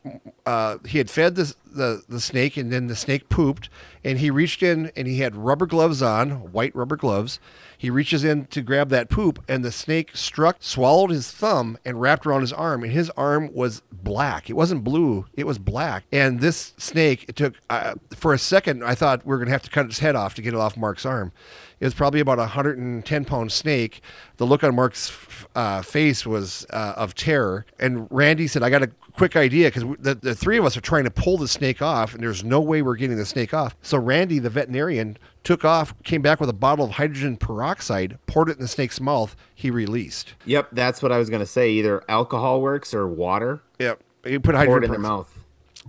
[0.44, 3.68] uh, he had fed the, the the snake, and then the snake pooped.
[4.02, 7.38] And he reached in, and he had rubber gloves on, white rubber gloves.
[7.78, 12.00] He reaches in to grab that poop, and the snake struck, swallowed his thumb, and
[12.00, 12.82] wrapped around his arm.
[12.82, 14.50] And his arm was black.
[14.50, 16.04] It wasn't blue; it was black.
[16.10, 18.82] And this snake, it took uh, for a second.
[18.82, 20.76] I thought we are gonna have to cut its head off to get it off
[20.76, 21.32] Mark's arm.
[21.80, 24.00] It was probably about a 110 pound snake.
[24.36, 25.16] The look on Mark's
[25.54, 27.66] uh, face was uh, of terror.
[27.78, 30.80] And Randy said, I got a quick idea because the, the three of us are
[30.80, 33.76] trying to pull the snake off, and there's no way we're getting the snake off.
[33.82, 38.48] So Randy, the veterinarian, took off, came back with a bottle of hydrogen peroxide, poured
[38.48, 39.34] it in the snake's mouth.
[39.54, 40.34] He released.
[40.46, 41.70] Yep, that's what I was gonna say.
[41.70, 43.60] Either alcohol works or water.
[43.78, 44.00] Yep.
[44.24, 45.18] He put Pour it hydrogen in their peroxide.
[45.18, 45.34] mouth.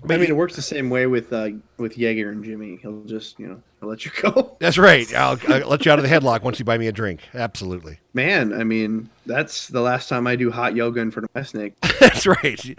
[0.10, 2.78] I mean, it works the same way with uh, with Jaeger and Jimmy.
[2.82, 4.56] He'll just, you know, he'll let you go.
[4.60, 5.14] That's right.
[5.14, 7.28] I'll, I'll let you out of the headlock once you buy me a drink.
[7.34, 8.00] Absolutely.
[8.14, 11.44] Man, I mean, that's the last time I do hot yoga in front of my
[11.44, 11.74] snake.
[12.00, 12.78] That's right.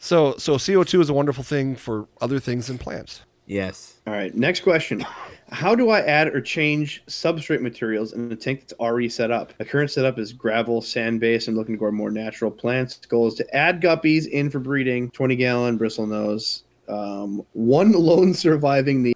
[0.00, 3.22] So, so CO2 is a wonderful thing for other things than plants.
[3.46, 4.00] Yes.
[4.06, 5.04] All right, next question.
[5.50, 9.52] How do I add or change substrate materials in a tank that's already set up?
[9.58, 11.48] My current setup is gravel, sand base.
[11.48, 12.96] I'm looking to grow more natural plants.
[13.08, 15.10] Goal is to add guppies in for breeding.
[15.10, 16.64] 20 gallon bristle nose.
[16.88, 19.14] Um, one lone surviving the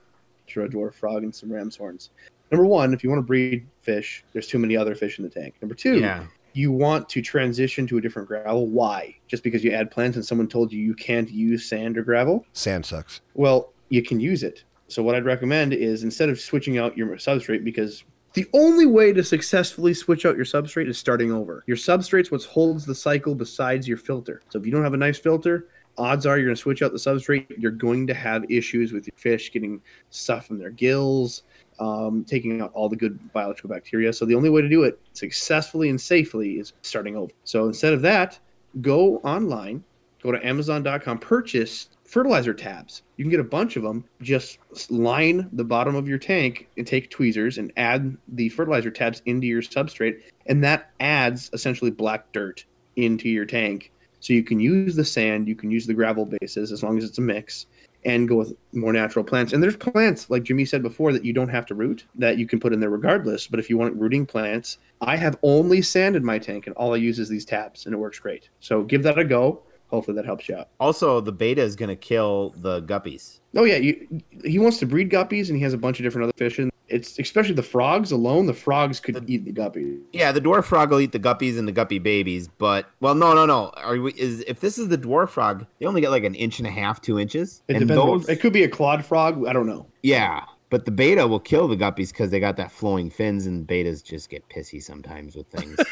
[0.56, 2.11] a dwarf frog and some ram's horns.
[2.52, 5.31] Number one, if you want to breed fish, there's too many other fish in the
[5.31, 5.55] tank.
[5.61, 6.27] Number two, Yeah.
[6.52, 8.69] you want to transition to a different gravel.
[8.69, 9.16] Why?
[9.27, 12.47] Just because you add plants and someone told you you can't use sand or gravel?
[12.52, 13.20] Sand sucks.
[13.35, 14.62] Well, you can use it.
[14.94, 18.04] So what I'd recommend is instead of switching out your substrate, because
[18.34, 21.64] the only way to successfully switch out your substrate is starting over.
[21.66, 24.40] Your substrate's what holds the cycle besides your filter.
[24.50, 25.66] So if you don't have a nice filter,
[25.98, 27.46] odds are you're going to switch out the substrate.
[27.58, 31.42] You're going to have issues with your fish getting stuff in their gills,
[31.80, 34.12] um, taking out all the good biological bacteria.
[34.12, 37.32] So the only way to do it successfully and safely is starting over.
[37.42, 38.38] So instead of that,
[38.80, 39.82] go online,
[40.22, 43.03] go to Amazon.com, purchase fertilizer tabs.
[43.16, 44.05] You can get a bunch of them.
[44.23, 44.59] Just
[44.89, 49.49] line the bottom of your tank and take tweezers and add the fertilizer tabs into
[49.49, 52.65] your substrate, and that adds essentially black dirt
[52.95, 53.91] into your tank.
[54.20, 57.05] So you can use the sand, you can use the gravel bases as long as
[57.05, 57.66] it's a mix,
[58.05, 59.53] and go with more natural plants.
[59.53, 62.47] And there's plants, like Jimmy said before, that you don't have to root, that you
[62.47, 63.49] can put in there regardless.
[63.49, 66.95] But if you want rooting plants, I have only sand in my tank, and all
[66.95, 68.51] I use is these tabs, and it works great.
[68.61, 69.65] So give that a go.
[69.94, 70.68] Hopefully that helps you out.
[70.80, 73.40] Also, the betta is going to kill the guppies.
[73.56, 76.24] Oh yeah, you, he wants to breed guppies, and he has a bunch of different
[76.24, 76.58] other fish.
[76.58, 78.46] And it's especially the frogs alone.
[78.46, 80.00] The frogs could eat the guppies.
[80.12, 83.32] Yeah, the dwarf frog will eat the guppies and the guppy babies, but well, no,
[83.34, 83.70] no, no.
[83.76, 84.12] Are we?
[84.14, 86.70] Is if this is the dwarf frog, they only get like an inch and a
[86.70, 87.62] half, two inches.
[87.68, 88.26] It and depends.
[88.26, 89.46] those, it could be a clawed frog.
[89.46, 89.86] I don't know.
[90.02, 93.66] yeah, but the betta will kill the guppies because they got that flowing fins, and
[93.66, 95.78] bettas just get pissy sometimes with things.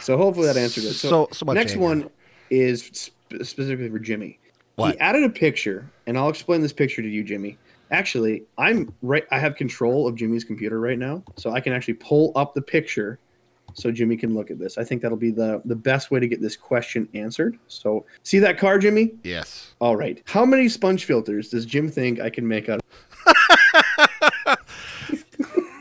[0.00, 0.92] So hopefully that answered it.
[0.92, 1.82] So, So- so much next anger.
[1.84, 2.10] one
[2.50, 4.38] is sp- specifically for Jimmy.
[4.76, 4.92] What?
[4.94, 7.56] He added a picture, and I'll explain this picture to you, Jimmy.
[7.90, 9.24] Actually, I'm right.
[9.30, 12.60] I have control of Jimmy's computer right now, so I can actually pull up the
[12.62, 13.18] picture,
[13.74, 14.76] so Jimmy can look at this.
[14.76, 17.58] I think that'll be the the best way to get this question answered.
[17.68, 19.14] So, see that car, Jimmy?
[19.22, 19.74] Yes.
[19.78, 20.20] All right.
[20.26, 22.80] How many sponge filters does Jim think I can make out?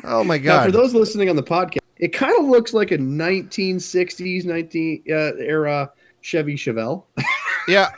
[0.08, 0.66] Oh my Now, God.
[0.66, 5.14] for those listening on the podcast, it kind of looks like a 1960s, 19 uh,
[5.38, 5.92] era
[6.26, 7.04] Chevy Chevelle.
[7.68, 7.90] yeah.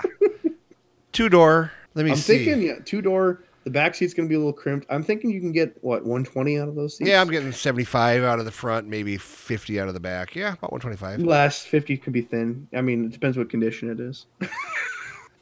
[1.14, 1.72] Two door.
[1.95, 2.45] Let me I'm see.
[2.45, 3.44] thinking, yeah, two door.
[3.64, 4.86] The back seat's going to be a little crimped.
[4.90, 7.10] I'm thinking you can get what 120 out of those seats.
[7.10, 10.36] yeah, I'm getting 75 out of the front, maybe 50 out of the back.
[10.36, 11.22] Yeah, about 125.
[11.22, 12.68] Last 50 could be thin.
[12.74, 14.26] I mean, it depends what condition it is.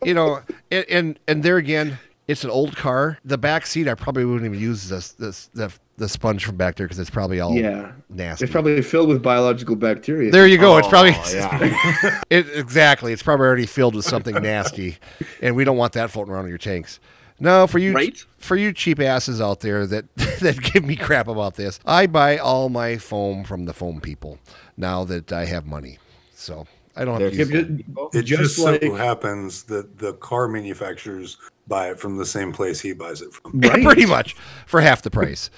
[0.03, 0.41] you know,
[0.71, 3.17] and, and and there again, it's an old car.
[3.23, 6.75] The back seat, I probably wouldn't even use this this the the sponge from back
[6.75, 8.43] there because it's probably all yeah, nasty.
[8.45, 10.29] it's probably filled with biological bacteria.
[10.31, 10.75] there you go.
[10.77, 12.21] it's probably Oh, yeah.
[12.29, 13.13] it, exactly.
[13.13, 14.97] It's probably already filled with something nasty,
[15.41, 16.99] and we don't want that floating around in your tanks.
[17.39, 18.17] No, for you, Right?
[18.37, 22.37] for you cheap asses out there that that give me crap about this, I buy
[22.37, 24.39] all my foam from the foam people
[24.77, 25.97] now that I have money,
[26.33, 26.65] so
[26.95, 27.49] I don't have to use.
[27.51, 31.37] Yeah, It Just just, like- so happens that the car manufacturers
[31.67, 33.59] buy it from the same place he buys it from.
[33.59, 33.83] Right.
[33.83, 34.35] pretty much
[34.65, 35.49] for half the price.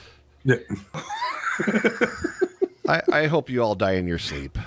[0.43, 0.57] Yeah.
[2.87, 4.57] I, I hope you all die in your sleep.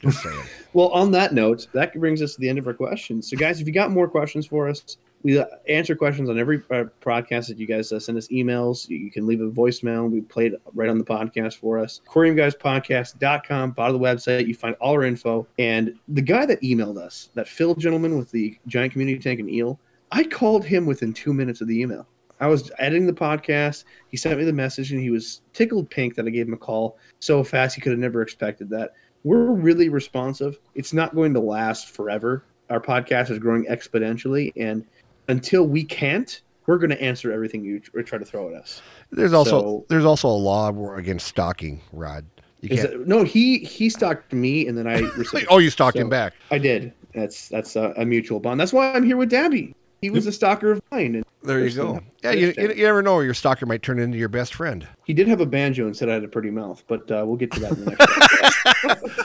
[0.00, 0.42] Just saying.
[0.74, 3.30] Well, on that note, that brings us to the end of our questions.
[3.30, 6.58] So, guys, if you got more questions for us, we uh, answer questions on every
[6.70, 8.88] uh, podcast that you guys uh, send us emails.
[8.88, 10.10] You, you can leave a voicemail.
[10.10, 12.00] We play it right on the podcast for us.
[12.08, 15.46] AquariumGuysPodcast.com, bottom of the website, you find all our info.
[15.60, 19.48] And the guy that emailed us, that Phil gentleman with the giant community tank and
[19.48, 19.78] eel,
[20.14, 22.06] I called him within two minutes of the email.
[22.40, 23.82] I was editing the podcast.
[24.08, 26.56] He sent me the message and he was tickled pink that I gave him a
[26.58, 28.92] call so fast he could have never expected that
[29.24, 30.58] we're really responsive.
[30.76, 32.44] It's not going to last forever.
[32.70, 34.84] Our podcast is growing exponentially, and
[35.28, 38.82] until we can't, we're going to answer everything you try to throw at us.
[39.10, 42.24] There's also So- there's also a law against stalking, Rod.
[42.60, 42.80] You can't.
[42.92, 45.46] it- no, he he stalked me, and then I received.
[45.50, 46.34] oh, you stalked So- him back.
[46.50, 46.92] I did.
[47.14, 48.58] That's that's a, a mutual bond.
[48.60, 49.74] That's why I'm here with Dabby.
[50.04, 51.14] He was a stalker of mine.
[51.14, 52.00] And There you go.
[52.22, 53.20] Yeah, you, you, you never know.
[53.20, 54.86] Your stalker might turn into your best friend.
[55.04, 57.36] He did have a banjo and said I had a pretty mouth, but uh, we'll
[57.36, 59.24] get to that in the next.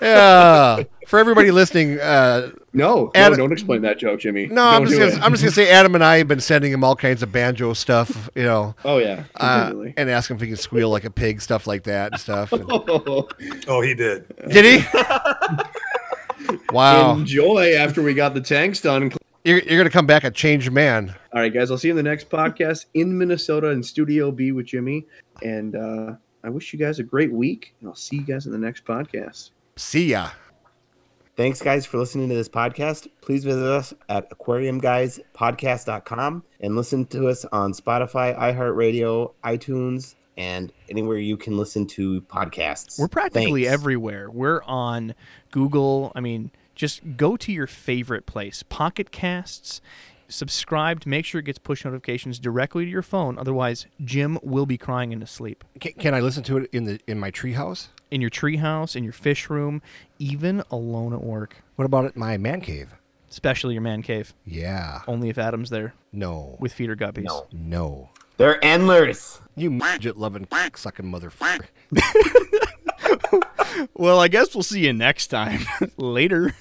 [0.00, 0.84] Yeah.
[1.08, 4.46] For everybody listening, uh, no, Adam, no, don't explain that joke, Jimmy.
[4.46, 5.20] no, I'm just gonna, it.
[5.22, 7.72] I'm just gonna say Adam and I have been sending him all kinds of banjo
[7.72, 11.10] stuff, you know, Oh yeah, uh, and ask him if he can squeal like a
[11.10, 12.52] pig, stuff like that, and stuff.
[12.52, 14.26] And- Oh, he did.
[14.48, 14.86] did he?
[16.72, 17.14] wow.
[17.14, 19.12] Enjoy after we got the tanks done.
[19.48, 21.14] You're, you're gonna come back a changed man.
[21.32, 21.70] All right, guys.
[21.70, 25.06] I'll see you in the next podcast in Minnesota in Studio B with Jimmy.
[25.42, 27.74] And uh, I wish you guys a great week.
[27.80, 29.52] And I'll see you guys in the next podcast.
[29.76, 30.28] See ya.
[31.34, 33.08] Thanks, guys, for listening to this podcast.
[33.22, 41.16] Please visit us at aquariumguyspodcast.com and listen to us on Spotify, iHeartRadio, iTunes, and anywhere
[41.16, 42.98] you can listen to podcasts.
[42.98, 43.72] We're practically Thanks.
[43.72, 44.30] everywhere.
[44.30, 45.14] We're on
[45.52, 46.12] Google.
[46.14, 48.62] I mean, just go to your favorite place.
[48.62, 49.82] Pocket Casts.
[50.30, 53.38] Subscribe to make sure it gets push notifications directly to your phone.
[53.38, 55.64] Otherwise, Jim will be crying in his sleep.
[55.80, 57.88] Can, can I listen to it in the in my treehouse?
[58.10, 59.82] In your treehouse, in your fish room,
[60.18, 61.56] even alone at work.
[61.76, 62.94] What about at my man cave?
[63.30, 64.34] Especially your man cave.
[64.46, 65.00] Yeah.
[65.08, 66.56] Only if Adam's there No.
[66.60, 67.24] with feeder guppies.
[67.24, 67.46] No.
[67.52, 68.10] no.
[68.36, 69.40] They're endless.
[69.56, 70.46] You midget loving
[70.76, 71.66] sucking motherfucker.
[73.94, 75.60] Well, I guess we'll see you next time.
[75.96, 76.54] Later.